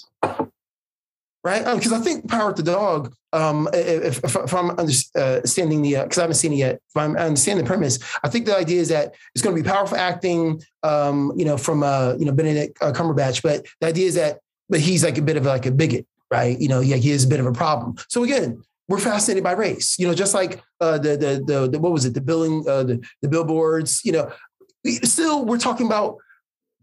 right? 1.42 1.64
Because 1.64 1.92
um, 1.92 2.00
I 2.00 2.04
think 2.04 2.28
Power 2.28 2.50
of 2.50 2.56
the 2.56 2.62
Dog, 2.62 3.14
um, 3.32 3.68
if, 3.72 4.22
if, 4.24 4.34
if, 4.34 4.54
I'm 4.54 4.70
understanding 4.70 5.82
the, 5.82 5.94
because 6.02 6.18
uh, 6.18 6.22
I 6.22 6.24
haven't 6.24 6.36
seen 6.36 6.52
it 6.52 6.56
yet, 6.56 6.74
if 6.74 6.96
I'm 6.96 7.16
understanding 7.16 7.64
the 7.64 7.68
premise, 7.68 7.98
I 8.22 8.28
think 8.28 8.46
the 8.46 8.56
idea 8.56 8.80
is 8.80 8.88
that 8.88 9.14
it's 9.34 9.42
going 9.42 9.56
to 9.56 9.62
be 9.62 9.68
powerful 9.68 9.96
acting, 9.96 10.62
um, 10.82 11.32
you 11.36 11.44
know, 11.44 11.56
from, 11.56 11.82
uh, 11.82 12.14
you 12.18 12.24
know, 12.24 12.32
Benedict 12.32 12.76
uh, 12.82 12.92
Cumberbatch, 12.92 13.42
but 13.42 13.66
the 13.80 13.86
idea 13.86 14.06
is 14.06 14.14
that, 14.16 14.40
but 14.68 14.80
he's 14.80 15.04
like 15.04 15.18
a 15.18 15.22
bit 15.22 15.36
of 15.36 15.46
like 15.46 15.66
a 15.66 15.70
bigot, 15.70 16.06
right? 16.30 16.60
You 16.60 16.68
know, 16.68 16.80
yeah, 16.80 16.96
he 16.96 17.10
is 17.10 17.24
a 17.24 17.28
bit 17.28 17.40
of 17.40 17.46
a 17.46 17.52
problem. 17.52 17.96
So 18.08 18.22
again, 18.22 18.62
we're 18.88 18.98
fascinated 18.98 19.44
by 19.44 19.52
race, 19.52 19.98
you 19.98 20.06
know, 20.06 20.14
just 20.14 20.34
like 20.34 20.60
uh, 20.80 20.98
the, 20.98 21.16
the, 21.16 21.44
the, 21.46 21.68
the, 21.70 21.78
what 21.78 21.92
was 21.92 22.04
it, 22.04 22.12
the 22.12 22.20
billing, 22.20 22.64
uh, 22.68 22.82
the, 22.82 23.06
the 23.22 23.28
billboards, 23.28 24.00
you 24.04 24.10
know, 24.10 24.30
still 24.86 25.44
we're 25.44 25.58
talking 25.58 25.86
about 25.86 26.18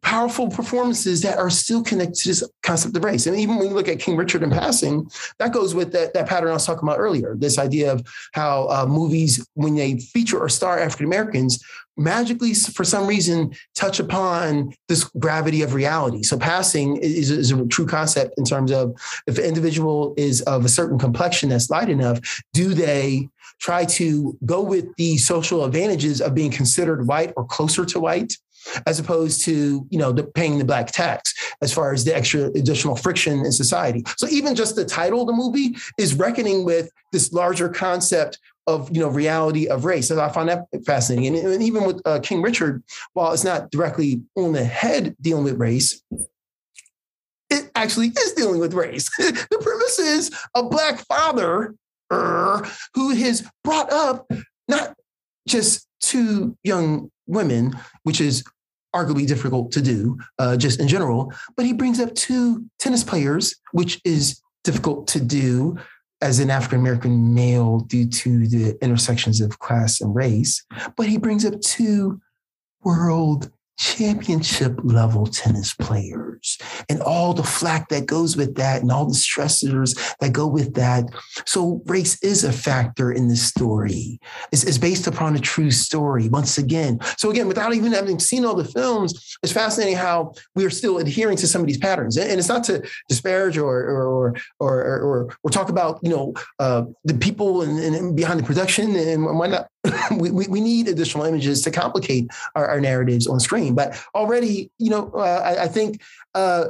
powerful 0.02 0.48
performances 0.48 1.22
that 1.22 1.38
are 1.38 1.50
still 1.50 1.84
connected 1.84 2.16
to 2.16 2.30
this 2.30 2.44
concept 2.64 2.96
of 2.96 3.04
race. 3.04 3.28
And 3.28 3.36
even 3.38 3.58
when 3.58 3.68
you 3.68 3.74
look 3.74 3.88
at 3.88 4.00
King 4.00 4.16
Richard 4.16 4.44
in 4.44 4.50
passing, 4.50 5.10
that 5.40 5.52
goes 5.52 5.76
with 5.76 5.92
that, 5.94 6.14
that 6.14 6.28
pattern 6.28 6.50
I 6.50 6.54
was 6.54 6.66
talking 6.66 6.88
about 6.88 7.00
earlier, 7.00 7.36
this 7.38 7.58
idea 7.58 7.92
of 7.92 8.08
how 8.34 8.70
uh, 8.70 8.86
movies, 8.88 9.46
when 9.56 9.76
they 9.76 9.98
feature 9.98 10.40
or 10.40 10.50
star 10.50 10.80
African 10.80 11.08
Americans, 11.08 11.62
magically, 11.98 12.54
for 12.54 12.84
some 12.84 13.08
reason, 13.08 13.52
touch 13.76 14.00
upon 14.00 14.74
this 14.88 15.04
gravity 15.04 15.64
of 15.64 15.74
reality. 15.74 16.24
So 16.24 16.38
passing 16.38 16.98
is, 16.98 17.32
is 17.32 17.52
a 17.52 17.66
true 17.66 17.88
concept 17.88 18.36
in 18.38 18.46
terms 18.46 18.72
of 18.72 18.96
if 19.26 19.38
an 19.38 19.46
individual 19.46 20.14
is 20.16 20.42
of 20.44 20.64
a 20.64 20.70
certain 20.70 21.00
complexion 21.00 21.50
that's 21.50 21.70
light 21.70 21.90
enough, 21.90 22.20
do 22.54 22.74
they 22.74 23.30
try 23.60 23.86
to 23.86 24.38
go 24.46 24.62
with 24.62 24.94
the 24.98 25.18
social 25.18 25.66
advantages 25.66 26.22
of 26.22 26.36
being 26.36 26.52
considered 26.52 27.08
white 27.08 27.34
or 27.36 27.46
closer 27.46 27.86
to 27.86 28.00
white 28.00 28.34
as 28.86 29.00
opposed 29.00 29.46
to 29.46 29.88
you 29.90 29.98
know 29.98 30.12
the 30.12 30.24
paying 30.24 30.58
the 30.58 30.66
black 30.66 30.92
tax 30.92 31.34
as 31.62 31.74
far 31.74 31.94
as 31.94 32.04
the 32.04 32.16
extra 32.16 32.46
additional 32.52 32.96
friction 32.96 33.46
in 33.46 33.52
society. 33.52 34.04
So 34.18 34.28
even 34.28 34.56
just 34.56 34.76
the 34.76 34.86
title 34.86 35.22
of 35.22 35.28
the 35.28 35.34
movie 35.34 35.76
is 35.98 36.14
reckoning 36.16 36.66
with 36.66 36.92
this 37.12 37.32
larger 37.32 37.70
concept 37.70 38.40
of 38.68 38.94
you 38.94 39.02
know 39.02 39.08
reality 39.08 39.68
of 39.68 39.86
race. 39.86 40.12
And 40.12 40.20
i 40.20 40.30
find 40.30 40.50
that 40.50 40.66
fascinating. 40.86 41.38
And, 41.38 41.54
and 41.54 41.64
even 41.64 41.86
with 41.86 42.02
uh, 42.06 42.20
king 42.20 42.42
richard 42.42 42.84
while 43.14 43.32
it's 43.32 43.44
not 43.44 43.72
directly 43.72 44.22
on 44.36 44.52
the 44.54 44.66
head 44.66 45.16
dealing 45.22 45.44
with 45.44 45.58
race 45.58 46.02
it 47.50 47.72
actually 47.76 48.08
is 48.08 48.34
dealing 48.34 48.60
with 48.60 48.74
race. 48.74 49.10
The 49.18 49.60
premise 49.62 50.00
is 50.00 50.32
a 50.54 50.64
black 50.64 51.00
father 51.00 51.76
who 52.10 53.10
has 53.10 53.48
brought 53.64 53.92
up 53.92 54.32
not 54.68 54.96
just 55.48 55.88
two 56.02 56.58
young 56.64 57.10
women, 57.28 57.74
which 58.04 58.22
is 58.22 58.44
arguably 58.96 59.28
difficult 59.28 59.72
to 59.72 59.82
do 59.82 60.18
uh, 60.40 60.58
just 60.58 60.80
in 60.80 60.88
general. 60.88 61.34
But 61.56 61.66
he 61.66 61.74
brings 61.74 62.00
up 62.00 62.14
two 62.16 62.66
tennis 62.80 63.04
players, 63.04 63.56
which 63.72 64.00
is 64.04 64.42
difficult 64.64 65.08
to 65.08 65.20
do 65.20 65.78
as 66.22 66.40
an 66.40 66.50
African 66.50 66.80
American 66.80 67.34
male 67.34 67.80
due 67.80 68.08
to 68.08 68.48
the 68.48 68.78
intersections 68.82 69.40
of 69.40 69.60
class 69.60 70.02
and 70.02 70.16
race. 70.16 70.64
But 70.96 71.08
he 71.08 71.18
brings 71.18 71.46
up 71.46 71.60
two 71.62 72.20
world 72.84 73.52
championship 73.78 74.80
level 74.84 75.26
tennis 75.26 75.74
players 75.74 76.58
and 76.90 77.02
all 77.02 77.34
the 77.34 77.44
flack 77.44 77.90
that 77.90 78.06
goes 78.06 78.36
with 78.36 78.56
that 78.56 78.82
and 78.82 78.92
all 78.92 79.06
the 79.06 79.14
stressors 79.14 79.98
that 80.20 80.34
go 80.34 80.48
with 80.48 80.74
that. 80.74 81.06
So 81.46 81.82
race 81.86 82.22
is 82.24 82.44
a 82.44 82.52
factor 82.52 83.12
in 83.12 83.28
this 83.28 83.44
story. 83.44 84.20
It's, 84.52 84.64
it's 84.64 84.78
based 84.78 85.08
upon 85.08 85.36
a 85.36 85.40
true 85.40 85.72
story 85.72 86.28
once 86.30 86.58
again. 86.58 87.00
So 87.18 87.30
again, 87.30 87.48
without 87.48 87.74
even 87.74 87.92
having 87.92 88.20
seen 88.20 88.46
all 88.46 88.56
the 88.56 88.66
films, 88.66 89.38
it's 89.44 89.54
fascinating 89.54 89.96
how 89.96 90.34
we 90.56 90.66
are 90.66 90.70
still 90.70 90.98
adhering 90.98 91.38
to 91.38 91.48
some 91.48 91.62
of 91.62 91.68
these 91.68 91.78
patterns. 91.78 92.18
And 92.18 92.40
it's 92.40 92.50
not 92.50 92.64
to 92.66 92.88
disparage 93.10 93.58
or 93.58 93.68
or 93.68 94.36
or 94.60 94.82
or, 94.82 95.02
or, 95.02 95.38
or 95.44 95.52
talk 95.52 95.70
about 95.70 96.00
you 96.02 96.10
know 96.10 96.34
uh, 96.60 96.84
the 97.04 97.14
people 97.14 97.62
and, 97.62 97.80
and 97.80 98.16
behind 98.16 98.40
the 98.40 98.44
production 98.44 98.96
and 98.96 99.24
why 99.38 99.48
not 99.48 99.68
we, 100.18 100.32
we, 100.32 100.48
we, 100.48 100.62
need 100.62 100.88
additional 100.88 101.26
images 101.26 101.62
to 101.62 101.72
complicate 101.72 102.30
our, 102.56 102.68
our, 102.68 102.82
narratives 102.82 103.28
on 103.28 103.40
screen. 103.40 103.76
But 103.76 104.02
already, 104.16 104.72
you 104.78 104.90
know, 104.90 105.12
uh, 105.14 105.42
I, 105.44 105.64
I, 105.64 105.68
think 105.68 106.02
uh, 106.34 106.70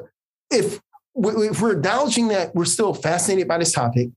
if, 0.52 0.80
we, 1.14 1.50
if 1.50 1.62
we're 1.62 1.74
acknowledging 1.74 2.30
that 2.30 2.54
we're 2.56 2.66
still 2.66 2.94
fascinated 2.94 3.48
by 3.48 3.58
this 3.58 3.72
topic, 3.72 4.10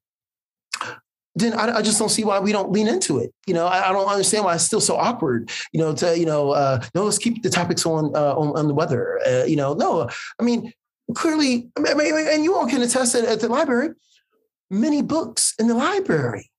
then 1.34 1.52
I, 1.54 1.76
I, 1.76 1.82
just 1.82 1.98
don't 1.98 2.08
see 2.08 2.24
why 2.24 2.40
we 2.40 2.52
don't 2.52 2.72
lean 2.72 2.88
into 2.88 3.18
it. 3.18 3.32
You 3.46 3.54
know, 3.54 3.66
I, 3.66 3.88
I, 3.88 3.92
don't 3.92 4.08
understand 4.08 4.44
why 4.44 4.54
it's 4.54 4.64
still 4.64 4.80
so 4.80 4.96
awkward. 4.96 5.50
You 5.72 5.80
know, 5.80 5.94
to 5.94 6.18
you 6.18 6.26
know, 6.26 6.50
uh, 6.50 6.82
no, 6.94 7.04
let's 7.04 7.18
keep 7.18 7.42
the 7.42 7.50
topics 7.50 7.86
on 7.86 8.14
uh, 8.16 8.34
on, 8.34 8.56
on, 8.58 8.68
the 8.68 8.74
weather. 8.74 9.20
Uh, 9.26 9.44
you 9.44 9.56
know, 9.56 9.74
no, 9.74 10.08
I 10.38 10.42
mean, 10.42 10.72
clearly, 11.14 11.70
I 11.78 11.94
mean, 11.94 12.28
and 12.28 12.44
you 12.44 12.56
all 12.56 12.66
can 12.66 12.82
attest 12.82 13.12
that 13.12 13.24
at 13.24 13.40
the 13.40 13.48
library, 13.48 13.90
many 14.70 15.02
books 15.02 15.54
in 15.58 15.68
the 15.68 15.74
library 15.74 16.50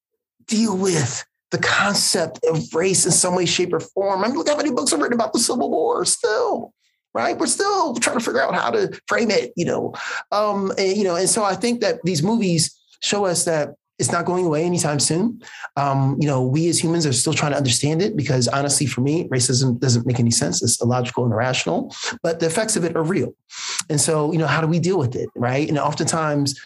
deal 0.48 0.78
with 0.78 1.26
the 1.52 1.58
concept 1.58 2.40
of 2.46 2.74
race 2.74 3.06
in 3.06 3.12
some 3.12 3.36
way, 3.36 3.46
shape, 3.46 3.74
or 3.74 3.80
form. 3.80 4.24
I 4.24 4.28
mean, 4.28 4.38
look 4.38 4.50
how 4.50 4.58
many 4.58 4.72
books 4.72 4.94
are 4.94 4.98
written 4.98 5.14
about 5.14 5.34
the 5.34 5.40
Civil 5.40 5.70
War 5.70 6.06
still, 6.06 6.74
right? 7.14 7.38
We're 7.38 7.48
still 7.48 7.94
trying 7.96 8.18
to 8.18 8.24
figure 8.24 8.42
out 8.42 8.56
how 8.56 8.72
to 8.72 9.00
frame 9.08 9.32
it, 9.32 9.52
you 9.56 9.66
know. 9.66 9.94
Um, 10.32 10.72
and, 10.78 10.98
you 10.98 11.04
know, 11.04 11.16
and 11.16 11.30
so 11.30 11.44
I 11.44 11.56
think 11.56 11.82
that 11.82 12.02
these 12.04 12.24
movies 12.24 12.78
show 13.02 13.26
us 13.26 13.46
that 13.46 13.76
it's 14.00 14.12
not 14.12 14.26
going 14.26 14.46
away 14.48 14.64
anytime 14.64 15.00
soon. 15.00 15.42
Um, 15.76 16.18
you 16.20 16.28
know, 16.28 16.42
we 16.42 16.68
as 16.70 16.84
humans 16.84 17.06
are 17.06 17.14
still 17.14 17.34
trying 17.34 17.52
to 17.52 17.58
understand 17.58 18.02
it 18.02 18.18
because 18.18 18.48
honestly, 18.48 18.88
for 18.88 19.02
me, 19.02 19.28
racism 19.28 19.80
doesn't 19.80 20.08
make 20.08 20.20
any 20.20 20.32
sense. 20.32 20.64
It's 20.64 20.82
illogical 20.82 21.24
and 21.24 21.32
irrational, 21.32 21.94
but 22.24 22.40
the 22.40 22.48
effects 22.48 22.76
of 22.76 22.84
it 22.84 22.96
are 22.96 23.04
real. 23.04 23.36
And 23.90 24.02
so, 24.02 24.32
you 24.32 24.40
know, 24.40 24.48
how 24.48 24.60
do 24.60 24.66
we 24.66 24.80
deal 24.80 24.98
with 24.98 25.16
it, 25.16 25.30
right? 25.36 25.70
And 25.70 25.78
oftentimes 25.78 26.60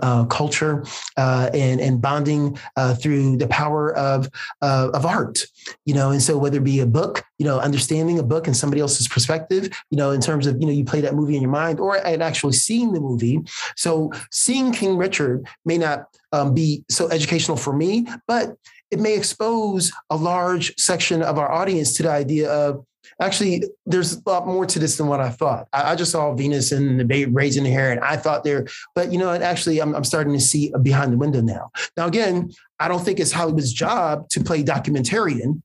uh, 0.00 0.24
culture 0.26 0.84
uh, 1.16 1.50
and 1.54 1.80
and 1.80 2.00
bonding 2.00 2.58
uh, 2.76 2.94
through 2.94 3.36
the 3.36 3.46
power 3.48 3.96
of 3.96 4.28
uh, 4.62 4.90
of 4.92 5.06
art, 5.06 5.44
you 5.84 5.94
know. 5.94 6.10
And 6.10 6.22
so 6.22 6.36
whether 6.36 6.58
it 6.58 6.64
be 6.64 6.80
a 6.80 6.86
book, 6.86 7.24
you 7.38 7.46
know, 7.46 7.60
understanding 7.60 8.18
a 8.18 8.22
book 8.22 8.46
and 8.46 8.56
somebody 8.56 8.80
else's 8.80 9.08
perspective, 9.08 9.68
you 9.90 9.96
know, 9.96 10.10
in 10.10 10.20
terms 10.20 10.46
of 10.46 10.60
you 10.60 10.66
know 10.66 10.72
you 10.72 10.84
play 10.84 11.00
that 11.00 11.14
movie 11.14 11.36
in 11.36 11.42
your 11.42 11.50
mind, 11.50 11.80
or 11.80 12.04
and 12.04 12.22
actually 12.22 12.52
seeing 12.52 12.92
the 12.92 13.00
movie. 13.00 13.40
So 13.76 14.12
seeing 14.30 14.72
King 14.72 14.96
Richard 14.96 15.46
may 15.64 15.78
not 15.78 16.06
um, 16.32 16.54
be 16.54 16.84
so 16.90 17.08
educational 17.08 17.56
for 17.56 17.72
me, 17.72 18.06
but 18.26 18.56
it 18.90 19.00
may 19.00 19.16
expose 19.16 19.92
a 20.10 20.16
large 20.16 20.76
section 20.78 21.22
of 21.22 21.38
our 21.38 21.50
audience 21.50 21.94
to 21.94 22.04
the 22.04 22.10
idea 22.10 22.50
of 22.50 22.84
actually 23.20 23.62
there's 23.84 24.16
a 24.16 24.22
lot 24.26 24.46
more 24.46 24.66
to 24.66 24.78
this 24.78 24.96
than 24.96 25.06
what 25.06 25.20
I 25.20 25.30
thought. 25.30 25.68
I, 25.72 25.92
I 25.92 25.94
just 25.94 26.12
saw 26.12 26.34
Venus 26.34 26.72
and 26.72 26.98
the 26.98 27.04
babe 27.04 27.34
raising 27.34 27.64
the 27.64 27.70
hair, 27.70 27.92
and 27.92 28.00
I 28.00 28.16
thought 28.16 28.44
there, 28.44 28.66
but 28.94 29.12
you 29.12 29.18
know, 29.18 29.30
actually 29.30 29.80
I'm, 29.80 29.94
I'm 29.94 30.04
starting 30.04 30.32
to 30.32 30.40
see 30.40 30.72
behind 30.82 31.12
the 31.12 31.18
window 31.18 31.40
now. 31.40 31.70
Now 31.96 32.06
again, 32.06 32.52
I 32.78 32.88
don't 32.88 33.04
think 33.04 33.20
it's 33.20 33.32
Hollywood's 33.32 33.72
job 33.72 34.28
to 34.30 34.40
play 34.42 34.62
documentarian. 34.62 35.62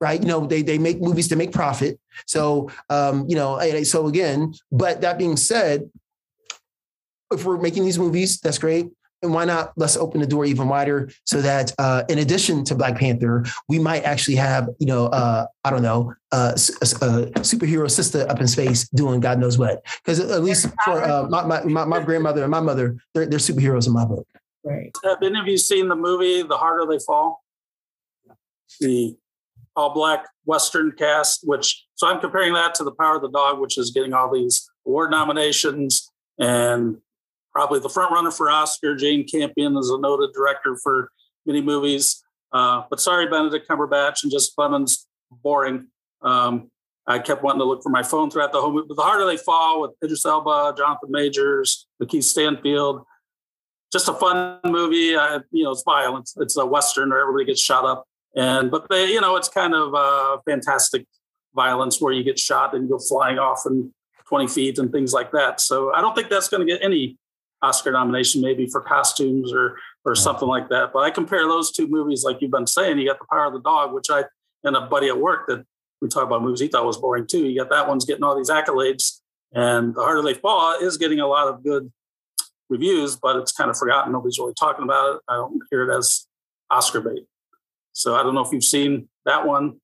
Right, 0.00 0.20
you 0.20 0.26
know 0.26 0.46
they 0.46 0.62
they 0.62 0.78
make 0.78 1.00
movies 1.00 1.28
to 1.28 1.36
make 1.36 1.52
profit. 1.52 2.00
So 2.26 2.70
um, 2.90 3.24
you 3.28 3.36
know, 3.36 3.60
so 3.84 4.08
again, 4.08 4.52
but 4.72 5.00
that 5.02 5.16
being 5.16 5.36
said, 5.36 5.88
if 7.30 7.44
we're 7.44 7.58
making 7.58 7.84
these 7.84 8.00
movies, 8.00 8.40
that's 8.40 8.58
great 8.58 8.88
and 9.22 9.32
why 9.32 9.44
not 9.44 9.72
let's 9.76 9.96
open 9.96 10.20
the 10.20 10.26
door 10.26 10.44
even 10.44 10.68
wider 10.68 11.10
so 11.24 11.40
that 11.40 11.72
uh, 11.78 12.02
in 12.08 12.18
addition 12.18 12.64
to 12.64 12.74
black 12.74 12.96
panther 12.96 13.44
we 13.68 13.78
might 13.78 14.02
actually 14.04 14.36
have 14.36 14.68
you 14.78 14.86
know 14.86 15.06
uh, 15.06 15.46
i 15.64 15.70
don't 15.70 15.82
know 15.82 16.12
uh, 16.32 16.52
a, 16.80 16.84
a, 16.84 17.40
superhero 17.40 17.90
sister 17.90 18.28
up 18.30 18.40
in 18.40 18.48
space 18.48 18.88
doing 18.90 19.20
god 19.20 19.38
knows 19.38 19.58
what. 19.58 19.84
Because 20.02 20.18
at 20.18 20.42
least 20.42 20.66
for 20.84 21.02
uh, 21.02 21.28
my, 21.28 21.44
my, 21.44 21.62
my, 21.64 21.84
my, 21.84 22.00
grandmother 22.00 22.42
and 22.42 22.50
my 22.50 22.60
mother 22.60 22.96
they're, 23.14 23.26
they're 23.26 23.38
superheroes 23.38 23.86
in 23.86 23.92
my 23.92 24.04
book. 24.04 24.26
Right. 24.64 24.90
Have 25.04 25.18
any 25.22 25.38
of 25.38 25.46
you 25.46 25.58
seen 25.58 25.88
the 25.88 25.96
movie 25.96 26.42
the 26.42 26.56
harder 26.56 26.86
they 26.90 27.02
fall? 27.04 27.42
The 28.80 29.16
all 29.76 29.92
black 29.94 30.26
western 30.44 30.92
cast 30.92 31.40
which 31.44 31.86
so 31.94 32.06
i'm 32.06 32.20
comparing 32.20 32.52
that 32.52 32.74
to 32.74 32.84
the 32.84 32.92
power 32.92 33.16
of 33.16 33.22
the 33.22 33.30
dog 33.30 33.58
which 33.58 33.78
is 33.78 33.90
getting 33.90 34.12
all 34.12 34.30
these 34.30 34.68
award 34.86 35.10
nominations 35.10 36.10
and 36.38 36.98
probably 37.52 37.80
the 37.80 37.88
front 37.88 38.12
runner 38.12 38.30
for 38.30 38.50
Oscar. 38.50 38.94
Jane 38.94 39.26
Campion 39.26 39.76
is 39.76 39.90
a 39.90 39.98
noted 39.98 40.32
director 40.32 40.76
for 40.82 41.10
many 41.46 41.60
movies. 41.60 42.22
Uh, 42.52 42.82
but 42.90 43.00
sorry, 43.00 43.28
Benedict 43.28 43.68
Cumberbatch 43.68 44.22
and 44.22 44.32
Jessica 44.32 44.54
Clemens, 44.56 45.06
boring. 45.30 45.88
Um, 46.22 46.70
I 47.06 47.18
kept 47.18 47.42
wanting 47.42 47.60
to 47.60 47.64
look 47.64 47.82
for 47.82 47.88
my 47.88 48.02
phone 48.02 48.30
throughout 48.30 48.52
the 48.52 48.60
whole 48.60 48.72
movie. 48.72 48.86
But 48.88 48.96
the 48.96 49.02
harder 49.02 49.26
they 49.26 49.36
fall 49.36 49.80
with 49.80 49.92
Idris 50.04 50.24
Elba, 50.24 50.74
Jonathan 50.76 51.10
Majors, 51.10 51.86
Lakeith 52.00 52.24
Stanfield, 52.24 53.02
just 53.92 54.08
a 54.08 54.14
fun 54.14 54.58
movie. 54.64 55.14
Uh, 55.14 55.40
you 55.50 55.64
know, 55.64 55.72
it's 55.72 55.82
violent. 55.82 56.30
It's 56.36 56.56
a 56.56 56.64
western 56.64 57.10
where 57.10 57.20
everybody 57.20 57.44
gets 57.44 57.60
shot 57.60 57.84
up, 57.84 58.06
and 58.36 58.70
but 58.70 58.88
they, 58.88 59.12
you 59.12 59.20
know, 59.20 59.36
it's 59.36 59.48
kind 59.48 59.74
of 59.74 59.94
uh, 59.94 60.38
fantastic 60.46 61.06
violence 61.54 62.00
where 62.00 62.12
you 62.12 62.22
get 62.22 62.38
shot 62.38 62.74
and 62.74 62.84
you 62.84 62.90
go 62.90 62.98
flying 62.98 63.38
off 63.38 63.66
and 63.66 63.92
20 64.28 64.48
feet 64.48 64.78
and 64.78 64.90
things 64.90 65.12
like 65.12 65.30
that. 65.32 65.60
So 65.60 65.92
I 65.92 66.00
don't 66.00 66.14
think 66.14 66.30
that's 66.30 66.48
going 66.48 66.66
to 66.66 66.72
get 66.72 66.82
any 66.82 67.18
Oscar 67.62 67.92
nomination, 67.92 68.42
maybe 68.42 68.66
for 68.66 68.80
costumes 68.80 69.52
or 69.52 69.76
or 70.04 70.14
something 70.14 70.48
like 70.48 70.68
that. 70.68 70.92
But 70.92 71.00
I 71.00 71.10
compare 71.10 71.44
those 71.44 71.70
two 71.70 71.86
movies, 71.86 72.24
like 72.24 72.38
you've 72.40 72.50
been 72.50 72.66
saying. 72.66 72.98
You 72.98 73.08
got 73.08 73.20
The 73.20 73.26
Power 73.30 73.46
of 73.46 73.52
the 73.52 73.60
Dog, 73.60 73.92
which 73.92 74.10
I 74.10 74.24
and 74.64 74.76
a 74.76 74.82
buddy 74.82 75.08
at 75.08 75.18
work 75.18 75.46
that 75.48 75.64
we 76.00 76.08
talk 76.08 76.24
about 76.24 76.42
movies 76.42 76.60
he 76.60 76.68
thought 76.68 76.84
was 76.84 76.98
boring 76.98 77.26
too. 77.26 77.46
You 77.46 77.60
got 77.60 77.70
that 77.70 77.88
one's 77.88 78.04
getting 78.04 78.24
all 78.24 78.36
these 78.36 78.50
accolades, 78.50 79.20
and 79.52 79.94
The 79.94 80.02
Harder 80.02 80.22
They 80.22 80.34
Fall 80.34 80.78
is 80.80 80.96
getting 80.96 81.20
a 81.20 81.26
lot 81.26 81.48
of 81.48 81.62
good 81.62 81.92
reviews, 82.68 83.16
but 83.16 83.36
it's 83.36 83.52
kind 83.52 83.70
of 83.70 83.76
forgotten. 83.76 84.12
Nobody's 84.12 84.38
really 84.38 84.54
talking 84.58 84.84
about 84.84 85.16
it. 85.16 85.22
I 85.28 85.34
don't 85.34 85.62
hear 85.70 85.88
it 85.88 85.96
as 85.96 86.26
Oscar 86.70 87.00
bait. 87.00 87.26
So 87.92 88.14
I 88.14 88.22
don't 88.22 88.34
know 88.34 88.44
if 88.44 88.52
you've 88.52 88.64
seen 88.64 89.08
that 89.26 89.46
one. 89.46 89.76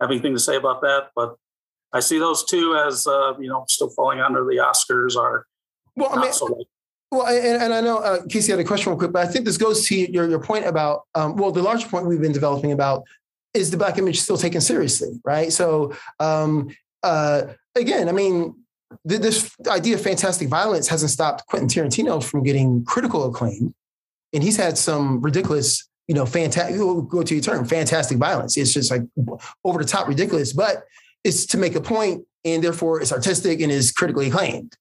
Have 0.00 0.10
anything 0.10 0.34
to 0.34 0.40
say 0.40 0.56
about 0.56 0.82
that? 0.82 1.08
But 1.16 1.36
I 1.92 2.00
see 2.00 2.18
those 2.18 2.44
two 2.44 2.76
as 2.76 3.06
uh, 3.06 3.34
you 3.40 3.48
know 3.48 3.64
still 3.68 3.90
falling 3.90 4.20
under 4.20 4.44
the 4.44 4.56
Oscars 4.56 5.16
are 5.16 5.46
well, 5.96 6.10
I 6.12 6.20
mean, 6.20 6.32
so 6.32 6.64
well, 7.14 7.26
and, 7.26 7.62
and, 7.62 7.74
I 7.74 7.80
know 7.80 7.98
uh, 7.98 8.18
Casey 8.28 8.52
had 8.52 8.60
a 8.60 8.64
question 8.64 8.90
real 8.90 8.98
quick, 8.98 9.12
but 9.12 9.26
I 9.26 9.30
think 9.30 9.44
this 9.44 9.56
goes 9.56 9.86
to 9.88 9.96
your 9.96 10.28
your 10.28 10.40
point 10.40 10.66
about 10.66 11.02
um, 11.14 11.36
well, 11.36 11.50
the 11.50 11.62
larger 11.62 11.88
point 11.88 12.06
we've 12.06 12.20
been 12.20 12.32
developing 12.32 12.72
about 12.72 13.04
is 13.54 13.70
the 13.70 13.76
black 13.76 13.98
image 13.98 14.20
still 14.20 14.36
taken 14.36 14.60
seriously, 14.60 15.20
right? 15.24 15.52
So 15.52 15.94
um, 16.20 16.74
uh, 17.02 17.42
again, 17.74 18.08
I 18.08 18.12
mean, 18.12 18.56
th- 19.08 19.20
this 19.20 19.54
idea 19.68 19.94
of 19.94 20.02
fantastic 20.02 20.48
violence 20.48 20.88
hasn't 20.88 21.10
stopped 21.10 21.46
Quentin 21.46 21.68
Tarantino 21.68 22.22
from 22.22 22.42
getting 22.42 22.84
critical 22.84 23.24
acclaim, 23.24 23.74
and 24.32 24.42
he's 24.42 24.56
had 24.56 24.76
some 24.76 25.20
ridiculous, 25.20 25.88
you 26.08 26.14
know, 26.14 26.26
fantastic. 26.26 26.76
Go 26.76 27.22
to 27.22 27.34
your 27.34 27.42
term, 27.42 27.64
fantastic 27.64 28.18
violence. 28.18 28.56
It's 28.56 28.72
just 28.72 28.90
like 28.90 29.02
over 29.64 29.78
the 29.78 29.88
top 29.88 30.08
ridiculous, 30.08 30.52
but 30.52 30.84
it's 31.22 31.46
to 31.46 31.58
make 31.58 31.74
a 31.74 31.80
point, 31.80 32.26
and 32.44 32.62
therefore 32.62 33.00
it's 33.00 33.12
artistic 33.12 33.60
and 33.60 33.70
is 33.70 33.92
critically 33.92 34.28
acclaimed. 34.28 34.76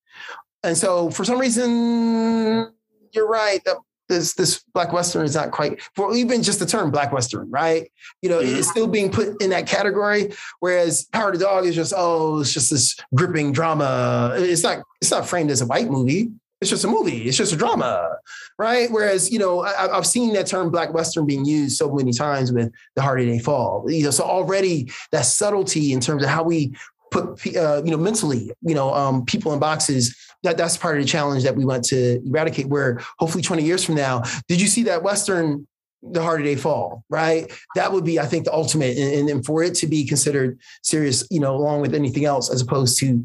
And 0.63 0.77
so, 0.77 1.09
for 1.09 1.25
some 1.25 1.39
reason, 1.39 2.71
you're 3.11 3.27
right 3.27 3.63
that 3.65 3.77
this 4.09 4.33
this 4.33 4.63
black 4.73 4.91
western 4.91 5.23
is 5.23 5.35
not 5.35 5.51
quite 5.51 5.81
for 5.95 6.13
even 6.15 6.43
just 6.43 6.59
the 6.59 6.65
term 6.65 6.91
black 6.91 7.11
western 7.11 7.49
right? 7.49 7.91
You 8.21 8.29
know 8.29 8.39
mm-hmm. 8.39 8.57
it's 8.57 8.69
still 8.69 8.87
being 8.87 9.11
put 9.11 9.41
in 9.41 9.49
that 9.51 9.67
category 9.67 10.33
whereas 10.59 11.05
power 11.05 11.29
of 11.29 11.39
the 11.39 11.45
dog 11.45 11.65
is 11.65 11.75
just 11.75 11.93
oh 11.95 12.41
it's 12.41 12.53
just 12.53 12.69
this 12.69 12.97
gripping 13.15 13.53
drama. 13.53 14.33
It's 14.37 14.63
not 14.63 14.83
it's 15.01 15.11
not 15.11 15.27
framed 15.27 15.51
as 15.51 15.61
a 15.61 15.65
white 15.65 15.89
movie. 15.89 16.29
It's 16.61 16.69
just 16.69 16.85
a 16.85 16.87
movie. 16.87 17.23
It's 17.23 17.37
just 17.37 17.53
a 17.53 17.57
drama 17.57 18.17
right? 18.59 18.91
Whereas 18.91 19.31
you 19.31 19.39
know 19.39 19.61
I, 19.63 19.93
have 19.93 20.05
seen 20.05 20.33
that 20.33 20.47
term 20.47 20.69
black 20.69 20.93
western 20.93 21.25
being 21.25 21.45
used 21.45 21.77
so 21.77 21.91
many 21.91 22.13
times 22.13 22.51
with 22.51 22.71
the 22.95 23.01
harder 23.01 23.25
they 23.25 23.39
fall. 23.39 23.85
You 23.89 24.05
know 24.05 24.11
so 24.11 24.23
already 24.23 24.91
that 25.11 25.25
subtlety 25.25 25.93
in 25.93 25.99
terms 25.99 26.23
of 26.23 26.29
how 26.29 26.43
we 26.43 26.75
put 27.11 27.55
uh, 27.55 27.81
you 27.85 27.91
know 27.91 27.97
mentally 27.97 28.51
you 28.61 28.75
know 28.75 28.93
um, 28.93 29.25
people 29.25 29.53
in 29.53 29.59
boxes 29.59 30.15
that 30.43 30.57
that's 30.57 30.77
part 30.77 30.97
of 30.97 31.03
the 31.03 31.07
challenge 31.07 31.43
that 31.43 31.55
we 31.55 31.65
want 31.65 31.83
to 31.85 32.21
eradicate 32.25 32.67
where 32.67 33.01
hopefully 33.19 33.41
20 33.41 33.63
years 33.63 33.83
from 33.83 33.95
now 33.95 34.21
did 34.47 34.61
you 34.61 34.67
see 34.67 34.83
that 34.83 35.03
western 35.03 35.67
the 36.01 36.21
harder 36.21 36.43
they 36.43 36.55
fall 36.55 37.03
right? 37.09 37.51
That 37.75 37.91
would 37.91 38.03
be 38.03 38.19
i 38.19 38.25
think 38.25 38.45
the 38.45 38.53
ultimate 38.53 38.97
and, 38.97 39.29
and 39.29 39.45
for 39.45 39.63
it 39.63 39.75
to 39.75 39.87
be 39.87 40.05
considered 40.05 40.59
serious 40.81 41.25
you 41.31 41.39
know 41.39 41.55
along 41.55 41.81
with 41.81 41.95
anything 41.95 42.25
else 42.25 42.51
as 42.51 42.61
opposed 42.61 42.99
to 42.99 43.23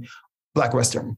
black 0.55 0.75
western. 0.75 1.17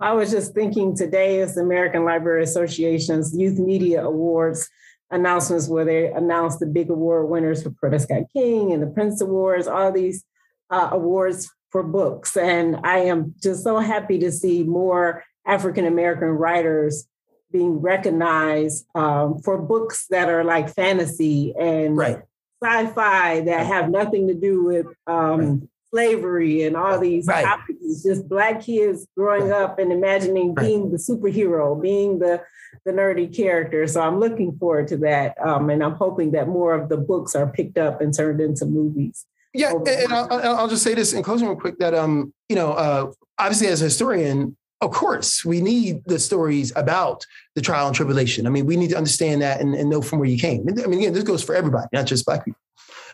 I 0.00 0.12
was 0.14 0.32
just 0.32 0.52
thinking 0.54 0.96
today 0.96 1.40
is 1.40 1.54
the 1.54 1.62
american 1.62 2.04
library 2.04 2.44
association's 2.44 3.36
youth 3.36 3.58
media 3.58 4.04
awards 4.04 4.68
announcements 5.12 5.68
where 5.68 5.84
they 5.84 6.06
announced 6.10 6.58
the 6.58 6.66
big 6.66 6.90
award 6.90 7.28
winners 7.28 7.62
for 7.62 7.70
Coretta 7.70 8.00
Scott 8.00 8.22
King 8.32 8.72
and 8.72 8.82
the 8.82 8.86
Printz 8.86 9.20
Awards, 9.20 9.68
all 9.68 9.92
these 9.92 10.24
uh, 10.70 10.88
awards 10.90 11.50
for 11.72 11.82
books. 11.82 12.36
And 12.36 12.76
I 12.84 12.98
am 12.98 13.34
just 13.42 13.64
so 13.64 13.78
happy 13.78 14.18
to 14.20 14.30
see 14.30 14.62
more 14.62 15.24
African 15.46 15.86
American 15.86 16.28
writers 16.28 17.08
being 17.50 17.80
recognized 17.80 18.86
um, 18.94 19.38
for 19.40 19.60
books 19.60 20.06
that 20.10 20.28
are 20.28 20.44
like 20.44 20.74
fantasy 20.74 21.54
and 21.58 21.96
right. 21.96 22.22
sci-fi 22.62 23.40
that 23.40 23.66
have 23.66 23.90
nothing 23.90 24.28
to 24.28 24.34
do 24.34 24.64
with 24.64 24.86
um, 25.06 25.40
right. 25.40 25.60
slavery 25.92 26.62
and 26.62 26.76
all 26.76 26.98
these 26.98 27.26
right. 27.26 27.44
topics. 27.44 27.78
It's 27.82 28.02
just 28.02 28.28
black 28.28 28.62
kids 28.62 29.06
growing 29.16 29.52
up 29.52 29.78
and 29.78 29.92
imagining 29.92 30.54
being 30.54 30.90
the 30.90 30.98
superhero, 30.98 31.80
being 31.80 32.18
the 32.18 32.42
the 32.86 32.92
nerdy 32.92 33.34
character. 33.34 33.86
So 33.86 34.00
I'm 34.00 34.18
looking 34.18 34.56
forward 34.58 34.88
to 34.88 34.96
that, 34.98 35.36
um, 35.44 35.68
and 35.68 35.84
I'm 35.84 35.94
hoping 35.94 36.32
that 36.32 36.48
more 36.48 36.74
of 36.74 36.88
the 36.88 36.96
books 36.96 37.34
are 37.34 37.46
picked 37.46 37.76
up 37.76 38.00
and 38.00 38.14
turned 38.14 38.40
into 38.40 38.64
movies. 38.64 39.26
Yeah, 39.54 39.72
and 39.72 40.12
I'll, 40.12 40.56
I'll, 40.56 40.68
just 40.68 40.82
say 40.82 40.94
this 40.94 41.12
in 41.12 41.22
closing 41.22 41.46
real 41.46 41.58
quick 41.58 41.78
that 41.78 41.92
um, 41.92 42.32
you 42.48 42.56
know, 42.56 42.72
uh, 42.72 43.12
obviously 43.38 43.66
as 43.66 43.82
a 43.82 43.84
historian, 43.84 44.56
of 44.80 44.90
course, 44.90 45.44
we 45.44 45.60
need 45.60 46.02
the 46.06 46.18
stories 46.18 46.72
about 46.74 47.24
the 47.54 47.60
trial 47.60 47.86
and 47.86 47.94
tribulation. 47.94 48.46
I 48.46 48.50
mean, 48.50 48.66
we 48.66 48.76
need 48.76 48.90
to 48.90 48.96
understand 48.96 49.42
that 49.42 49.60
and, 49.60 49.74
and 49.74 49.90
know 49.90 50.02
from 50.02 50.18
where 50.18 50.28
you 50.28 50.38
came. 50.38 50.66
I 50.68 50.86
mean, 50.86 50.98
again, 51.00 51.12
this 51.12 51.22
goes 51.22 51.42
for 51.42 51.54
everybody, 51.54 51.86
not 51.92 52.06
just 52.06 52.24
black 52.24 52.44
people. 52.44 52.60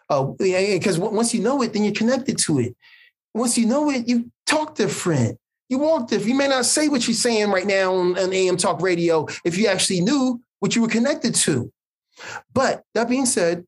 Because 0.09 0.99
uh, 0.99 1.11
once 1.11 1.35
you 1.35 1.43
know 1.43 1.61
it, 1.63 1.73
then 1.75 1.85
you're 1.85 1.93
connected 1.93 2.39
to 2.39 2.61
it. 2.61 2.77
Once 3.35 3.59
you 3.59 3.67
know 3.67 3.91
it, 3.91 4.09
you 4.09 4.31
talk 4.47 4.75
different. 4.77 5.39
You 5.69 5.79
walk 5.79 6.09
different. 6.09 6.31
You 6.31 6.37
may 6.37 6.49
not 6.49 6.65
say 6.65 6.89
what 6.89 7.07
you're 7.07 7.15
saying 7.15 7.51
right 7.51 7.67
now 7.67 7.95
on, 7.95 8.19
on 8.19 8.33
AM 8.33 8.57
talk 8.57 8.81
radio 8.81 9.27
if 9.45 9.59
you 9.59 9.67
actually 9.67 10.01
knew 10.01 10.41
what 10.61 10.75
you 10.75 10.81
were 10.81 10.89
connected 10.89 11.35
to. 11.35 11.71
But 12.55 12.83
that 12.95 13.09
being 13.09 13.27
said, 13.27 13.67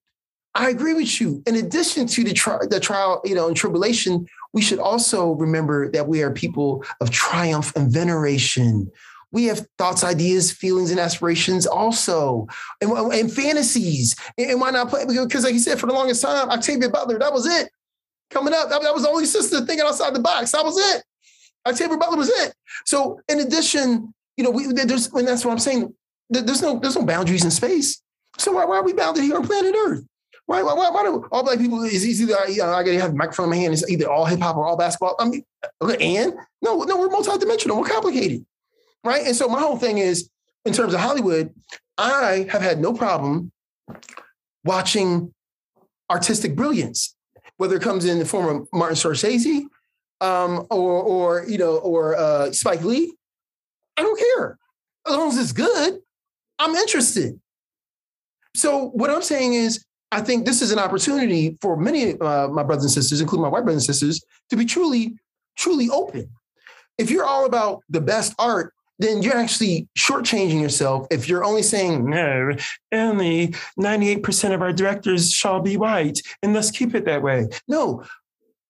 I 0.55 0.71
agree 0.71 0.95
with 0.95 1.21
you. 1.21 1.43
In 1.47 1.55
addition 1.57 2.07
to 2.09 2.25
the, 2.25 2.33
tri- 2.33 2.67
the 2.69 2.81
trial, 2.81 3.21
you 3.25 3.35
know, 3.35 3.47
and 3.47 3.57
tribulation, 3.57 4.27
we 4.53 4.63
should 4.63 4.81
also 4.81 5.33
remember 5.33 5.91
that 5.93 6.09
we 6.09 6.23
are 6.23 6.33
people 6.33 6.85
of 7.01 7.11
triumph 7.11 7.73
and 7.77 7.91
veneration. 7.91 8.91
We 9.33 9.45
have 9.45 9.65
thoughts, 9.79 10.03
ideas, 10.03 10.51
feelings, 10.51 10.91
and 10.91 10.99
aspirations 10.99 11.67
also, 11.67 12.49
and, 12.81 12.91
and 12.91 13.33
fantasies. 13.33 14.17
And 14.37 14.61
why 14.61 14.71
not 14.71 14.89
play? 14.89 15.05
Because, 15.07 15.45
like 15.45 15.53
you 15.53 15.61
said, 15.61 15.79
for 15.79 15.87
the 15.87 15.93
longest 15.93 16.23
time, 16.23 16.51
Octavia 16.51 16.89
Butler, 16.89 17.21
that 17.21 17.33
was 17.33 17.47
it. 17.47 17.71
Coming 18.31 18.55
up, 18.55 18.71
that, 18.71 18.83
that 18.83 18.93
was 18.93 19.05
the 19.05 19.09
only 19.09 19.27
sister 19.27 19.65
thinking 19.65 19.87
outside 19.87 20.15
the 20.15 20.21
box. 20.21 20.51
That 20.51 20.65
was 20.65 20.77
it. 20.97 21.05
Octavia 21.65 21.97
Butler 21.97 22.17
was 22.17 22.29
it. 22.29 22.55
So, 22.87 23.21
in 23.29 23.39
addition, 23.39 24.13
you 24.37 24.43
know, 24.43 24.51
we 24.51 24.67
there's, 24.73 25.13
and 25.13 25.29
that's 25.29 25.45
what 25.45 25.53
I'm 25.53 25.59
saying. 25.59 25.95
There's 26.29 26.63
no 26.63 26.79
there's 26.79 26.97
no 26.97 27.05
boundaries 27.05 27.45
in 27.45 27.51
space. 27.51 28.01
So 28.39 28.53
why, 28.53 28.65
why 28.65 28.79
are 28.79 28.85
we 28.85 28.93
bounded 28.93 29.25
here 29.25 29.37
on 29.37 29.47
planet 29.47 29.75
Earth? 29.77 30.05
Why, 30.51 30.65
why, 30.65 30.75
why, 30.75 30.91
why 30.91 31.05
do 31.05 31.29
all 31.31 31.45
black 31.45 31.61
people 31.61 31.81
is 31.85 32.05
either 32.05 32.37
you 32.49 32.59
know, 32.59 32.73
I 32.73 32.83
gotta 32.83 32.99
have 32.99 33.13
a 33.13 33.15
microphone 33.15 33.45
in 33.45 33.51
my 33.51 33.57
hand, 33.57 33.73
it's 33.73 33.89
either 33.89 34.11
all 34.11 34.25
hip 34.25 34.41
hop 34.41 34.57
or 34.57 34.67
all 34.67 34.77
basketball. 34.77 35.15
I 35.21 35.29
mean, 35.29 35.45
and 36.01 36.35
no, 36.61 36.83
no, 36.83 36.97
we're 36.97 37.09
multidimensional, 37.09 37.79
we're 37.79 37.89
complicated. 37.89 38.45
Right. 39.05 39.25
And 39.25 39.37
so 39.37 39.47
my 39.47 39.61
whole 39.61 39.77
thing 39.77 39.99
is 39.99 40.29
in 40.65 40.73
terms 40.73 40.93
of 40.93 40.99
Hollywood, 40.99 41.55
I 41.97 42.49
have 42.51 42.63
had 42.63 42.81
no 42.81 42.93
problem 42.93 43.53
watching 44.65 45.33
artistic 46.11 46.57
brilliance, 46.57 47.15
whether 47.59 47.77
it 47.77 47.83
comes 47.83 48.05
in 48.05 48.19
the 48.19 48.25
form 48.25 48.63
of 48.63 48.69
Martin 48.73 48.97
Scorsese 48.97 49.67
um, 50.21 50.67
or, 50.69 51.01
or, 51.01 51.45
you 51.47 51.59
know, 51.59 51.77
or 51.77 52.17
uh, 52.17 52.51
Spike 52.51 52.83
Lee. 52.83 53.15
I 53.97 54.03
don't 54.03 54.19
care. 54.19 54.59
As 55.07 55.15
long 55.15 55.29
as 55.29 55.39
it's 55.39 55.53
good, 55.53 56.01
I'm 56.59 56.75
interested. 56.75 57.41
So 58.57 58.87
what 58.87 59.11
I'm 59.11 59.23
saying 59.23 59.55
is 59.55 59.85
I 60.13 60.21
think 60.21 60.45
this 60.45 60.61
is 60.61 60.73
an 60.73 60.79
opportunity 60.79 61.57
for 61.61 61.77
many 61.77 62.19
uh, 62.19 62.49
my 62.49 62.63
brothers 62.63 62.85
and 62.85 62.93
sisters, 62.93 63.21
including 63.21 63.43
my 63.43 63.49
white 63.49 63.65
brothers 63.65 63.87
and 63.87 63.95
sisters, 63.95 64.25
to 64.51 64.57
be 64.57 64.65
truly, 64.65 65.15
truly 65.57 65.89
open. 65.89 66.29
If 66.99 67.11
you're 67.11 67.25
all 67.25 67.47
about 67.47 67.83
the 67.89 68.01
best 68.01 68.35
art, 68.39 68.75
then 68.99 69.23
you're 69.23 69.37
actually 69.37 69.89
shortchanging 69.99 70.61
yourself 70.61 71.07
if 71.11 71.29
you're 71.29 71.45
only 71.45 71.63
saying, 71.63 72.05
no, 72.05 72.53
only 72.93 73.49
98% 73.79 74.55
of 74.55 74.61
our 74.61 74.73
directors 74.73 75.33
shall 75.33 75.61
be 75.61 75.77
white, 75.77 76.21
and 76.43 76.53
let's 76.53 76.71
keep 76.71 76.95
it 76.95 77.07
that 77.07 77.23
way. 77.23 77.49
No, 77.67 78.05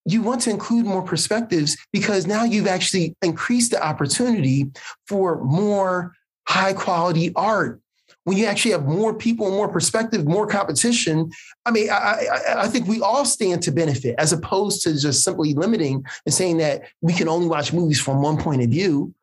you 0.05 0.23
want 0.23 0.43
to 0.43 0.51
include 0.51 0.87
more 0.87 1.03
perspectives 1.03 1.77
because 1.93 2.27
now 2.27 2.45
you've 2.45 2.69
actually 2.69 3.17
increased 3.23 3.73
the 3.73 3.85
opportunity 3.85 4.71
for 5.09 5.43
more 5.43 6.15
high 6.47 6.73
quality 6.73 7.33
art 7.35 7.81
when 8.25 8.37
you 8.37 8.47
actually 8.47 8.73
have 8.73 8.87
more 8.87 9.15
people, 9.15 9.51
more 9.51 9.69
perspective, 9.69 10.27
more 10.27 10.47
competition, 10.47 11.31
I 11.65 11.71
mean, 11.71 11.91
I, 11.91 11.95
I, 11.95 12.63
I, 12.63 12.69
think 12.69 12.87
we 12.87 13.01
all 13.01 13.25
stand 13.25 13.63
to 13.63 13.73
benefit 13.73 14.15
as 14.19 14.33
opposed 14.33 14.83
to 14.83 14.99
just 14.99 15.25
simply 15.25 15.55
limiting 15.55 16.05
and 16.27 16.35
saying 16.35 16.59
that 16.59 16.83
we 17.01 17.13
can 17.13 17.29
only 17.29 17.49
watch 17.49 17.73
movies 17.73 18.01
from 18.01 18.23
one 18.23 18.37
point 18.37 18.63
of 18.63 18.69
view. 18.69 19.15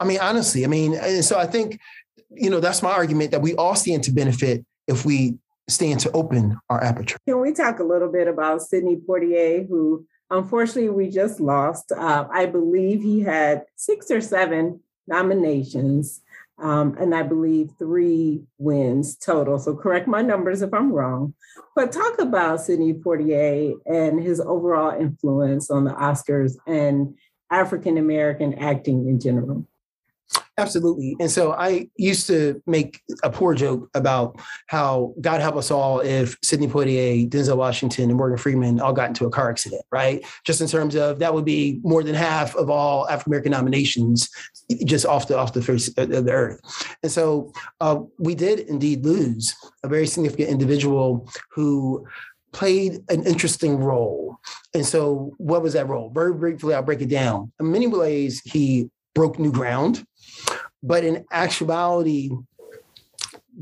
I 0.00 0.04
mean, 0.04 0.18
honestly, 0.20 0.64
I 0.64 0.68
mean, 0.68 0.94
and 0.94 1.24
so 1.24 1.38
I 1.38 1.46
think, 1.46 1.78
you 2.30 2.50
know, 2.50 2.60
that's 2.60 2.82
my 2.82 2.90
argument 2.90 3.30
that 3.30 3.42
we 3.42 3.54
all 3.54 3.76
stand 3.76 4.02
to 4.04 4.12
benefit 4.12 4.64
if 4.88 5.04
we 5.04 5.38
stand 5.68 6.00
to 6.00 6.10
open 6.12 6.58
our 6.68 6.82
aperture. 6.82 7.18
Can 7.28 7.40
we 7.40 7.52
talk 7.52 7.78
a 7.78 7.84
little 7.84 8.10
bit 8.10 8.26
about 8.26 8.62
Sidney 8.62 8.96
Poitier, 8.96 9.68
who 9.68 10.06
Unfortunately, 10.30 10.90
we 10.90 11.10
just 11.10 11.40
lost. 11.40 11.90
Uh, 11.90 12.26
I 12.32 12.46
believe 12.46 13.02
he 13.02 13.20
had 13.20 13.64
six 13.74 14.10
or 14.10 14.20
seven 14.20 14.80
nominations, 15.08 16.20
um, 16.60 16.96
and 16.98 17.14
I 17.14 17.22
believe 17.22 17.70
three 17.78 18.42
wins 18.58 19.16
total. 19.16 19.58
So 19.58 19.74
correct 19.74 20.06
my 20.06 20.22
numbers 20.22 20.62
if 20.62 20.72
I'm 20.74 20.92
wrong. 20.92 21.34
But 21.74 21.92
talk 21.92 22.18
about 22.18 22.60
Sidney 22.60 22.94
Poitier 22.94 23.74
and 23.86 24.22
his 24.22 24.40
overall 24.40 24.98
influence 24.98 25.70
on 25.70 25.84
the 25.84 25.92
Oscars 25.92 26.56
and 26.66 27.16
African 27.50 27.98
American 27.98 28.54
acting 28.54 29.08
in 29.08 29.18
general. 29.18 29.66
Absolutely. 30.58 31.16
And 31.18 31.30
so 31.30 31.52
I 31.52 31.88
used 31.96 32.26
to 32.26 32.62
make 32.66 33.00
a 33.22 33.30
poor 33.30 33.54
joke 33.54 33.88
about 33.94 34.38
how 34.66 35.14
God 35.20 35.40
help 35.40 35.56
us 35.56 35.70
all 35.70 36.00
if 36.00 36.36
Sidney 36.42 36.68
Poitier, 36.68 37.28
Denzel 37.28 37.56
Washington, 37.56 38.10
and 38.10 38.16
Morgan 38.16 38.36
Freeman 38.36 38.80
all 38.80 38.92
got 38.92 39.08
into 39.08 39.24
a 39.24 39.30
car 39.30 39.50
accident, 39.50 39.82
right? 39.90 40.24
Just 40.44 40.60
in 40.60 40.68
terms 40.68 40.94
of 40.94 41.18
that 41.20 41.32
would 41.32 41.46
be 41.46 41.80
more 41.82 42.02
than 42.02 42.14
half 42.14 42.54
of 42.56 42.68
all 42.68 43.08
African 43.08 43.32
American 43.32 43.52
nominations 43.52 44.28
just 44.84 45.06
off 45.06 45.28
the 45.28 45.38
off 45.38 45.52
the 45.52 45.62
face 45.62 45.88
of 45.96 46.08
the 46.08 46.32
earth. 46.32 46.60
And 47.02 47.10
so 47.10 47.52
uh, 47.80 48.00
we 48.18 48.34
did 48.34 48.60
indeed 48.60 49.04
lose 49.04 49.54
a 49.82 49.88
very 49.88 50.06
significant 50.06 50.50
individual 50.50 51.28
who 51.52 52.06
played 52.52 52.98
an 53.08 53.24
interesting 53.26 53.78
role. 53.78 54.38
And 54.74 54.84
so, 54.84 55.34
what 55.38 55.62
was 55.62 55.72
that 55.74 55.88
role? 55.88 56.10
Very 56.10 56.32
briefly, 56.34 56.74
I'll 56.74 56.82
break 56.82 57.00
it 57.00 57.08
down. 57.08 57.52
In 57.60 57.70
many 57.70 57.86
ways, 57.86 58.40
he 58.44 58.90
broke 59.14 59.38
new 59.38 59.52
ground. 59.52 60.04
But 60.82 61.04
in 61.04 61.24
actuality, 61.30 62.30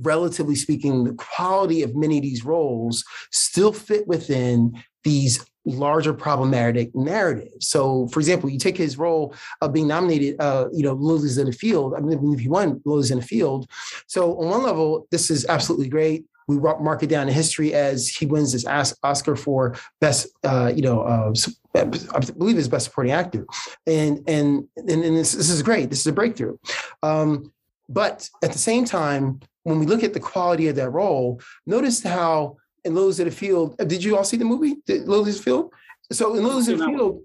relatively 0.01 0.55
speaking, 0.55 1.05
the 1.05 1.15
quality 1.15 1.83
of 1.83 1.97
many 1.97 2.19
of 2.19 2.23
these 2.23 2.45
roles 2.45 3.05
still 3.33 3.73
fit 3.73 4.07
within 4.07 4.83
these 5.05 5.45
larger 5.65 6.15
problematic 6.15 6.95
narratives. 6.95 7.69
So, 7.69 8.09
for 8.09 8.21
example, 8.21 8.49
you 8.49 8.59
take 8.59 8.77
his 8.77 8.97
role 8.97 9.35
of 9.61 9.73
being 9.73 9.89
nominated, 9.89 10.41
uh, 10.41 10.69
you 10.73 10.83
know, 10.83 10.95
Lilies 10.95 11.39
in 11.39 11.47
the 11.47 11.53
Field. 11.53 11.95
I 11.95 12.01
mean, 12.01 12.33
if 12.33 12.41
he 12.41 12.49
won 12.49 12.81
Lilies 12.85 13.11
in 13.11 13.19
the 13.19 13.25
Field. 13.25 13.69
So, 14.07 14.39
on 14.39 14.49
one 14.49 14.63
level, 14.63 15.07
this 15.11 15.31
is 15.31 15.45
absolutely 15.47 15.89
great. 15.89 16.25
We 16.49 16.57
mark 16.57 17.03
it 17.03 17.09
down 17.09 17.29
in 17.29 17.35
history 17.35 17.75
as 17.75 18.09
he 18.09 18.27
wins 18.27 18.53
this 18.53 18.65
Oscar 19.03 19.37
for 19.37 19.77
best, 20.01 20.29
uh, 20.45 20.73
you 20.75 20.83
know, 20.83 21.03
uh, 21.03 21.33
I 21.75 21.85
believe 21.85 22.57
is 22.57 22.69
best 22.69 22.87
supporting 22.87 23.13
actor, 23.13 23.47
and 23.87 24.25
and 24.27 24.67
and, 24.77 25.05
and 25.05 25.17
this, 25.17 25.33
this 25.33 25.51
is 25.51 25.63
great. 25.63 25.91
This 25.91 26.01
is 26.01 26.07
a 26.07 26.13
breakthrough. 26.13 26.57
Um, 27.03 27.53
but 27.89 28.29
at 28.43 28.53
the 28.53 28.59
same 28.59 28.85
time, 28.85 29.41
when 29.63 29.79
we 29.79 29.87
look 29.87 30.03
at 30.03 30.15
the 30.15 30.21
quality 30.21 30.69
of 30.69 30.77
that 30.77 30.91
role, 30.91 31.41
notice 31.67 32.03
how 32.03 32.57
in 32.85 32.95
Lilies 32.95 33.21
of 33.21 33.27
the 33.27 33.31
Field. 33.31 33.77
Did 33.87 34.03
you 34.03 34.17
all 34.17 34.25
see 34.25 34.37
the 34.37 34.45
movie 34.45 34.77
Lilies 34.89 35.37
of 35.37 35.45
the 35.45 35.51
Field? 35.51 35.73
So 36.11 36.35
in 36.35 36.43
Lilies 36.43 36.69
of 36.69 36.79
the 36.79 36.87
Field, 36.87 37.23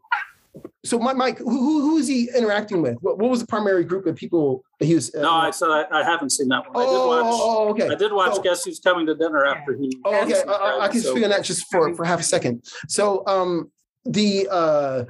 so 0.86 1.00
Mike, 1.00 1.16
Mike 1.16 1.38
who, 1.38 1.82
who 1.82 1.98
is 1.98 2.08
he 2.08 2.30
interacting 2.36 2.82
with? 2.82 2.98
What, 3.02 3.18
what 3.18 3.30
was 3.30 3.40
the 3.40 3.48
primary 3.48 3.86
group 3.86 4.06
of 4.06 4.16
people 4.16 4.64
that 4.80 4.86
he 4.86 4.96
was? 4.96 5.14
Uh, 5.16 5.22
no, 5.22 5.32
I 5.32 5.52
said 5.52 5.70
I, 5.70 5.86
I, 5.92 6.04
haven't 6.04 6.32
seen 6.32 6.50
that 6.50 6.66
one. 6.66 6.72
Oh, 6.76 6.82
I 6.82 6.86
did 6.86 7.08
watch. 7.08 7.40
Oh, 7.42 7.70
okay. 7.70 7.88
I 7.90 7.96
did 7.96 8.12
watch. 8.12 8.36
So, 8.36 8.42
Guess 8.42 8.66
who's 8.66 8.80
coming 8.80 9.06
to 9.06 9.16
dinner 9.16 9.46
after 9.46 9.76
he? 9.78 9.92
Oh, 10.04 10.24
okay. 10.24 10.44
I, 10.48 10.80
I, 10.82 10.88
can 10.90 11.00
so. 11.00 11.12
speak 11.12 11.24
on 11.24 11.30
that 11.30 11.44
just 11.44 11.72
for 11.72 11.94
for 11.96 12.04
half 12.04 12.20
a 12.20 12.24
second. 12.24 12.66
So, 12.90 13.24
um, 13.28 13.72
the 14.04 14.48
uh, 14.52 15.06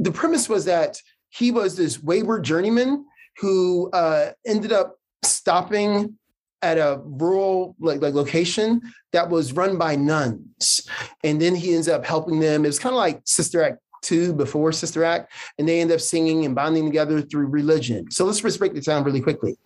the 0.00 0.10
premise 0.10 0.48
was 0.48 0.64
that 0.64 1.00
he 1.28 1.52
was 1.52 1.76
this 1.76 2.02
wayward 2.02 2.44
journeyman 2.44 3.04
who 3.36 3.90
uh, 3.92 4.30
ended 4.44 4.72
up 4.72 4.96
stopping 5.22 6.18
at 6.62 6.78
a 6.78 7.00
rural 7.04 7.76
like, 7.78 8.02
like 8.02 8.14
location 8.14 8.80
that 9.12 9.28
was 9.30 9.52
run 9.52 9.78
by 9.78 9.94
nuns 9.94 10.88
and 11.22 11.40
then 11.40 11.54
he 11.54 11.72
ends 11.72 11.88
up 11.88 12.04
helping 12.04 12.40
them 12.40 12.64
it 12.64 12.68
was 12.68 12.80
kind 12.80 12.92
of 12.92 12.96
like 12.96 13.20
sister 13.24 13.62
act 13.62 13.78
2 14.02 14.32
before 14.32 14.72
sister 14.72 15.04
act 15.04 15.32
and 15.58 15.68
they 15.68 15.80
end 15.80 15.92
up 15.92 16.00
singing 16.00 16.44
and 16.44 16.54
bonding 16.54 16.84
together 16.86 17.20
through 17.20 17.46
religion 17.46 18.10
so 18.10 18.24
let's 18.24 18.40
break 18.56 18.74
this 18.74 18.86
down 18.86 19.04
really 19.04 19.20
quickly 19.20 19.56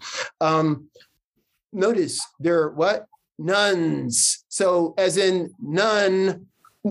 um, 0.41 0.89
notice 1.72 2.26
they're 2.41 2.70
what 2.70 3.07
nuns 3.39 4.45
so 4.49 4.95
as 4.99 5.16
in 5.16 5.53
nun 5.61 6.47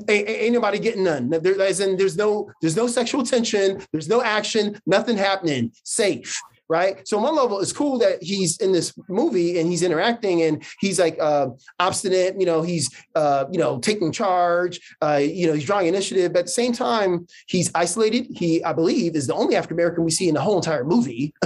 Ain't, 0.07 0.29
ain't, 0.29 0.53
nobody 0.53 0.79
getting 0.79 1.03
none. 1.03 1.29
There, 1.29 1.61
as 1.61 1.81
in, 1.81 1.97
there's 1.97 2.15
no, 2.15 2.49
there's 2.61 2.77
no 2.77 2.87
sexual 2.87 3.23
tension. 3.23 3.81
There's 3.91 4.07
no 4.07 4.21
action. 4.21 4.79
Nothing 4.85 5.17
happening. 5.17 5.73
Safe, 5.83 6.39
right? 6.71 7.05
So 7.05 7.17
on 7.17 7.23
one 7.23 7.35
level, 7.35 7.59
it's 7.59 7.73
cool 7.73 7.99
that 7.99 8.23
he's 8.23 8.57
in 8.57 8.71
this 8.71 8.93
movie 9.09 9.59
and 9.59 9.69
he's 9.69 9.83
interacting 9.83 10.41
and 10.43 10.63
he's 10.79 10.99
like 10.99 11.17
uh, 11.19 11.49
obstinate. 11.79 12.39
You 12.39 12.45
know, 12.45 12.61
he's 12.61 12.89
uh, 13.13 13.45
you 13.51 13.59
know 13.59 13.79
taking 13.79 14.11
charge. 14.13 14.79
Uh, 15.01 15.19
you 15.21 15.47
know, 15.47 15.53
he's 15.53 15.65
drawing 15.65 15.87
initiative. 15.87 16.31
But 16.31 16.39
at 16.39 16.45
the 16.45 16.51
same 16.51 16.71
time, 16.71 17.27
he's 17.47 17.69
isolated. 17.75 18.27
He, 18.31 18.63
I 18.63 18.71
believe, 18.71 19.15
is 19.15 19.27
the 19.27 19.35
only 19.35 19.57
African 19.57 19.75
American 19.75 20.05
we 20.05 20.11
see 20.11 20.29
in 20.29 20.35
the 20.35 20.41
whole 20.41 20.55
entire 20.55 20.85
movie. 20.85 21.33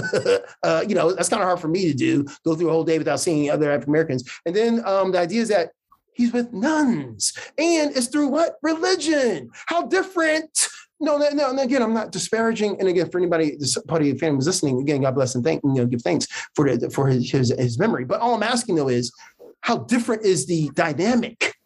Uh, 0.62 0.84
you 0.88 0.94
know, 0.94 1.12
that's 1.12 1.28
kind 1.28 1.42
of 1.42 1.46
hard 1.46 1.60
for 1.60 1.68
me 1.68 1.86
to 1.86 1.94
do. 1.94 2.24
Go 2.44 2.54
through 2.54 2.68
a 2.68 2.72
whole 2.72 2.84
day 2.84 2.98
without 2.98 3.20
seeing 3.20 3.50
other 3.50 3.70
African 3.70 3.90
Americans. 3.90 4.28
And 4.44 4.54
then 4.54 4.82
um, 4.84 5.12
the 5.12 5.18
idea 5.18 5.42
is 5.42 5.48
that 5.48 5.70
He's 6.16 6.32
with 6.32 6.52
nuns. 6.52 7.34
And 7.58 7.94
it's 7.94 8.06
through 8.06 8.28
what? 8.28 8.56
Religion. 8.62 9.50
How 9.66 9.86
different. 9.86 10.68
No, 10.98 11.18
no, 11.18 11.50
and 11.50 11.60
again, 11.60 11.82
I'm 11.82 11.92
not 11.92 12.10
disparaging. 12.10 12.78
And 12.80 12.88
again, 12.88 13.10
for 13.10 13.18
anybody, 13.18 13.54
of 13.54 14.18
family 14.18 14.36
was 14.36 14.46
listening, 14.46 14.80
again, 14.80 15.02
God 15.02 15.14
bless 15.14 15.34
and 15.34 15.44
thank, 15.44 15.62
you 15.62 15.74
know, 15.74 15.86
give 15.86 16.00
thanks 16.02 16.26
for 16.54 16.74
the, 16.74 16.88
for 16.88 17.06
his, 17.06 17.30
his, 17.30 17.54
his 17.58 17.78
memory. 17.78 18.04
But 18.04 18.20
all 18.20 18.34
I'm 18.34 18.42
asking 18.42 18.76
though 18.76 18.88
is, 18.88 19.12
how 19.60 19.78
different 19.78 20.24
is 20.24 20.46
the 20.46 20.70
dynamic 20.74 21.56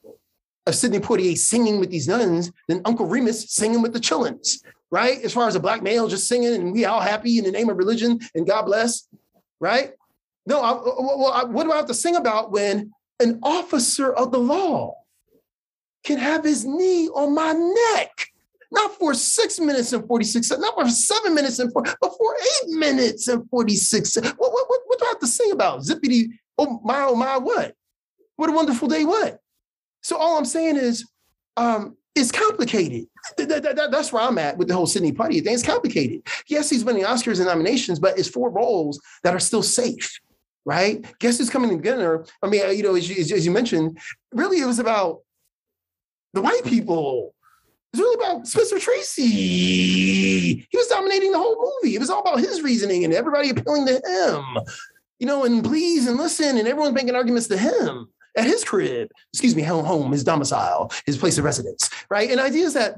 of 0.66 0.74
Sidney 0.74 1.00
Poitier 1.00 1.36
singing 1.36 1.78
with 1.80 1.90
these 1.90 2.08
nuns 2.08 2.50
than 2.66 2.80
Uncle 2.86 3.06
Remus 3.06 3.50
singing 3.50 3.82
with 3.82 3.92
the 3.92 4.00
Chillins, 4.00 4.64
right? 4.90 5.20
As 5.22 5.34
far 5.34 5.46
as 5.46 5.54
a 5.54 5.60
black 5.60 5.82
male 5.82 6.08
just 6.08 6.26
singing 6.26 6.54
and 6.54 6.72
we 6.72 6.86
all 6.86 7.00
happy 7.00 7.38
in 7.38 7.44
the 7.44 7.50
name 7.50 7.68
of 7.68 7.76
religion 7.76 8.18
and 8.34 8.46
God 8.46 8.62
bless, 8.62 9.06
right? 9.60 9.92
No, 10.46 10.62
I, 10.62 10.72
well, 10.72 11.32
I, 11.32 11.44
what 11.44 11.64
do 11.64 11.72
I 11.72 11.76
have 11.76 11.86
to 11.86 11.94
sing 11.94 12.16
about 12.16 12.52
when 12.52 12.90
an 13.20 13.38
officer 13.42 14.12
of 14.12 14.32
the 14.32 14.38
law 14.38 14.94
can 16.02 16.18
have 16.18 16.42
his 16.42 16.64
knee 16.64 17.08
on 17.08 17.34
my 17.34 17.52
neck, 17.52 18.28
not 18.70 18.92
for 18.92 19.14
six 19.14 19.58
minutes 19.58 19.92
and 19.92 20.06
46 20.06 20.50
not 20.58 20.74
for 20.74 20.88
seven 20.88 21.34
minutes 21.34 21.58
and 21.58 21.72
four, 21.72 21.82
but 21.82 22.12
for 22.16 22.34
eight 22.40 22.70
minutes 22.70 23.28
and 23.28 23.48
46 23.50 24.16
What, 24.16 24.36
what, 24.38 24.68
what, 24.68 24.80
what 24.86 24.98
do 24.98 25.04
I 25.04 25.08
have 25.08 25.18
to 25.20 25.26
sing 25.26 25.52
about? 25.52 25.80
Zippity, 25.80 26.28
oh 26.58 26.80
my, 26.84 27.02
oh 27.02 27.14
my, 27.14 27.38
what? 27.38 27.74
What 28.36 28.50
a 28.50 28.52
wonderful 28.52 28.88
day, 28.88 29.04
what? 29.04 29.38
So 30.02 30.16
all 30.16 30.38
I'm 30.38 30.44
saying 30.44 30.76
is, 30.76 31.08
um, 31.56 31.96
it's 32.14 32.32
complicated. 32.32 33.06
that's 33.36 34.12
where 34.12 34.22
I'm 34.22 34.38
at 34.38 34.56
with 34.58 34.68
the 34.68 34.74
whole 34.74 34.86
Sidney 34.86 35.12
Poitier 35.12 35.44
thing. 35.44 35.54
It's 35.54 35.62
complicated. 35.62 36.22
Yes, 36.48 36.68
he's 36.68 36.84
winning 36.84 37.04
Oscars 37.04 37.38
and 37.38 37.46
nominations, 37.46 38.00
but 38.00 38.18
it's 38.18 38.28
four 38.28 38.50
roles 38.50 39.00
that 39.22 39.34
are 39.34 39.40
still 39.40 39.62
safe 39.62 40.20
right? 40.64 41.04
Guess 41.18 41.38
who's 41.38 41.50
coming 41.50 41.70
to 41.76 41.82
dinner? 41.82 42.24
I 42.42 42.46
mean, 42.46 42.76
you 42.76 42.82
know, 42.82 42.94
as 42.94 43.08
you, 43.08 43.16
as 43.34 43.44
you 43.44 43.50
mentioned, 43.50 43.98
really 44.32 44.60
it 44.60 44.66
was 44.66 44.78
about 44.78 45.20
the 46.32 46.42
white 46.42 46.64
people. 46.64 47.34
It 47.92 47.96
was 47.96 48.00
really 48.00 48.24
about 48.24 48.46
Spencer 48.46 48.78
Tracy. 48.78 49.26
He 50.70 50.76
was 50.76 50.86
dominating 50.86 51.32
the 51.32 51.38
whole 51.38 51.56
movie. 51.56 51.96
It 51.96 51.98
was 51.98 52.10
all 52.10 52.20
about 52.20 52.38
his 52.38 52.62
reasoning 52.62 53.04
and 53.04 53.12
everybody 53.12 53.50
appealing 53.50 53.86
to 53.86 53.94
him, 53.94 54.44
you 55.18 55.26
know, 55.26 55.44
and 55.44 55.64
please 55.64 56.06
and 56.06 56.16
listen, 56.16 56.56
and 56.56 56.68
everyone's 56.68 56.94
making 56.94 57.16
arguments 57.16 57.48
to 57.48 57.56
him 57.56 58.08
at 58.36 58.44
his 58.44 58.64
crib, 58.64 59.10
excuse 59.32 59.56
me, 59.56 59.62
home, 59.62 60.12
his 60.12 60.22
domicile, 60.22 60.92
his 61.04 61.18
place 61.18 61.36
of 61.38 61.44
residence, 61.44 61.90
right? 62.10 62.30
And 62.30 62.40
ideas 62.40 62.74
that, 62.74 62.96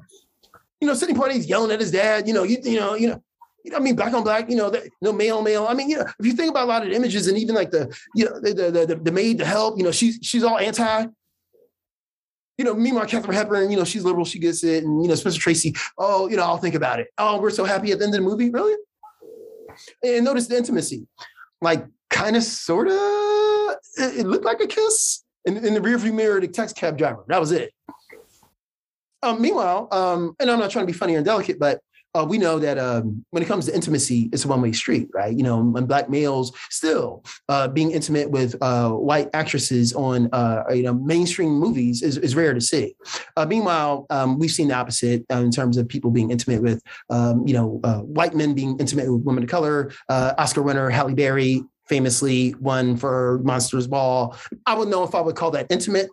you 0.80 0.86
know, 0.86 0.94
Sidney 0.94 1.14
Poitier's 1.14 1.46
yelling 1.46 1.70
at 1.70 1.80
his 1.80 1.90
dad, 1.90 2.28
you 2.28 2.34
know, 2.34 2.42
you, 2.42 2.58
you 2.62 2.78
know, 2.78 2.94
you 2.94 3.08
know, 3.08 3.22
you 3.64 3.70
know, 3.70 3.76
I 3.76 3.80
mean, 3.80 3.96
black 3.96 4.12
on 4.12 4.24
black, 4.24 4.50
you 4.50 4.56
know, 4.56 4.70
that, 4.70 4.82
no 5.00 5.12
male 5.12 5.38
on 5.38 5.44
male. 5.44 5.66
I 5.66 5.74
mean, 5.74 5.88
you 5.88 5.96
know, 5.96 6.06
if 6.18 6.26
you 6.26 6.32
think 6.32 6.50
about 6.50 6.64
a 6.64 6.66
lot 6.66 6.82
of 6.82 6.88
the 6.88 6.96
images 6.96 7.28
and 7.28 7.38
even 7.38 7.54
like 7.54 7.70
the, 7.70 7.96
you 8.14 8.24
know, 8.24 8.40
the 8.40 8.52
the, 8.52 8.86
the, 8.86 8.96
the 8.96 9.12
maid 9.12 9.38
to 9.38 9.44
help, 9.44 9.78
you 9.78 9.84
know, 9.84 9.92
she's 9.92 10.18
she's 10.20 10.42
all 10.42 10.58
anti. 10.58 11.06
You 12.58 12.64
know, 12.64 12.74
meanwhile, 12.74 13.06
Katharine 13.06 13.34
Hepburn, 13.34 13.70
you 13.70 13.76
know, 13.76 13.84
she's 13.84 14.04
liberal, 14.04 14.24
she 14.24 14.38
gets 14.38 14.62
it, 14.62 14.84
and 14.84 15.02
you 15.02 15.08
know, 15.08 15.14
Spencer 15.14 15.40
Tracy, 15.40 15.74
oh, 15.98 16.28
you 16.28 16.36
know, 16.36 16.42
I'll 16.42 16.58
think 16.58 16.74
about 16.74 17.00
it. 17.00 17.08
Oh, 17.18 17.40
we're 17.40 17.50
so 17.50 17.64
happy 17.64 17.92
at 17.92 17.98
the 17.98 18.04
end 18.04 18.14
of 18.14 18.22
the 18.22 18.28
movie, 18.28 18.50
really. 18.50 18.74
And 20.04 20.24
notice 20.24 20.46
the 20.48 20.56
intimacy, 20.56 21.06
like 21.60 21.86
kind 22.10 22.36
of, 22.36 22.42
sort 22.42 22.88
of, 22.88 22.94
it, 23.96 24.20
it, 24.20 24.26
looked 24.26 24.44
like 24.44 24.60
a 24.60 24.66
kiss 24.66 25.24
in, 25.46 25.56
in 25.64 25.74
the 25.74 25.80
rearview 25.80 26.12
mirror, 26.12 26.40
the 26.40 26.48
taxi 26.48 26.74
cab 26.74 26.98
driver. 26.98 27.24
That 27.28 27.40
was 27.40 27.52
it. 27.52 27.72
Um, 29.22 29.40
meanwhile, 29.40 29.88
um, 29.92 30.34
and 30.38 30.50
I'm 30.50 30.58
not 30.58 30.70
trying 30.70 30.86
to 30.86 30.92
be 30.92 30.98
funny 30.98 31.14
or 31.14 31.22
delicate, 31.22 31.58
but 31.58 31.80
uh, 32.14 32.26
we 32.28 32.38
know 32.38 32.58
that 32.58 32.78
um, 32.78 33.24
when 33.30 33.42
it 33.42 33.46
comes 33.46 33.66
to 33.66 33.74
intimacy, 33.74 34.28
it's 34.32 34.44
a 34.44 34.48
one-way 34.48 34.72
street, 34.72 35.08
right? 35.14 35.34
You 35.34 35.42
know, 35.42 35.62
when 35.62 35.86
black 35.86 36.10
males 36.10 36.52
still 36.70 37.24
uh, 37.48 37.68
being 37.68 37.90
intimate 37.90 38.30
with 38.30 38.54
uh, 38.60 38.90
white 38.90 39.30
actresses 39.32 39.92
on 39.94 40.28
uh, 40.32 40.64
you 40.70 40.82
know 40.82 40.94
mainstream 40.94 41.50
movies 41.50 42.02
is, 42.02 42.18
is 42.18 42.36
rare 42.36 42.52
to 42.52 42.60
see. 42.60 42.94
Uh, 43.36 43.46
meanwhile, 43.46 44.06
um, 44.10 44.38
we've 44.38 44.50
seen 44.50 44.68
the 44.68 44.74
opposite 44.74 45.24
uh, 45.32 45.36
in 45.36 45.50
terms 45.50 45.76
of 45.76 45.88
people 45.88 46.10
being 46.10 46.30
intimate 46.30 46.62
with 46.62 46.82
um, 47.10 47.46
you 47.46 47.54
know 47.54 47.80
white 48.04 48.34
men 48.34 48.54
being 48.54 48.76
intimate 48.78 49.10
with 49.10 49.22
women 49.22 49.44
of 49.44 49.48
color. 49.48 49.92
Oscar 50.08 50.62
winner 50.62 50.90
Halle 50.90 51.14
Berry 51.14 51.62
famously 51.88 52.54
won 52.60 52.96
for 52.96 53.40
Monsters 53.42 53.86
Ball. 53.86 54.36
I 54.66 54.74
don't 54.74 54.90
know 54.90 55.02
if 55.02 55.14
I 55.14 55.20
would 55.20 55.36
call 55.36 55.50
that 55.52 55.66
intimate 55.70 56.08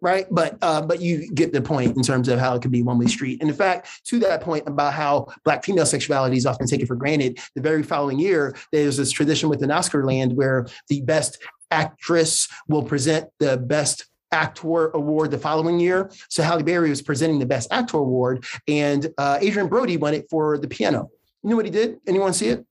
right? 0.00 0.26
But 0.30 0.58
uh, 0.62 0.82
but 0.82 1.00
you 1.00 1.30
get 1.32 1.52
the 1.52 1.62
point 1.62 1.96
in 1.96 2.02
terms 2.02 2.28
of 2.28 2.38
how 2.38 2.54
it 2.54 2.62
could 2.62 2.70
be 2.70 2.82
one 2.82 2.98
way 2.98 3.06
street. 3.06 3.40
And 3.40 3.50
in 3.50 3.56
fact, 3.56 3.88
to 4.06 4.18
that 4.20 4.40
point 4.40 4.64
about 4.66 4.94
how 4.94 5.28
black 5.44 5.64
female 5.64 5.86
sexuality 5.86 6.36
is 6.36 6.46
often 6.46 6.66
taken 6.66 6.86
for 6.86 6.96
granted, 6.96 7.38
the 7.54 7.60
very 7.60 7.82
following 7.82 8.18
year 8.18 8.56
there's 8.72 8.96
this 8.96 9.10
tradition 9.10 9.48
within 9.48 9.70
Oscar 9.70 10.04
land 10.04 10.36
where 10.36 10.66
the 10.88 11.00
best 11.02 11.38
actress 11.70 12.48
will 12.68 12.82
present 12.82 13.28
the 13.38 13.56
best 13.56 14.06
actor 14.32 14.88
award 14.88 15.30
the 15.30 15.38
following 15.38 15.80
year. 15.80 16.10
So 16.28 16.42
Halle 16.42 16.62
Berry 16.62 16.90
was 16.90 17.02
presenting 17.02 17.38
the 17.38 17.46
best 17.46 17.72
actor 17.72 17.98
award, 17.98 18.44
and 18.68 19.08
uh, 19.18 19.38
Adrien 19.42 19.68
Brody 19.68 19.96
won 19.96 20.14
it 20.14 20.26
for 20.30 20.58
the 20.58 20.68
piano. 20.68 21.10
You 21.42 21.50
know 21.50 21.56
what 21.56 21.64
he 21.64 21.70
did? 21.70 21.98
Anyone 22.06 22.32
see 22.32 22.48
it? 22.48 22.66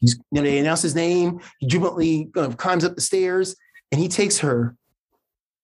He's, 0.00 0.14
you 0.30 0.40
know, 0.40 0.42
they 0.42 0.58
announce 0.58 0.82
his 0.82 0.94
name. 0.94 1.40
He 1.58 1.66
jubilantly 1.66 2.30
uh, 2.36 2.50
climbs 2.50 2.84
up 2.84 2.94
the 2.94 3.00
stairs, 3.00 3.56
and 3.90 4.00
he 4.00 4.08
takes 4.08 4.38
her 4.38 4.76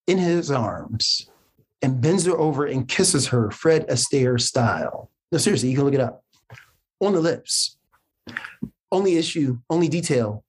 in 0.07 0.17
his 0.17 0.51
arms 0.51 1.29
and 1.81 2.01
bends 2.01 2.25
her 2.25 2.37
over 2.37 2.65
and 2.65 2.87
kisses 2.87 3.27
her 3.27 3.51
Fred 3.51 3.87
Astaire 3.87 4.39
style. 4.39 5.09
No, 5.31 5.37
seriously, 5.37 5.69
you 5.69 5.75
can 5.75 5.85
look 5.85 5.93
it 5.93 5.99
up. 5.99 6.23
On 6.99 7.13
the 7.13 7.21
lips. 7.21 7.77
Only 8.91 9.17
issue, 9.17 9.59
only 9.69 9.87
detail. 9.87 10.43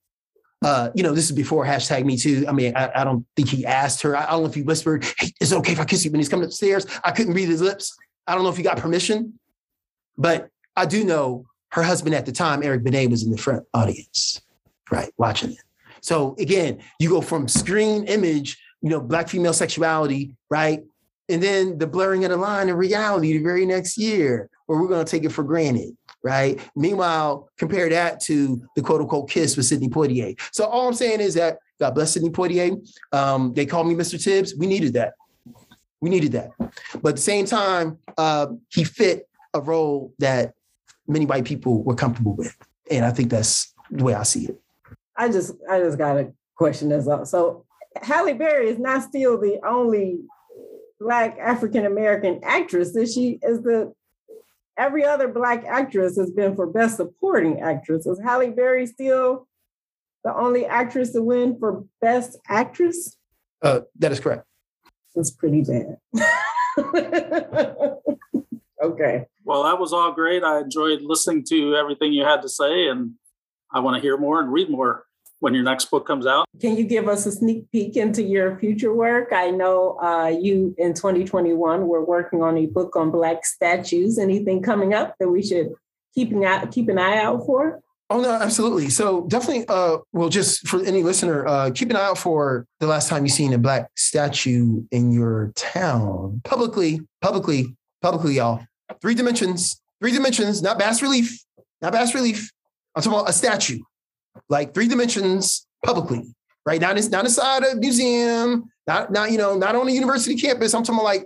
Uh, 0.63 0.91
you 0.93 1.03
know, 1.03 1.13
this 1.13 1.25
is 1.25 1.31
before 1.31 1.65
hashtag 1.65 2.05
me 2.05 2.15
too. 2.15 2.45
I 2.47 2.51
mean, 2.51 2.73
I, 2.75 2.91
I 2.95 3.03
don't 3.03 3.25
think 3.35 3.49
he 3.49 3.65
asked 3.65 4.01
her. 4.03 4.15
I, 4.15 4.25
I, 4.25 4.31
don't 4.31 4.43
know 4.43 4.49
if 4.49 4.53
he 4.53 4.61
whispered, 4.61 5.03
hey, 5.17 5.31
is 5.41 5.51
it 5.51 5.57
okay 5.57 5.73
if 5.73 5.79
I 5.79 5.85
kiss 5.85 6.05
you 6.05 6.11
when 6.11 6.19
he's 6.19 6.29
coming 6.29 6.45
upstairs? 6.45 6.85
I 7.03 7.11
couldn't 7.11 7.33
read 7.33 7.49
his 7.49 7.61
lips. 7.61 7.97
I 8.27 8.35
don't 8.35 8.43
know 8.43 8.49
if 8.49 8.57
he 8.57 8.63
got 8.63 8.77
permission, 8.77 9.37
but 10.17 10.49
I 10.75 10.85
do 10.85 11.03
know 11.03 11.45
her 11.71 11.83
husband 11.83 12.15
at 12.15 12.25
the 12.25 12.31
time, 12.31 12.63
Eric 12.63 12.83
Benet, 12.83 13.07
was 13.07 13.23
in 13.23 13.31
the 13.31 13.37
front 13.37 13.65
audience, 13.73 14.41
right, 14.91 15.11
watching 15.17 15.51
it. 15.51 15.63
So 16.01 16.35
again, 16.39 16.79
you 16.99 17.09
go 17.09 17.21
from 17.21 17.47
screen 17.47 18.05
image 18.05 18.57
you 18.83 18.89
know, 18.89 18.99
black 18.99 19.29
female 19.29 19.53
sexuality, 19.53 20.35
right? 20.49 20.83
And 21.29 21.41
then 21.41 21.77
the 21.77 21.87
blurring 21.87 22.25
of 22.25 22.31
the 22.31 22.37
line 22.37 22.67
in 22.67 22.75
reality 22.75 23.31
the 23.37 23.41
very 23.41 23.65
next 23.65 23.97
year, 23.97 24.49
where 24.65 24.79
we're 24.79 24.89
going 24.89 25.03
to 25.03 25.09
take 25.09 25.23
it 25.23 25.31
for 25.31 25.41
granted, 25.41 25.95
right? 26.21 26.59
Meanwhile, 26.75 27.49
compare 27.57 27.89
that 27.89 28.19
to 28.23 28.61
the 28.75 28.81
quote 28.81 28.99
unquote 28.99 29.29
kiss 29.29 29.55
with 29.55 29.65
Sidney 29.65 29.87
Poitier. 29.87 30.37
So 30.51 30.65
all 30.65 30.87
I'm 30.87 30.93
saying 30.93 31.21
is 31.21 31.33
that 31.35 31.59
God 31.79 31.95
bless 31.95 32.11
Sidney 32.11 32.29
Poitier. 32.29 32.77
Um, 33.13 33.53
they 33.53 33.65
called 33.65 33.87
me 33.87 33.95
Mr. 33.95 34.21
Tibbs. 34.21 34.53
We 34.53 34.67
needed 34.67 34.93
that. 34.93 35.13
We 36.01 36.09
needed 36.09 36.33
that. 36.33 36.49
But 37.01 37.09
at 37.09 37.15
the 37.15 37.21
same 37.21 37.45
time, 37.45 37.97
uh, 38.17 38.47
he 38.67 38.83
fit 38.83 39.29
a 39.53 39.61
role 39.61 40.13
that 40.19 40.53
many 41.07 41.25
white 41.25 41.45
people 41.45 41.83
were 41.83 41.95
comfortable 41.95 42.35
with. 42.35 42.55
And 42.91 43.05
I 43.05 43.11
think 43.11 43.29
that's 43.29 43.73
the 43.89 44.03
way 44.03 44.13
I 44.13 44.23
see 44.23 44.47
it. 44.47 44.59
I 45.15 45.29
just 45.29 45.53
I 45.69 45.79
just 45.79 45.97
got 45.97 46.17
a 46.17 46.33
question 46.55 46.91
as 46.91 47.05
well. 47.05 47.25
So 47.25 47.62
Halle 48.01 48.33
Berry 48.33 48.69
is 48.69 48.79
not 48.79 49.03
still 49.03 49.39
the 49.39 49.59
only 49.65 50.21
black 50.99 51.37
African 51.39 51.85
American 51.85 52.39
actress. 52.43 52.95
Is 52.95 53.13
she 53.13 53.39
is 53.41 53.61
the 53.61 53.93
every 54.77 55.05
other 55.05 55.27
black 55.27 55.63
actress 55.65 56.17
has 56.17 56.31
been 56.31 56.55
for 56.55 56.67
best 56.67 56.97
supporting 56.97 57.61
actress. 57.61 58.05
Is 58.05 58.19
Halle 58.19 58.49
Berry 58.49 58.85
still 58.87 59.47
the 60.23 60.35
only 60.35 60.65
actress 60.65 61.11
to 61.11 61.21
win 61.21 61.57
for 61.59 61.85
best 62.01 62.37
actress? 62.47 63.17
Uh, 63.61 63.81
that 63.99 64.11
is 64.11 64.19
correct. 64.19 64.45
That's 65.15 65.31
pretty 65.31 65.61
bad. 65.61 65.97
okay. 68.83 69.25
Well, 69.45 69.63
that 69.63 69.79
was 69.79 69.93
all 69.93 70.11
great. 70.13 70.43
I 70.43 70.61
enjoyed 70.61 71.01
listening 71.01 71.43
to 71.49 71.75
everything 71.75 72.13
you 72.13 72.23
had 72.23 72.41
to 72.41 72.49
say, 72.49 72.87
and 72.87 73.13
I 73.71 73.79
want 73.79 73.95
to 73.95 74.01
hear 74.01 74.17
more 74.17 74.39
and 74.39 74.51
read 74.51 74.69
more 74.69 75.05
when 75.43 75.53
your 75.53 75.63
next 75.63 75.91
book 75.91 76.07
comes 76.07 76.25
out. 76.25 76.45
Can 76.61 76.77
you 76.77 76.85
give 76.85 77.09
us 77.09 77.25
a 77.25 77.31
sneak 77.31 77.69
peek 77.69 77.97
into 77.97 78.23
your 78.23 78.57
future 78.59 78.93
work? 78.93 79.33
I 79.33 79.51
know 79.51 79.99
uh, 80.01 80.27
you 80.27 80.73
in 80.77 80.93
2021 80.93 81.85
were 81.85 82.03
working 82.03 82.41
on 82.41 82.57
a 82.57 82.65
book 82.65 82.95
on 82.95 83.11
Black 83.11 83.45
statues. 83.45 84.17
Anything 84.17 84.61
coming 84.61 84.93
up 84.93 85.15
that 85.19 85.27
we 85.27 85.43
should 85.43 85.73
keep 86.15 86.31
an 86.31 86.45
eye, 86.45 86.65
keep 86.67 86.87
an 86.87 86.97
eye 86.97 87.17
out 87.17 87.45
for? 87.45 87.81
Oh 88.09 88.21
no, 88.21 88.31
absolutely. 88.31 88.89
So 88.89 89.27
definitely, 89.27 89.65
uh, 89.67 89.97
well, 90.13 90.29
just 90.29 90.65
for 90.65 90.81
any 90.85 91.03
listener, 91.03 91.45
uh, 91.45 91.71
keep 91.75 91.89
an 91.89 91.97
eye 91.97 92.05
out 92.05 92.17
for 92.17 92.65
the 92.79 92.87
last 92.87 93.09
time 93.09 93.25
you've 93.25 93.33
seen 93.33 93.51
a 93.51 93.57
black 93.57 93.89
statue 93.97 94.83
in 94.91 95.11
your 95.11 95.51
town 95.55 96.39
publicly, 96.45 97.01
publicly, 97.21 97.75
publicly, 98.01 98.35
y'all. 98.35 98.65
Three 99.01 99.15
dimensions, 99.15 99.81
three 99.99 100.13
dimensions, 100.13 100.61
not 100.61 100.79
bas 100.79 101.01
relief, 101.01 101.37
not 101.81 101.91
bas 101.91 102.15
relief. 102.15 102.49
I'm 102.95 103.03
talking 103.03 103.19
about 103.19 103.29
a 103.29 103.33
statue 103.33 103.79
like 104.53 104.73
three 104.73 104.87
dimensions 104.87 105.67
publicly, 105.83 106.33
right? 106.65 106.79
Not, 106.79 106.95
not 107.09 107.25
inside 107.25 107.63
a 107.63 107.75
museum, 107.75 108.71
not, 108.87 109.11
not, 109.11 109.31
you 109.31 109.37
know, 109.37 109.57
not 109.57 109.75
on 109.75 109.87
a 109.87 109.91
university 109.91 110.35
campus. 110.35 110.73
I'm 110.73 110.83
talking 110.83 110.99
about 110.99 111.05
like 111.05 111.25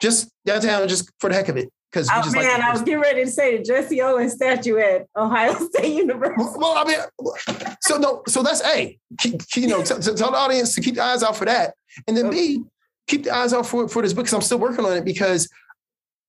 just 0.00 0.30
downtown, 0.46 0.88
just 0.88 1.10
for 1.18 1.28
the 1.28 1.36
heck 1.36 1.48
of 1.48 1.56
it. 1.58 1.70
Because 1.90 2.08
oh 2.12 2.32
man, 2.32 2.44
like 2.44 2.60
I 2.60 2.70
was 2.70 2.82
getting 2.82 3.00
ready 3.00 3.24
to 3.24 3.30
say 3.30 3.56
the 3.56 3.64
Jesse 3.64 4.02
Owens 4.02 4.34
statue 4.34 4.76
at 4.76 5.06
Ohio 5.16 5.54
State 5.70 5.94
University. 5.94 6.58
Well, 6.58 6.76
I 6.76 6.84
mean, 6.84 6.98
so 7.80 7.96
no, 7.96 8.22
so 8.28 8.42
that's 8.42 8.62
a 8.62 8.98
you 9.56 9.66
know, 9.66 9.82
t- 9.82 9.94
t- 9.94 10.14
tell 10.14 10.30
the 10.30 10.36
audience 10.36 10.74
to 10.74 10.82
keep 10.82 10.96
the 10.96 11.02
eyes 11.02 11.22
out 11.22 11.34
for 11.34 11.46
that, 11.46 11.74
and 12.06 12.14
then 12.14 12.28
B, 12.28 12.62
keep 13.06 13.24
the 13.24 13.34
eyes 13.34 13.54
out 13.54 13.66
for 13.66 13.88
for 13.88 14.02
this 14.02 14.12
book 14.12 14.26
because 14.26 14.34
I'm 14.34 14.42
still 14.42 14.58
working 14.58 14.84
on 14.84 14.98
it 14.98 15.04
because, 15.06 15.48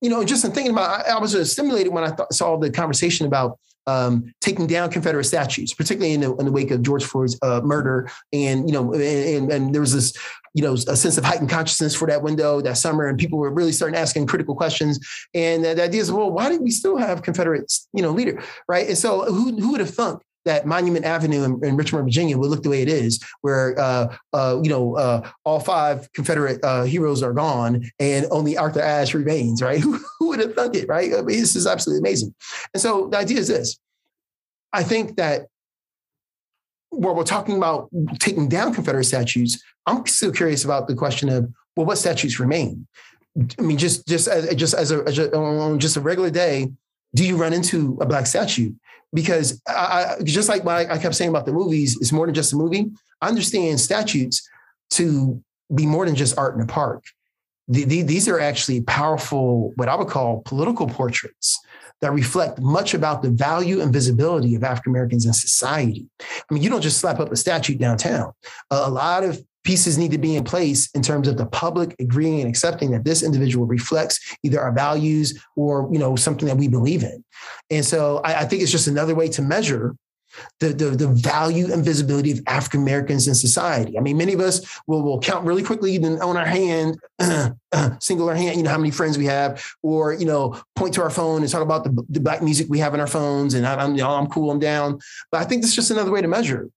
you 0.00 0.08
know, 0.08 0.24
just 0.24 0.46
in 0.46 0.52
thinking 0.52 0.72
about, 0.72 1.06
I, 1.06 1.10
I 1.10 1.18
was 1.20 1.52
stimulated 1.52 1.92
when 1.92 2.04
I 2.04 2.08
th- 2.08 2.28
saw 2.32 2.56
the 2.56 2.70
conversation 2.70 3.26
about 3.26 3.58
um, 3.86 4.32
taking 4.40 4.66
down 4.66 4.90
Confederate 4.90 5.24
statues, 5.24 5.74
particularly 5.74 6.14
in 6.14 6.20
the, 6.20 6.34
in 6.36 6.46
the 6.46 6.52
wake 6.52 6.70
of 6.70 6.82
George 6.82 7.04
Floyd's 7.04 7.38
uh, 7.42 7.60
murder. 7.62 8.10
And, 8.32 8.68
you 8.68 8.74
know, 8.74 8.92
and, 8.92 9.50
and 9.50 9.74
there 9.74 9.80
was 9.80 9.94
this, 9.94 10.12
you 10.54 10.62
know, 10.62 10.74
a 10.74 10.96
sense 10.96 11.16
of 11.16 11.24
heightened 11.24 11.50
consciousness 11.50 11.94
for 11.94 12.08
that 12.08 12.22
window 12.22 12.60
that 12.60 12.76
summer, 12.76 13.06
and 13.06 13.18
people 13.18 13.38
were 13.38 13.52
really 13.52 13.72
starting 13.72 13.96
asking 13.96 14.26
critical 14.26 14.54
questions. 14.56 14.98
And 15.34 15.64
the 15.64 15.82
idea 15.82 16.00
is, 16.00 16.10
well, 16.10 16.30
why 16.30 16.48
did 16.48 16.60
we 16.60 16.70
still 16.70 16.96
have 16.96 17.22
Confederate, 17.22 17.72
you 17.92 18.02
know, 18.02 18.10
leader, 18.10 18.42
right? 18.68 18.88
And 18.88 18.98
so, 18.98 19.24
who 19.24 19.56
who 19.60 19.72
would 19.72 19.80
have 19.80 19.90
thunk 19.90 20.22
that 20.44 20.66
Monument 20.66 21.04
Avenue 21.04 21.44
in, 21.44 21.64
in, 21.64 21.76
Richmond, 21.76 22.04
Virginia 22.04 22.38
would 22.38 22.50
look 22.50 22.62
the 22.62 22.70
way 22.70 22.82
it 22.82 22.88
is, 22.88 23.22
where 23.42 23.78
uh, 23.78 24.16
uh, 24.32 24.60
you 24.62 24.70
know 24.70 24.96
uh, 24.96 25.28
all 25.44 25.60
five 25.60 26.10
Confederate 26.12 26.60
uh, 26.64 26.84
heroes 26.84 27.22
are 27.22 27.32
gone 27.32 27.84
and 27.98 28.26
only 28.30 28.56
Arthur 28.56 28.80
Ashe 28.80 29.14
remains, 29.14 29.62
right? 29.62 29.80
Who, 29.80 29.98
who 30.18 30.28
would 30.28 30.40
have 30.40 30.54
thunk 30.54 30.74
it, 30.74 30.88
right? 30.88 31.12
I 31.12 31.22
mean, 31.22 31.38
this 31.38 31.56
is 31.56 31.66
absolutely 31.66 32.00
amazing. 32.00 32.34
And 32.74 32.80
so 32.80 33.08
the 33.08 33.18
idea 33.18 33.38
is 33.38 33.48
this: 33.48 33.78
I 34.72 34.82
think 34.82 35.16
that 35.16 35.46
while 36.90 37.14
we're 37.14 37.24
talking 37.24 37.56
about 37.56 37.88
taking 38.18 38.48
down 38.48 38.74
Confederate 38.74 39.04
statues, 39.04 39.62
I'm 39.86 40.04
still 40.06 40.32
curious 40.32 40.64
about 40.64 40.88
the 40.88 40.94
question 40.94 41.28
of 41.28 41.50
well, 41.76 41.86
what 41.86 41.98
statues 41.98 42.40
remain? 42.40 42.86
I 43.58 43.62
mean, 43.62 43.78
just 43.78 44.06
just 44.06 44.28
as 44.28 44.54
just 44.54 44.74
as 44.74 44.90
a, 44.90 45.02
as 45.04 45.18
a 45.18 45.36
on 45.36 45.78
just 45.78 45.96
a 45.96 46.00
regular 46.00 46.30
day, 46.30 46.70
do 47.14 47.24
you 47.24 47.36
run 47.36 47.52
into 47.52 47.96
a 48.00 48.06
black 48.06 48.26
statue? 48.26 48.72
Because 49.12 49.60
I, 49.66 50.16
I, 50.18 50.22
just 50.22 50.48
like 50.48 50.64
what 50.64 50.90
I 50.90 50.98
kept 50.98 51.14
saying 51.14 51.30
about 51.30 51.46
the 51.46 51.52
movies, 51.52 51.96
it's 52.00 52.12
more 52.12 52.26
than 52.26 52.34
just 52.34 52.52
a 52.52 52.56
movie. 52.56 52.90
I 53.20 53.28
understand 53.28 53.80
statutes 53.80 54.48
to 54.90 55.42
be 55.74 55.86
more 55.86 56.06
than 56.06 56.14
just 56.14 56.38
art 56.38 56.54
in 56.54 56.60
a 56.60 56.66
park. 56.66 57.04
The, 57.68 57.84
the, 57.84 58.02
these 58.02 58.28
are 58.28 58.40
actually 58.40 58.82
powerful, 58.82 59.72
what 59.76 59.88
I 59.88 59.94
would 59.94 60.08
call 60.08 60.42
political 60.44 60.88
portraits 60.88 61.60
that 62.00 62.12
reflect 62.12 62.58
much 62.60 62.94
about 62.94 63.22
the 63.22 63.30
value 63.30 63.80
and 63.80 63.92
visibility 63.92 64.54
of 64.54 64.64
African 64.64 64.92
Americans 64.92 65.26
in 65.26 65.32
society. 65.32 66.06
I 66.20 66.54
mean, 66.54 66.62
you 66.62 66.70
don't 66.70 66.80
just 66.80 66.98
slap 66.98 67.20
up 67.20 67.30
a 67.30 67.36
statue 67.36 67.76
downtown. 67.76 68.32
a 68.70 68.90
lot 68.90 69.22
of 69.22 69.42
pieces 69.64 69.98
need 69.98 70.10
to 70.10 70.18
be 70.18 70.36
in 70.36 70.44
place 70.44 70.88
in 70.94 71.02
terms 71.02 71.28
of 71.28 71.36
the 71.36 71.46
public 71.46 71.94
agreeing 72.00 72.40
and 72.40 72.48
accepting 72.48 72.90
that 72.90 73.04
this 73.04 73.22
individual 73.22 73.66
reflects 73.66 74.18
either 74.42 74.60
our 74.60 74.72
values 74.72 75.42
or 75.56 75.88
you 75.92 75.98
know 75.98 76.16
something 76.16 76.48
that 76.48 76.56
we 76.56 76.68
believe 76.68 77.02
in 77.02 77.22
and 77.70 77.84
so 77.84 78.20
i, 78.24 78.40
I 78.40 78.44
think 78.44 78.62
it's 78.62 78.72
just 78.72 78.86
another 78.86 79.14
way 79.14 79.28
to 79.28 79.42
measure 79.42 79.94
the, 80.60 80.68
the, 80.68 80.90
the 80.90 81.08
value 81.08 81.72
and 81.72 81.84
visibility 81.84 82.30
of 82.30 82.40
African 82.46 82.82
Americans 82.82 83.26
in 83.26 83.34
society. 83.34 83.98
I 83.98 84.00
mean, 84.00 84.16
many 84.16 84.32
of 84.32 84.40
us 84.40 84.80
will, 84.86 85.02
will 85.02 85.18
count 85.18 85.44
really 85.44 85.62
quickly 85.62 85.98
then 85.98 86.20
on 86.20 86.36
our 86.36 86.46
hand, 86.46 86.98
single 88.00 88.28
our 88.28 88.34
hand, 88.34 88.56
you 88.56 88.62
know, 88.62 88.70
how 88.70 88.78
many 88.78 88.90
friends 88.90 89.18
we 89.18 89.26
have, 89.26 89.64
or, 89.82 90.12
you 90.12 90.26
know, 90.26 90.60
point 90.76 90.94
to 90.94 91.02
our 91.02 91.10
phone 91.10 91.42
and 91.42 91.50
talk 91.50 91.62
about 91.62 91.84
the, 91.84 92.04
the 92.08 92.20
black 92.20 92.42
music 92.42 92.68
we 92.70 92.78
have 92.78 92.94
in 92.94 93.00
our 93.00 93.06
phones 93.06 93.54
and 93.54 93.66
I, 93.66 93.82
am 93.82 93.92
you 93.96 94.02
know, 94.02 94.10
I'm 94.10 94.28
cool, 94.28 94.50
I'm 94.50 94.60
down. 94.60 95.00
But 95.32 95.40
I 95.40 95.44
think 95.44 95.62
this 95.62 95.70
is 95.70 95.76
just 95.76 95.90
another 95.90 96.10
way 96.10 96.22
to 96.22 96.28
measure, 96.28 96.68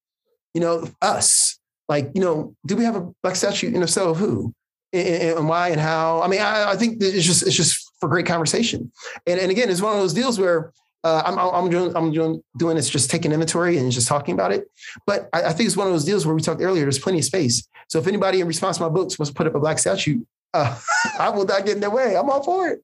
you 0.53 0.61
know, 0.61 0.89
us 1.01 1.59
like, 1.89 2.11
you 2.13 2.21
know, 2.21 2.55
do 2.65 2.75
we 2.75 2.83
have 2.85 2.95
a 2.95 3.11
black 3.21 3.35
statue? 3.35 3.67
And 3.67 3.83
if 3.83 3.89
so, 3.89 4.13
who? 4.13 4.53
And, 4.91 5.49
why 5.49 5.69
and 5.69 5.81
how? 5.81 6.21
I 6.21 6.27
mean, 6.27 6.41
I, 6.41 6.71
I, 6.71 6.75
think 6.75 7.01
it's 7.01 7.25
just 7.25 7.41
it's 7.41 7.55
just 7.55 7.91
for 7.99 8.07
great 8.07 8.27
conversation. 8.27 8.91
And, 9.25 9.39
and 9.39 9.49
again, 9.49 9.69
it's 9.69 9.81
one 9.81 9.93
of 9.93 9.99
those 9.99 10.13
deals 10.13 10.39
where 10.39 10.71
uh, 11.03 11.23
I'm, 11.25 11.37
I'm 11.37 11.69
doing 11.69 11.95
I'm 11.95 12.11
doing 12.11 12.43
doing 12.57 12.75
this 12.75 12.89
just 12.89 13.09
taking 13.09 13.31
inventory 13.31 13.77
and 13.77 13.91
just 13.91 14.07
talking 14.07 14.33
about 14.35 14.51
it. 14.51 14.65
But 15.07 15.29
I, 15.33 15.45
I, 15.45 15.53
think 15.53 15.67
it's 15.67 15.75
one 15.75 15.87
of 15.87 15.93
those 15.93 16.05
deals 16.05 16.25
where 16.25 16.35
we 16.35 16.41
talked 16.41 16.61
earlier. 16.61 16.83
There's 16.83 16.99
plenty 16.99 17.19
of 17.19 17.25
space. 17.25 17.67
So 17.89 17.99
if 17.99 18.07
anybody 18.07 18.39
in 18.39 18.47
response 18.47 18.77
to 18.77 18.83
my 18.83 18.89
books 18.89 19.17
wants 19.17 19.31
to 19.31 19.35
put 19.35 19.47
up 19.47 19.55
a 19.55 19.59
black 19.59 19.79
statue, 19.79 20.23
uh, 20.53 20.79
I 21.19 21.29
will 21.29 21.45
not 21.45 21.65
get 21.65 21.75
in 21.75 21.81
their 21.81 21.89
way. 21.89 22.15
I'm 22.15 22.29
all 22.29 22.43
for 22.43 22.69
it. 22.69 22.83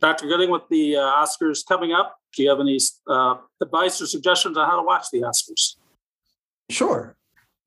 Dr. 0.00 0.26
Gooding, 0.26 0.50
with 0.50 0.62
the 0.68 0.96
uh, 0.96 1.00
Oscars 1.00 1.64
coming 1.64 1.92
up, 1.92 2.16
do 2.34 2.42
you 2.42 2.50
have 2.50 2.58
any 2.58 2.78
uh, 3.06 3.36
advice 3.60 4.02
or 4.02 4.06
suggestions 4.06 4.56
on 4.56 4.68
how 4.68 4.76
to 4.76 4.82
watch 4.82 5.06
the 5.12 5.20
Oscars? 5.20 5.76
Sure. 6.70 7.16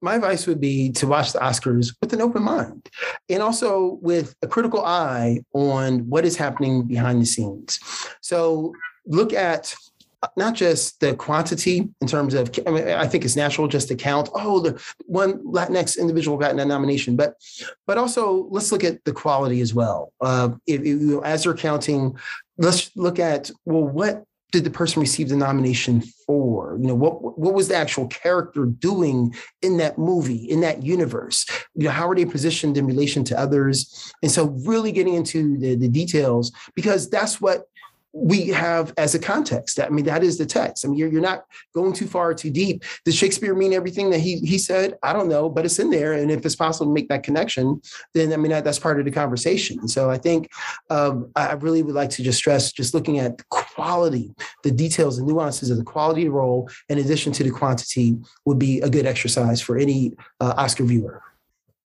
My 0.01 0.15
advice 0.15 0.45
would 0.47 0.61
be 0.61 0.91
to 0.91 1.07
watch 1.07 1.33
the 1.33 1.39
Oscars 1.39 1.95
with 2.01 2.13
an 2.13 2.21
open 2.21 2.43
mind 2.43 2.89
and 3.29 3.41
also 3.41 3.97
with 4.01 4.35
a 4.41 4.47
critical 4.47 4.83
eye 4.85 5.39
on 5.53 5.99
what 6.09 6.25
is 6.25 6.37
happening 6.37 6.83
behind 6.83 7.21
the 7.21 7.25
scenes. 7.25 7.79
So 8.21 8.73
look 9.05 9.33
at 9.33 9.73
not 10.37 10.55
just 10.55 10.99
the 10.99 11.15
quantity 11.15 11.87
in 12.01 12.07
terms 12.07 12.33
of, 12.33 12.51
I, 12.65 12.71
mean, 12.71 12.87
I 12.87 13.07
think 13.07 13.25
it's 13.25 13.35
natural 13.35 13.67
just 13.67 13.87
to 13.89 13.95
count, 13.95 14.29
oh, 14.33 14.59
the 14.59 14.81
one 15.05 15.39
Latinx 15.43 15.99
individual 15.99 16.37
got 16.37 16.55
that 16.55 16.67
nomination, 16.67 17.15
but 17.15 17.35
but 17.85 17.97
also 17.97 18.47
let's 18.49 18.71
look 18.71 18.83
at 18.83 19.03
the 19.05 19.11
quality 19.11 19.61
as 19.61 19.73
well. 19.73 20.11
Uh, 20.21 20.49
if, 20.65 20.81
if, 20.81 21.23
as 21.23 21.45
you're 21.45 21.55
counting, 21.55 22.17
let's 22.57 22.95
look 22.95 23.19
at, 23.19 23.51
well, 23.65 23.83
what 23.83 24.23
did 24.55 24.63
the 24.63 24.69
person 24.69 25.01
receive 25.01 25.27
the 25.27 25.35
nomination 25.35 26.01
for? 26.25 26.77
You 26.79 26.87
know, 26.87 26.95
what 26.95 27.37
what 27.37 27.53
was 27.53 27.67
the 27.67 27.75
actual 27.75 28.07
character 28.07 28.65
doing 28.65 29.35
in 29.61 29.77
that 29.77 29.97
movie, 29.97 30.45
in 30.49 30.61
that 30.61 30.81
universe? 30.81 31.45
You 31.75 31.85
know, 31.85 31.91
how 31.91 32.09
are 32.09 32.15
they 32.15 32.25
positioned 32.25 32.77
in 32.77 32.85
relation 32.87 33.23
to 33.25 33.39
others? 33.39 34.13
And 34.23 34.31
so 34.31 34.45
really 34.65 34.93
getting 34.93 35.13
into 35.13 35.57
the, 35.57 35.75
the 35.75 35.89
details, 35.89 36.53
because 36.73 37.09
that's 37.09 37.41
what 37.41 37.65
we 38.18 38.47
have 38.47 38.93
as 38.97 39.13
a 39.13 39.20
context. 39.20 39.78
I 39.78 39.89
mean, 39.89 40.05
that 40.05 40.24
is 40.24 40.38
the 40.38 40.45
text. 40.45 40.86
I 40.86 40.88
mean, 40.88 40.97
you're, 40.97 41.11
you're 41.11 41.22
not 41.22 41.43
going 41.74 41.91
too 41.91 42.07
far 42.07 42.34
too 42.34 42.49
deep. 42.49 42.84
Does 43.03 43.13
Shakespeare 43.13 43.53
mean 43.53 43.74
everything 43.74 44.09
that 44.11 44.20
he 44.20 44.38
he 44.38 44.57
said? 44.57 44.95
I 45.03 45.11
don't 45.11 45.28
know, 45.28 45.49
but 45.49 45.66
it's 45.66 45.80
in 45.80 45.89
there. 45.89 46.13
And 46.13 46.32
if 46.32 46.45
it's 46.45 46.55
possible 46.55 46.86
to 46.86 46.93
make 46.93 47.09
that 47.09 47.24
connection, 47.24 47.82
then 48.13 48.32
I 48.32 48.38
mean 48.38 48.51
that, 48.51 48.63
that's 48.63 48.80
part 48.80 48.99
of 48.99 49.05
the 49.05 49.11
conversation. 49.11 49.89
So 49.89 50.09
I 50.09 50.18
think 50.18 50.49
um, 50.89 51.30
I 51.36 51.53
really 51.53 51.84
would 51.84 51.93
like 51.93 52.09
to 52.11 52.24
just 52.24 52.38
stress 52.38 52.72
just 52.72 52.93
looking 52.93 53.20
at 53.20 53.38
the 53.38 53.43
quality, 53.49 54.34
the 54.63 54.72
details, 54.72 55.18
the 55.18 55.24
nuances 55.24 55.70
of 55.70 55.78
the 55.78 55.84
quality 55.84 56.22
of 56.22 56.28
the 56.28 56.32
role, 56.32 56.70
in 56.88 56.97
addition 56.99 57.34
to 57.34 57.43
the 57.43 57.51
quantity, 57.51 58.18
would 58.45 58.57
be 58.57 58.80
a 58.80 58.89
good 58.89 59.05
exercise 59.05 59.59
for 59.59 59.78
any 59.78 60.13
uh, 60.39 60.53
Oscar 60.55 60.86
viewer. 60.86 61.22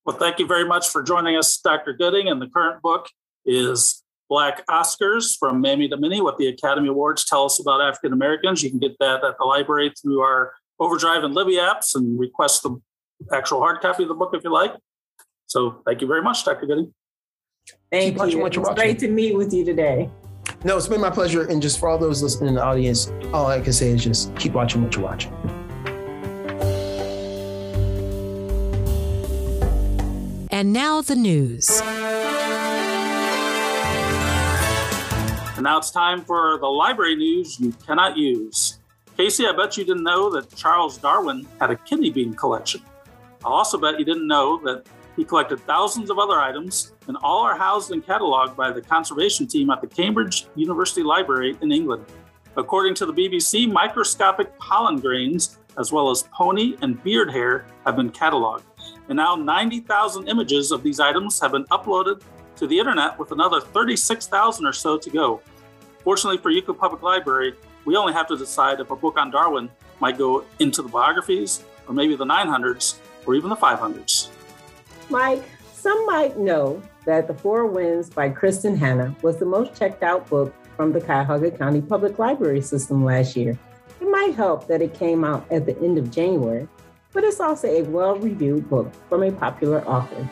Well, 0.07 0.17
thank 0.17 0.39
you 0.39 0.47
very 0.47 0.65
much 0.65 0.89
for 0.89 1.03
joining 1.03 1.37
us, 1.37 1.57
Dr. 1.59 1.93
Gooding. 1.93 2.29
And 2.29 2.41
the 2.41 2.49
current 2.49 2.83
book 2.83 3.09
is 3.45 4.03
Black 4.31 4.65
Oscars 4.69 5.37
from 5.37 5.61
Mammy 5.61 5.89
to 5.89 5.97
Minny, 5.97 6.21
what 6.21 6.39
the 6.39 6.47
Academy 6.47 6.89
Awards 6.89 7.25
tell 7.25 7.45
us 7.45 7.61
about 7.61 7.83
African 7.83 8.13
Americans. 8.13 8.63
You 8.63 8.71
can 8.71 8.79
get 8.79 8.97
that 9.01 9.25
at 9.25 9.35
the 9.39 9.45
library 9.45 9.93
through 10.01 10.21
our 10.21 10.53
Overdrive 10.79 11.25
and 11.25 11.35
Libby 11.35 11.57
apps 11.57 11.97
and 11.97 12.19
request 12.19 12.63
the 12.63 12.81
actual 13.35 13.59
hard 13.59 13.81
copy 13.83 14.05
of 14.05 14.09
the 14.09 14.15
book 14.15 14.31
if 14.33 14.45
you 14.45 14.53
like. 14.53 14.73
So 15.47 15.83
thank 15.85 16.01
you 16.01 16.07
very 16.07 16.23
much, 16.23 16.45
Dr. 16.45 16.65
Gooding. 16.65 16.95
Thank 17.91 18.19
Keep 18.19 18.33
you. 18.33 18.47
It's 18.47 18.57
great 18.57 19.01
to 19.01 19.09
meet 19.09 19.37
with 19.37 19.53
you 19.53 19.65
today. 19.65 20.09
No, 20.65 20.77
it's 20.77 20.87
been 20.87 21.01
my 21.01 21.11
pleasure. 21.11 21.49
And 21.49 21.61
just 21.61 21.81
for 21.81 21.89
all 21.89 21.99
those 21.99 22.23
listening 22.23 22.51
in 22.51 22.55
the 22.55 22.63
audience, 22.63 23.13
all 23.33 23.49
I 23.49 23.61
can 23.61 23.73
say 23.73 23.89
is 23.89 24.05
just 24.05 24.35
keep 24.37 24.53
watching 24.53 24.83
what 24.83 24.95
you're 24.95 25.05
watching. 25.05 25.33
And 30.53 30.73
now 30.73 31.03
the 31.03 31.17
news. 31.17 31.83
And 35.61 35.67
now 35.67 35.77
it's 35.77 35.91
time 35.91 36.25
for 36.25 36.57
the 36.59 36.67
library 36.67 37.17
news 37.17 37.61
you 37.61 37.75
cannot 37.87 38.17
use. 38.17 38.79
Casey, 39.15 39.47
I 39.47 39.53
bet 39.53 39.77
you 39.77 39.85
didn't 39.85 40.05
know 40.05 40.31
that 40.31 40.57
Charles 40.57 40.97
Darwin 40.97 41.47
had 41.61 41.71
a 41.71 41.77
kidney 41.77 42.09
bean 42.09 42.33
collection. 42.33 42.81
I 43.45 43.49
also 43.49 43.77
bet 43.77 43.99
you 43.99 44.07
didn't 44.07 44.27
know 44.27 44.59
that 44.65 44.87
he 45.17 45.23
collected 45.23 45.61
thousands 45.67 46.09
of 46.09 46.19
other 46.19 46.41
items, 46.41 46.95
and 47.09 47.19
all 47.23 47.43
are 47.43 47.59
housed 47.59 47.91
and 47.91 48.03
cataloged 48.03 48.57
by 48.57 48.73
the 48.73 48.81
conservation 48.81 49.47
team 49.47 49.69
at 49.69 49.83
the 49.83 49.87
Cambridge 49.87 50.47
University 50.55 51.03
Library 51.03 51.59
in 51.61 51.73
England. 51.73 52.07
According 52.57 52.95
to 52.95 53.05
the 53.05 53.13
BBC, 53.13 53.71
microscopic 53.71 54.59
pollen 54.59 54.99
grains, 54.99 55.59
as 55.79 55.93
well 55.93 56.09
as 56.09 56.23
pony 56.33 56.79
and 56.81 57.05
beard 57.05 57.31
hair, 57.31 57.67
have 57.85 57.97
been 57.97 58.11
cataloged. 58.11 58.63
And 59.11 59.17
now 59.19 59.37
90,000 59.37 60.27
images 60.27 60.73
of 60.73 60.83
these 60.83 61.01
items 61.01 61.39
have 61.39 61.53
been 61.53 61.67
uploaded 61.67 62.23
to 62.57 62.67
the 62.67 62.79
internet 62.79 63.19
with 63.19 63.33
another 63.33 63.61
36,000 63.61 64.65
or 64.67 64.73
so 64.73 64.97
to 64.97 65.11
go. 65.11 65.43
Fortunately 66.11 66.39
for 66.39 66.51
Euclid 66.51 66.77
Public 66.77 67.03
Library, 67.03 67.55
we 67.85 67.95
only 67.95 68.13
have 68.13 68.27
to 68.27 68.37
decide 68.37 68.81
if 68.81 68.91
a 68.91 68.97
book 68.97 69.17
on 69.17 69.31
Darwin 69.31 69.71
might 70.01 70.19
go 70.19 70.45
into 70.59 70.83
the 70.83 70.89
biographies, 70.89 71.63
or 71.87 71.95
maybe 71.95 72.17
the 72.17 72.25
900s, 72.25 72.99
or 73.27 73.37
even 73.37 73.49
the 73.49 73.55
500s. 73.55 74.27
Mike, 75.09 75.45
some 75.73 76.05
might 76.07 76.37
know 76.37 76.83
that 77.05 77.29
The 77.29 77.35
Four 77.35 77.67
Winds 77.67 78.11
by 78.11 78.29
Kristin 78.29 78.77
Hannah 78.77 79.15
was 79.23 79.37
the 79.37 79.47
most 79.47 79.79
checked 79.79 80.03
out 80.03 80.29
book 80.29 80.53
from 80.77 80.91
the 80.91 81.01
Cuyahoga 81.01 81.53
County 81.53 81.81
Public 81.81 82.19
Library 82.19 82.61
System 82.61 83.05
last 83.05 83.37
year. 83.37 83.57
It 84.01 84.11
might 84.11 84.35
help 84.35 84.67
that 84.67 84.83
it 84.83 84.95
came 84.95 85.23
out 85.23 85.47
at 85.53 85.65
the 85.65 85.79
end 85.79 85.97
of 85.97 86.11
January, 86.11 86.67
but 87.13 87.23
it's 87.23 87.39
also 87.39 87.69
a 87.69 87.83
well 87.83 88.17
reviewed 88.17 88.69
book 88.69 88.91
from 89.09 89.23
a 89.23 89.31
popular 89.31 89.87
author. 89.87 90.29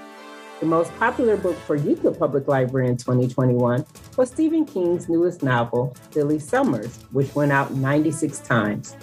The 0.61 0.67
most 0.67 0.93
popular 0.99 1.37
book 1.37 1.57
for 1.57 1.77
Euclid 1.77 2.19
Public 2.19 2.49
Library 2.49 2.89
in 2.89 2.97
2021 2.97 3.87
was 4.17 4.29
Stephen 4.29 4.65
King's 4.65 5.09
newest 5.09 5.45
novel, 5.45 5.95
Billy 6.13 6.41
Summers, 6.41 6.99
which 7.13 7.33
went 7.37 7.53
out 7.53 7.75
96 7.75 8.41
times. 8.41 8.97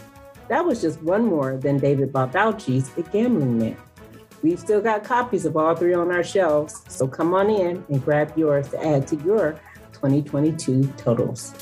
That 0.50 0.66
was 0.66 0.82
just 0.82 1.02
one 1.02 1.26
more 1.26 1.56
than 1.56 1.78
David 1.78 2.12
Baldacci's 2.12 2.92
A 2.98 3.04
Gambling 3.04 3.58
Man. 3.58 3.78
We've 4.44 4.60
still 4.60 4.82
got 4.82 5.06
copies 5.06 5.46
of 5.46 5.56
all 5.56 5.74
three 5.78 5.94
on 5.94 6.12
our 6.12 6.26
shelves, 6.26 6.84
so 6.90 7.08
come 7.08 7.34
on 7.34 7.50
in 7.50 7.86
and 7.88 8.04
grab 8.04 8.38
yours 8.38 8.68
to 8.72 8.86
add 8.86 9.08
to 9.08 9.16
your 9.24 9.58
2022 9.94 10.84
totals. 10.98 11.54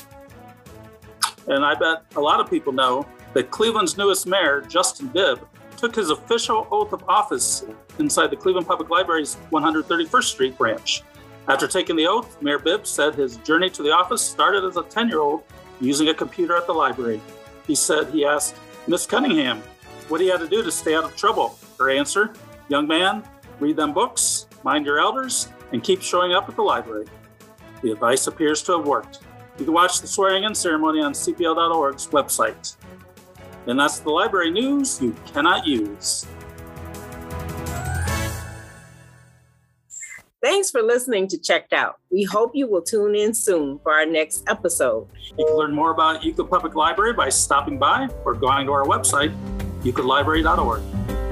And 1.46 1.64
I 1.64 1.76
bet 1.76 2.04
a 2.16 2.20
lot 2.20 2.40
of 2.40 2.50
people 2.50 2.72
know 2.72 3.06
that 3.34 3.52
Cleveland's 3.52 3.96
newest 3.96 4.26
mayor, 4.26 4.60
Justin 4.62 5.06
Bibb, 5.06 5.46
took 5.84 5.96
his 5.96 6.08
official 6.08 6.66
oath 6.70 6.94
of 6.94 7.04
office 7.08 7.62
inside 7.98 8.28
the 8.28 8.36
Cleveland 8.36 8.66
Public 8.66 8.88
Library's 8.88 9.36
131st 9.52 10.24
Street 10.24 10.56
branch. 10.56 11.02
After 11.46 11.68
taking 11.68 11.94
the 11.94 12.06
oath, 12.06 12.40
Mayor 12.40 12.58
Bibb 12.58 12.86
said 12.86 13.14
his 13.14 13.36
journey 13.38 13.68
to 13.68 13.82
the 13.82 13.90
office 13.90 14.22
started 14.22 14.64
as 14.64 14.78
a 14.78 14.82
10 14.82 15.10
year 15.10 15.20
old 15.20 15.42
using 15.82 16.08
a 16.08 16.14
computer 16.14 16.56
at 16.56 16.66
the 16.66 16.72
library. 16.72 17.20
He 17.66 17.74
said 17.74 18.08
he 18.08 18.24
asked 18.24 18.54
Miss 18.86 19.04
Cunningham 19.04 19.62
what 20.08 20.22
he 20.22 20.28
had 20.28 20.40
to 20.40 20.48
do 20.48 20.62
to 20.62 20.70
stay 20.70 20.94
out 20.94 21.04
of 21.04 21.14
trouble. 21.16 21.58
Her 21.78 21.90
answer 21.90 22.32
Young 22.70 22.86
man, 22.86 23.22
read 23.60 23.76
them 23.76 23.92
books, 23.92 24.46
mind 24.62 24.86
your 24.86 24.98
elders, 24.98 25.48
and 25.72 25.84
keep 25.84 26.00
showing 26.00 26.32
up 26.32 26.48
at 26.48 26.56
the 26.56 26.62
library. 26.62 27.04
The 27.82 27.90
advice 27.92 28.26
appears 28.26 28.62
to 28.62 28.78
have 28.78 28.86
worked. 28.86 29.18
You 29.58 29.66
can 29.66 29.74
watch 29.74 30.00
the 30.00 30.06
swearing 30.06 30.44
in 30.44 30.54
ceremony 30.54 31.02
on 31.02 31.12
CPL.org's 31.12 32.06
website. 32.06 32.74
And 33.66 33.78
that's 33.78 33.98
the 34.00 34.10
library 34.10 34.50
news 34.50 35.00
you 35.00 35.14
cannot 35.26 35.66
use. 35.66 36.26
Thanks 40.42 40.70
for 40.70 40.82
listening 40.82 41.26
to 41.28 41.38
Checked 41.38 41.72
Out. 41.72 41.96
We 42.10 42.24
hope 42.24 42.50
you 42.54 42.68
will 42.68 42.82
tune 42.82 43.14
in 43.14 43.32
soon 43.32 43.78
for 43.78 43.92
our 43.94 44.04
next 44.04 44.44
episode. 44.46 45.08
You 45.38 45.46
can 45.46 45.56
learn 45.56 45.72
more 45.72 45.90
about 45.90 46.22
Euclid 46.22 46.50
Public 46.50 46.74
Library 46.74 47.14
by 47.14 47.30
stopping 47.30 47.78
by 47.78 48.08
or 48.26 48.34
going 48.34 48.66
to 48.66 48.72
our 48.72 48.84
website, 48.84 49.34
euclidlibrary.org. 49.80 51.23